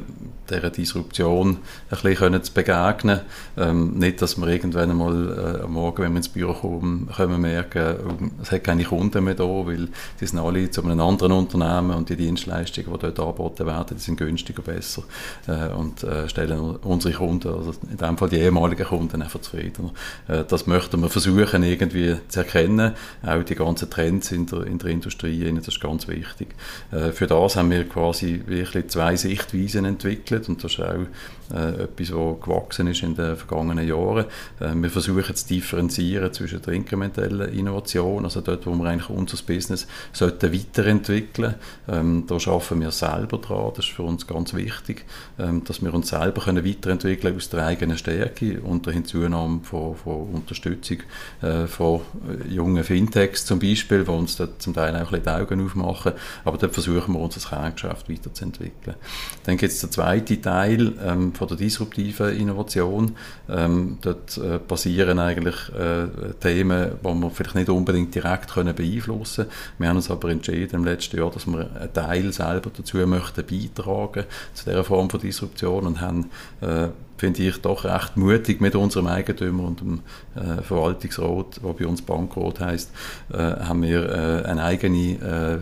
dieser 0.49 0.69
Disruption 0.69 1.57
ein 1.89 1.97
bisschen 2.01 2.43
zu 2.43 2.53
begegnen 2.53 3.21
ähm, 3.57 3.93
Nicht, 3.97 4.21
dass 4.21 4.37
wir 4.37 4.47
irgendwann 4.47 4.91
einmal 4.91 5.57
äh, 5.59 5.63
am 5.63 5.73
Morgen, 5.73 6.03
wenn 6.03 6.11
wir 6.13 6.17
ins 6.17 6.29
Büro 6.29 6.53
kommen, 6.53 7.09
können 7.15 7.41
merken, 7.41 7.95
oh, 8.07 8.25
es 8.41 8.51
hat 8.51 8.63
keine 8.63 8.83
Kunden 8.83 9.23
mehr 9.23 9.35
da, 9.35 9.43
weil 9.43 9.87
die 10.19 10.25
sind 10.25 10.39
alle 10.39 10.69
zu 10.69 10.83
einem 10.83 10.99
anderen 10.99 11.31
Unternehmen 11.31 11.91
und 11.91 12.09
die 12.09 12.15
Dienstleistungen, 12.15 12.91
die 12.93 12.99
dort 12.99 13.19
angeboten 13.19 13.65
werden, 13.65 13.97
die 13.97 14.01
sind 14.01 14.17
günstiger, 14.17 14.61
besser 14.61 15.03
äh, 15.47 15.73
und 15.73 16.03
äh, 16.03 16.27
stellen 16.27 16.59
unsere 16.59 17.13
Kunden, 17.13 17.47
also 17.47 17.73
in 17.89 17.97
dem 17.97 18.17
Fall 18.17 18.29
die 18.29 18.37
ehemaligen 18.37 18.85
Kunden, 18.85 19.21
einfach 19.21 19.41
zufriedener. 19.41 19.91
Äh, 20.27 20.43
das 20.47 20.67
möchten 20.67 21.01
wir 21.01 21.09
versuchen 21.09 21.63
irgendwie 21.63 22.17
zu 22.27 22.39
erkennen, 22.39 22.93
auch 23.25 23.43
die 23.43 23.55
ganzen 23.55 23.89
Trends 23.89 24.31
in 24.31 24.45
der, 24.45 24.65
in 24.65 24.77
der 24.77 24.89
Industrie, 24.89 25.51
das 25.55 25.67
ist 25.67 25.81
ganz 25.81 26.07
wichtig. 26.07 26.49
Äh, 26.91 27.11
für 27.11 27.27
das 27.27 27.55
haben 27.55 27.71
wir 27.71 27.87
quasi 27.87 28.41
wirklich 28.45 28.87
zwei 28.87 29.15
Sichtweisen 29.15 29.85
entwickelt 29.85 30.32
und 30.47 30.63
das 30.63 30.73
ist 30.73 30.79
auch 30.79 31.05
äh, 31.53 31.83
etwas, 31.83 32.11
was 32.11 32.41
gewachsen 32.41 32.87
ist 32.87 33.03
in 33.03 33.15
den 33.15 33.35
vergangenen 33.35 33.87
Jahren. 33.87 34.25
Äh, 34.59 34.73
wir 34.75 34.89
versuchen 34.89 35.35
zu 35.35 35.47
differenzieren 35.47 36.31
zwischen 36.33 36.61
der 36.61 36.73
inkrementellen 36.73 37.53
Innovation, 37.53 38.23
also 38.23 38.41
dort, 38.41 38.65
wo 38.65 38.73
wir 38.73 38.85
eigentlich 38.85 39.09
unser 39.09 39.37
Business 39.43 39.87
sollten 40.11 40.53
weiterentwickeln 40.53 41.55
ähm, 41.87 42.25
Da 42.27 42.35
arbeiten 42.35 42.81
wir 42.81 42.91
selber 42.91 43.37
dran, 43.37 43.71
das 43.75 43.85
ist 43.85 43.93
für 43.93 44.03
uns 44.03 44.25
ganz 44.27 44.53
wichtig, 44.53 45.05
ähm, 45.39 45.63
dass 45.63 45.81
wir 45.81 45.93
uns 45.93 46.09
selber 46.09 46.41
können 46.41 46.65
weiterentwickeln 46.65 47.35
aus 47.35 47.49
der 47.49 47.65
eigenen 47.65 47.97
Stärke 47.97 48.61
unter 48.61 48.91
Hinzunahme 48.91 49.61
von, 49.63 49.95
von 49.95 50.29
Unterstützung 50.33 50.97
äh, 51.41 51.67
von 51.67 52.01
jungen 52.49 52.83
Fintechs 52.83 53.45
zum 53.45 53.59
Beispiel, 53.59 54.03
die 54.03 54.11
uns 54.11 54.37
dort 54.37 54.61
zum 54.61 54.73
Teil 54.73 54.95
auch 54.95 54.99
ein 54.99 55.05
bisschen 55.05 55.23
die 55.23 55.29
Augen 55.29 55.65
aufmachen, 55.65 56.13
aber 56.45 56.57
dort 56.57 56.73
versuchen 56.73 57.13
wir 57.13 57.19
unser 57.19 57.47
Kerngeschäft 57.47 58.09
weiterzuentwickeln. 58.09 58.95
Dann 59.43 59.57
gibt 59.57 59.73
es 59.73 59.79
den 59.79 59.91
zweiten 59.91 60.22
Teil 60.23 60.93
ähm, 61.03 61.33
von 61.33 61.47
der 61.47 61.57
disruptiven 61.57 62.35
Innovation. 62.35 63.15
Ähm, 63.49 63.97
dort 64.01 64.37
äh, 64.37 64.59
basieren 64.59 65.19
eigentlich 65.19 65.55
äh, 65.69 66.33
Themen, 66.39 66.91
die 67.01 67.07
wir 67.07 67.29
vielleicht 67.29 67.55
nicht 67.55 67.69
unbedingt 67.69 68.13
direkt 68.15 68.53
können 68.53 68.75
beeinflussen 68.75 69.45
können. 69.45 69.51
Wir 69.77 69.89
haben 69.89 69.97
uns 69.97 70.09
aber 70.09 70.29
entschieden 70.29 70.75
im 70.75 70.85
letzten 70.85 71.17
Jahr, 71.17 71.31
dass 71.31 71.47
wir 71.47 71.69
einen 71.79 71.93
Teil 71.93 72.31
selber 72.33 72.71
dazu 72.75 72.97
möchten 72.97 73.45
beitragen 73.45 74.25
zu 74.53 74.65
dieser 74.65 74.83
Form 74.83 75.09
von 75.09 75.19
Disruption 75.19 75.85
und 75.85 76.01
haben 76.01 76.29
äh, 76.61 76.87
finde 77.17 77.43
ich 77.43 77.61
doch 77.61 77.85
recht 77.85 78.17
mutig 78.17 78.59
mit 78.59 78.75
unserem 78.75 79.07
Eigentümer 79.07 79.63
und 79.63 79.79
dem 79.79 80.01
äh, 80.35 80.61
Verwaltungsrat, 80.61 81.61
der 81.63 81.73
bei 81.73 81.87
uns 81.87 82.01
Bankrat 82.01 82.59
heißt, 82.59 82.91
äh, 83.31 83.37
haben 83.37 83.81
wir 83.81 84.09
äh, 84.09 84.45
eine 84.45 84.63
eigene 84.63 85.19
äh, 85.21 85.61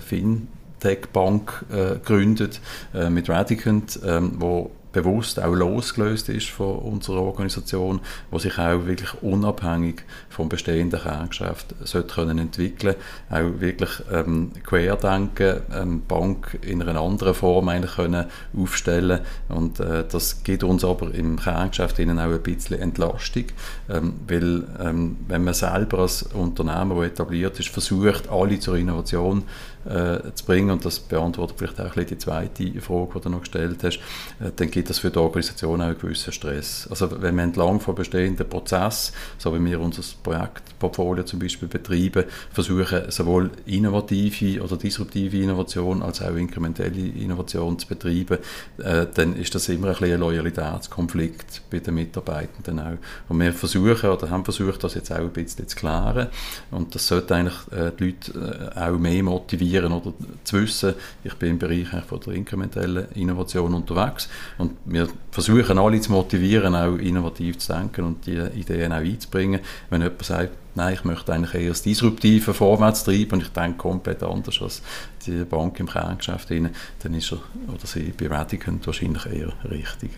Fintech-Bank 0.82 1.66
äh, 1.72 1.94
gegründet 1.96 2.60
äh, 2.94 3.10
mit 3.10 3.30
Radicant, 3.30 4.00
ähm, 4.04 4.34
wo 4.38 4.72
bewusst 4.92 5.42
auch 5.42 5.54
losgelöst 5.54 6.30
ist 6.30 6.50
von 6.50 6.78
unserer 6.80 7.22
Organisation, 7.22 8.02
wo 8.30 8.40
sich 8.40 8.58
auch 8.58 8.86
wirklich 8.86 9.22
unabhängig 9.22 10.04
vom 10.30 10.50
bestehenden 10.50 11.00
Kerngeschäft 11.00 11.76
sollte 11.84 12.16
können 12.16 12.38
entwickeln, 12.38 12.96
auch 13.30 13.60
wirklich 13.60 13.90
ähm, 14.12 14.52
querdenken, 14.64 15.62
ähm, 15.74 16.02
Bank 16.08 16.60
in 16.62 16.82
einer 16.82 17.00
anderen 17.00 17.34
Form 17.34 17.70
eigentlich 17.70 17.96
können 17.96 18.26
aufstellen. 18.58 19.22
Und 19.50 19.80
äh, 19.80 20.04
das 20.10 20.44
gibt 20.44 20.64
uns 20.64 20.84
aber 20.84 21.14
im 21.14 21.40
Kerngeschäft 21.40 22.00
ihnen 22.00 22.20
auch 22.20 22.32
ein 22.32 22.44
bisschen 22.44 22.82
Entlastung, 22.82 23.46
ähm, 23.90 24.14
weil 24.28 24.64
ähm, 24.84 25.18
wenn 25.28 25.44
man 25.44 25.54
selber 25.54 26.00
als 26.00 26.24
Unternehmen, 26.24 26.98
das 26.98 27.08
etabliert 27.08 27.60
ist, 27.60 27.70
versucht, 27.70 28.30
alle 28.30 28.60
zur 28.60 28.76
Innovation 28.76 29.44
äh, 29.86 30.34
zu 30.34 30.46
bringen 30.46 30.72
und 30.72 30.86
das 30.86 31.00
beantwortet 31.00 31.58
vielleicht 31.58 31.80
auch 31.80 31.86
ein 31.86 31.92
bisschen 31.92 32.08
die 32.08 32.18
zweite 32.18 32.82
Frage, 32.82 33.12
die 33.16 33.22
du 33.22 33.30
noch 33.30 33.40
gestellt 33.40 33.84
hast, 33.84 33.98
äh, 34.40 34.52
dann 34.56 34.72
gibt 34.72 34.90
das 34.90 35.00
für 35.00 35.10
die 35.10 35.20
Organisation 35.20 35.82
auch 35.82 35.86
einen 35.86 35.98
gewissen 35.98 36.34
Stress. 36.34 36.88
Also 36.90 37.22
wenn 37.22 37.36
wir 37.36 37.44
entlang 37.44 37.80
von 37.80 37.96
bestehenden 37.96 38.48
Prozessen, 38.48 39.14
so 39.38 39.54
wie 39.54 39.64
wir 39.64 39.80
unser 39.80 40.04
Projektportfolio 40.24 41.24
zum 41.24 41.40
Beispiel 41.40 41.68
betreiben, 41.68 42.26
versuchen 42.52 43.10
sowohl 43.10 43.52
innovative 43.66 44.62
oder 44.62 44.78
disruptive 44.78 45.38
Innovation 45.38 46.02
als 46.02 46.22
auch 46.22 46.36
inkrementelle 46.36 47.08
Innovation 47.08 47.78
zu 47.80 47.88
betreiben, 47.88 48.38
äh, 48.78 49.08
dann 49.14 49.36
ist 49.36 49.56
das 49.56 49.70
immer 49.70 49.88
ein, 49.88 49.94
bisschen 49.94 50.14
ein 50.14 50.20
Loyalitätskonflikt 50.20 51.64
bei 51.70 51.80
den 51.80 51.96
Mitarbeitenden 51.96 52.80
auch. 52.80 52.98
Und 53.30 53.40
wir 53.40 53.54
versuchen 53.54 54.10
oder 54.10 54.30
haben 54.30 54.44
versucht, 54.44 54.84
das 54.84 54.96
jetzt 54.96 55.12
auch 55.12 55.18
ein 55.18 55.32
bisschen 55.32 55.68
zu 55.68 55.76
klären 55.76 56.28
und 56.72 56.96
das 56.96 57.08
sollte 57.08 57.36
eigentlich 57.36 57.56
äh, 57.72 57.92
die 57.98 58.06
Leute 58.06 58.72
äh, 58.76 58.80
auch 58.80 58.98
mehr 58.98 59.24
motivieren 59.24 59.71
oder 59.80 60.14
zu 60.44 60.62
wissen, 60.62 60.96
ich 61.24 61.34
bin 61.36 61.52
im 61.52 61.60
Bereich 61.60 61.88
von 62.08 62.20
der 62.20 62.34
inkrementellen 62.34 63.12
Innovation 63.14 63.74
unterwegs 63.74 64.30
und 64.58 64.74
wir 64.86 65.08
versuchen 65.32 65.78
alle 65.78 66.02
zu 66.02 66.12
motivieren, 66.12 66.76
auch 66.76 66.96
innovativ 66.98 67.58
zu 67.58 67.74
denken 67.74 68.06
und 68.06 68.26
die 68.26 68.38
Ideen 68.38 68.94
auch 68.94 68.98
einzubringen. 68.98 69.62
Wenn 69.90 70.02
jemand 70.02 70.24
sagt, 70.24 70.52
nein, 70.76 70.94
ich 70.94 71.04
möchte 71.04 71.34
eigentlich 71.34 71.54
eher 71.54 71.70
das 71.70 71.82
Disruptive 71.82 72.54
vorwärts 72.54 73.04
treiben 73.04 73.34
und 73.34 73.44
ich 73.44 73.50
denke 73.50 73.78
komplett 73.78 74.24
anders 74.24 74.62
als 74.62 74.82
die 75.26 75.44
Bank 75.44 75.80
im 75.80 75.88
Kerngeschäft, 75.88 76.50
dann 76.50 77.14
ist 77.14 77.32
er 77.32 77.40
oder 77.68 77.86
sie 77.86 78.14
bei 78.18 78.28
Radicant 78.28 78.86
wahrscheinlich 78.88 79.26
eher 79.26 79.54
richtig. 79.70 80.12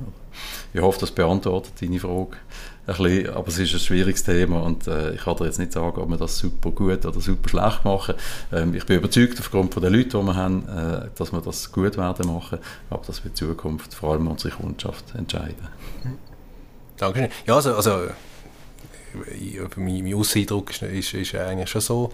Ich 0.74 0.82
hoffe, 0.82 1.02
das 1.02 1.12
beantwortet 1.12 1.74
deine 1.82 2.00
Frage 2.00 2.38
bisschen, 2.86 3.30
aber 3.30 3.48
es 3.48 3.58
ist 3.58 3.74
ein 3.74 3.80
schwieriges 3.80 4.24
Thema 4.24 4.62
und 4.64 4.88
äh, 4.88 5.14
ich 5.14 5.22
kann 5.22 5.36
dir 5.38 5.46
jetzt 5.46 5.60
nicht 5.60 5.72
sagen, 5.72 6.02
ob 6.02 6.10
wir 6.10 6.18
das 6.18 6.38
super 6.38 6.72
gut 6.72 7.06
oder 7.06 7.20
super 7.20 7.50
schlecht 7.50 7.86
machen. 7.86 8.16
Ähm, 8.52 8.74
ich 8.76 8.86
bin 8.86 8.98
überzeugt 8.98 9.40
aufgrund 9.40 9.74
von 9.74 9.84
den 9.84 9.94
Leuten, 9.94 10.10
die 10.10 10.26
wir 10.26 10.36
haben, 10.36 10.68
äh, 10.68 11.10
dass 11.16 11.32
wir 11.32 11.42
das 11.42 11.72
gut 11.72 11.98
werden 11.98 12.28
machen, 12.28 12.60
aber 12.90 13.04
das 13.06 13.24
wird 13.24 13.34
in 13.42 13.48
Zukunft 13.48 13.94
vor 13.94 14.14
allem 14.14 14.28
unsere 14.28 14.54
Kundschaft 14.56 15.16
entscheiden. 15.16 15.68
Dankeschön. 16.98 17.30
Ja, 17.46 17.56
also, 17.56 17.76
also 17.76 18.08
mein, 19.78 20.04
mein 20.04 20.14
Auseindruck 20.14 20.72
ist, 20.72 20.82
ist, 20.84 21.14
ist 21.14 21.36
eigentlich 21.36 21.70
schon 21.70 21.82
so, 21.82 22.12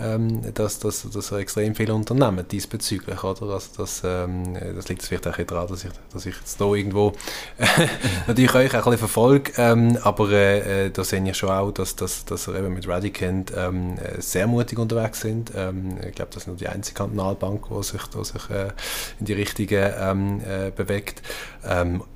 ähm, 0.00 0.42
dass, 0.54 0.78
dass, 0.78 1.08
dass 1.10 1.32
extrem 1.32 1.74
viele 1.74 1.94
Unternehmen 1.94 2.46
diesbezüglich, 2.48 3.22
oder? 3.22 3.42
Also 3.42 3.68
das, 3.76 4.02
ähm, 4.04 4.56
das 4.74 4.88
liegt 4.88 5.02
vielleicht 5.02 5.26
auch 5.28 5.36
daran, 5.36 5.68
dass 5.68 5.84
ich, 5.84 5.90
dass 6.12 6.26
ich 6.26 6.36
jetzt 6.36 6.58
hier 6.58 6.74
irgendwo 6.74 7.12
natürlich 8.26 8.54
euch 8.54 8.74
ein 8.74 8.82
bisschen 8.82 8.98
verfolge, 8.98 9.52
ähm, 9.56 9.98
aber 10.02 10.30
äh, 10.30 10.90
da 10.90 11.04
sehe 11.04 11.22
ich 11.28 11.36
schon 11.36 11.50
auch, 11.50 11.70
dass, 11.72 11.96
dass, 11.96 12.24
dass 12.24 12.48
ihr 12.48 12.56
eben 12.56 12.74
mit 12.74 12.88
Radicant 12.88 13.52
ähm, 13.56 13.96
sehr 14.18 14.46
mutig 14.46 14.78
unterwegs 14.78 15.20
sind. 15.20 15.52
Ähm, 15.56 15.96
ich 16.06 16.14
glaube, 16.14 16.30
das 16.32 16.44
ist 16.44 16.46
nur 16.46 16.56
die 16.56 16.68
einzige 16.68 16.96
Kantonalbank, 16.96 17.66
die 17.68 17.82
sich, 17.82 18.02
die 18.06 18.24
sich 18.24 18.50
äh, 18.50 18.68
in 19.20 19.26
die 19.26 19.32
Richtige 19.32 19.94
ähm, 19.98 20.40
äh, 20.40 20.70
bewegt. 20.70 21.22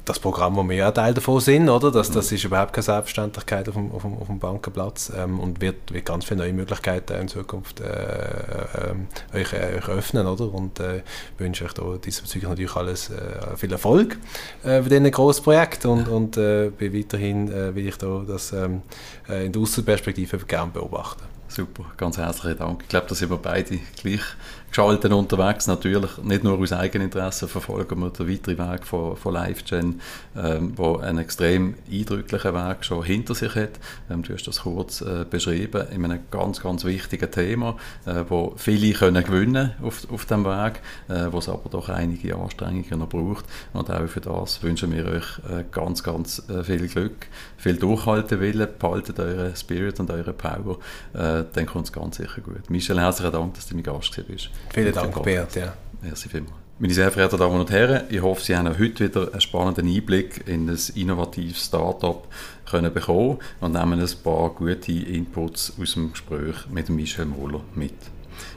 Das 0.07 0.21
Programm, 0.21 0.55
wo 0.55 0.63
wir 0.63 0.77
ja 0.77 0.93
Teil 0.93 1.15
davon 1.15 1.41
sind, 1.41 1.69
oder? 1.69 1.91
Das, 1.91 2.13
das 2.13 2.31
ist 2.31 2.45
überhaupt 2.45 2.73
keine 2.73 2.85
Selbstverständlichkeit 2.85 3.69
auf 3.69 3.75
dem, 3.75 3.91
auf 3.91 4.03
dem, 4.03 4.17
auf 4.17 4.29
dem 4.29 4.39
Bankenplatz 4.39 5.13
ähm, 5.17 5.41
und 5.41 5.61
wird, 5.61 5.93
wird 5.93 6.05
ganz 6.05 6.25
viele 6.25 6.39
neue 6.39 6.53
Möglichkeiten 6.53 7.21
in 7.21 7.27
Zukunft 7.27 7.81
äh, 7.81 7.87
äh, 7.87 9.37
euch, 9.37 9.53
äh, 9.53 9.77
euch 9.77 9.89
öffnen, 9.89 10.29
oder? 10.29 10.55
Und 10.55 10.79
äh, 10.79 11.03
wünsche 11.39 11.65
euch 11.65 11.73
da 11.73 11.83
diesbezüglich 11.97 12.49
natürlich 12.49 12.77
alles 12.77 13.11
äh, 13.11 13.57
viel 13.57 13.73
Erfolg 13.73 14.17
äh, 14.63 14.81
bei 14.81 14.89
diesem 14.89 15.11
grossen 15.11 15.43
Projekt 15.43 15.85
und, 15.85 16.07
und 16.07 16.37
bin 16.37 16.95
weiterhin 16.95 17.49
will 17.75 17.89
ich 17.89 17.97
da 17.97 18.23
das 18.27 18.53
ähm, 18.53 18.83
in 19.29 19.51
der 19.51 19.61
Außenperspektive 19.61 20.39
gerne 20.39 20.71
beobachten. 20.71 21.25
Super, 21.49 21.85
ganz 21.97 22.19
herzlichen 22.19 22.59
Dank. 22.59 22.83
Ich 22.83 22.89
glaube, 22.89 23.07
da 23.09 23.15
sind 23.15 23.31
wir 23.31 23.39
beide 23.39 23.79
gleich 24.01 24.21
geschalten 24.69 25.13
unterwegs. 25.13 25.67
Natürlich 25.67 26.19
nicht 26.19 26.45
nur 26.45 26.59
aus 26.59 26.73
Eigeninteresse 26.73 27.49
verfolgen 27.49 28.01
wir 28.01 28.11
den 28.11 28.29
weiteren 28.29 28.59
Weg 28.59 28.85
von, 28.85 29.17
von 29.17 29.35
LiveGen, 29.35 30.01
ähm, 30.37 30.75
einen 31.03 31.19
extrem 31.19 31.75
eindrücklichen 31.91 32.55
Weg 32.55 32.85
schon 32.85 33.03
hinter 33.03 33.35
sich 33.35 33.55
hat. 33.55 33.71
Ähm, 34.11 34.23
du 34.23 34.35
hast 34.35 34.47
das 34.47 34.61
kurz 34.61 35.01
äh, 35.01 35.25
beschrieben, 35.29 35.87
in 35.91 36.05
einem 36.05 36.21
ganz, 36.31 36.61
ganz 36.61 36.85
wichtigen 36.85 37.31
Thema, 37.31 37.77
äh, 38.05 38.25
wo 38.29 38.55
viele 38.57 38.93
können 38.93 39.25
gewinnen 39.25 39.73
auf, 39.83 40.11
auf 40.11 40.27
dem 40.27 40.45
Weg, 40.45 40.81
äh, 41.09 41.27
wo 41.31 41.39
es 41.39 41.49
aber 41.49 41.69
doch 41.71 41.89
einige 41.89 42.37
Anstrengungen 42.37 42.99
noch 42.99 43.09
braucht. 43.09 43.45
Und 43.73 43.91
auch 43.91 44.07
für 44.07 44.21
das 44.21 44.63
wünschen 44.63 44.93
wir 44.93 45.07
euch 45.07 45.39
äh, 45.51 45.65
ganz, 45.71 46.03
ganz 46.03 46.43
äh, 46.49 46.63
viel 46.63 46.89
Glück, 46.89 47.27
viel 47.57 47.77
Durchhaltewillen, 47.77 48.69
behaltet 48.79 49.19
euren 49.19 49.55
Spirit 49.57 50.01
und 50.01 50.11
eure 50.11 50.33
Power, 50.33 50.79
äh, 51.15 51.45
dann 51.53 51.67
kommt 51.67 51.87
es 51.87 51.93
ganz 51.93 52.17
sicher 52.17 52.41
gut. 52.41 52.69
Michel, 52.71 53.01
herzlichen 53.01 53.33
Dank, 53.33 53.55
dass 53.55 53.67
du 53.67 53.75
mein 53.75 53.85
Gast 53.85 54.21
bist. 54.27 54.51
Vielen 54.73 54.93
Dank, 54.93 55.23
Bert. 55.23 55.57
Ja. 55.57 55.75
Merci 56.03 56.29
vielmals. 56.29 56.67
Meine 56.79 56.93
sehr 56.93 57.11
verehrten 57.11 57.39
Damen 57.39 57.59
und 57.59 57.71
Herren, 57.71 58.03
ich 58.11 58.21
hoffe, 58.21 58.45
Sie 58.45 58.55
haben 58.55 58.69
heute 58.69 59.09
wieder 59.09 59.33
einen 59.33 59.41
spannenden 59.41 59.89
Einblick 59.89 60.47
in 60.47 60.69
ein 60.69 60.79
innovatives 60.95 61.65
Startup 61.65 62.29
können 62.71 62.93
bekommen 62.93 63.39
und 63.61 63.73
nehmen 63.73 63.99
ein 63.99 64.11
paar 64.23 64.51
gute 64.51 64.93
Inputs 64.93 65.73
aus 65.81 65.95
dem 65.95 66.13
Gespräch 66.13 66.69
mit 66.71 66.91
Michel 66.91 67.25
Mohler 67.25 67.63
mit. 67.75 67.95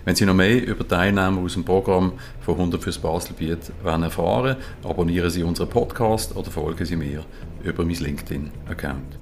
Wenn 0.04 0.16
Sie 0.16 0.26
noch 0.26 0.34
mehr 0.34 0.68
über 0.68 0.86
Teilnehmer 0.86 1.40
aus 1.40 1.54
dem 1.54 1.64
Programm 1.64 2.14
von 2.42 2.56
100 2.56 2.84
fürs 2.84 2.98
Baselbiet 2.98 3.72
erfahren 3.86 4.58
abonnieren 4.84 5.30
Sie 5.30 5.44
unseren 5.44 5.70
Podcast 5.70 6.36
oder 6.36 6.52
folgen 6.52 6.86
Sie 6.86 6.98
mir 6.98 7.24
über 7.64 7.86
mein 7.86 7.96
LinkedIn-Account. 7.96 9.18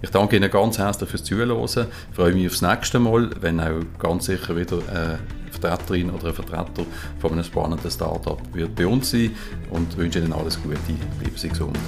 Ich 0.00 0.10
danke 0.10 0.36
Ihnen 0.36 0.50
ganz 0.50 0.78
herzlich 0.78 1.10
fürs 1.10 1.24
Zuhören. 1.24 1.88
Freue 2.12 2.34
mich 2.34 2.46
aufs 2.46 2.62
nächste 2.62 3.00
Mal, 3.00 3.30
wenn 3.40 3.60
auch 3.60 3.80
ganz 3.98 4.26
sicher 4.26 4.56
wieder 4.56 4.78
äh, 4.78 5.18
Vertreterin 5.58 6.10
oder 6.10 6.28
ein 6.28 6.34
Vertreter 6.34 6.84
von 7.18 7.32
einem 7.32 7.44
spannenden 7.44 7.90
Startup 7.90 8.40
wird 8.52 8.74
bei 8.74 8.86
uns 8.86 9.10
sein 9.10 9.34
und 9.70 9.96
wünsche 9.96 10.18
Ihnen 10.18 10.32
alles 10.32 10.60
Gute. 10.62 10.78
Bleiben 11.18 11.36
Sie 11.36 11.48
gesund. 11.48 11.78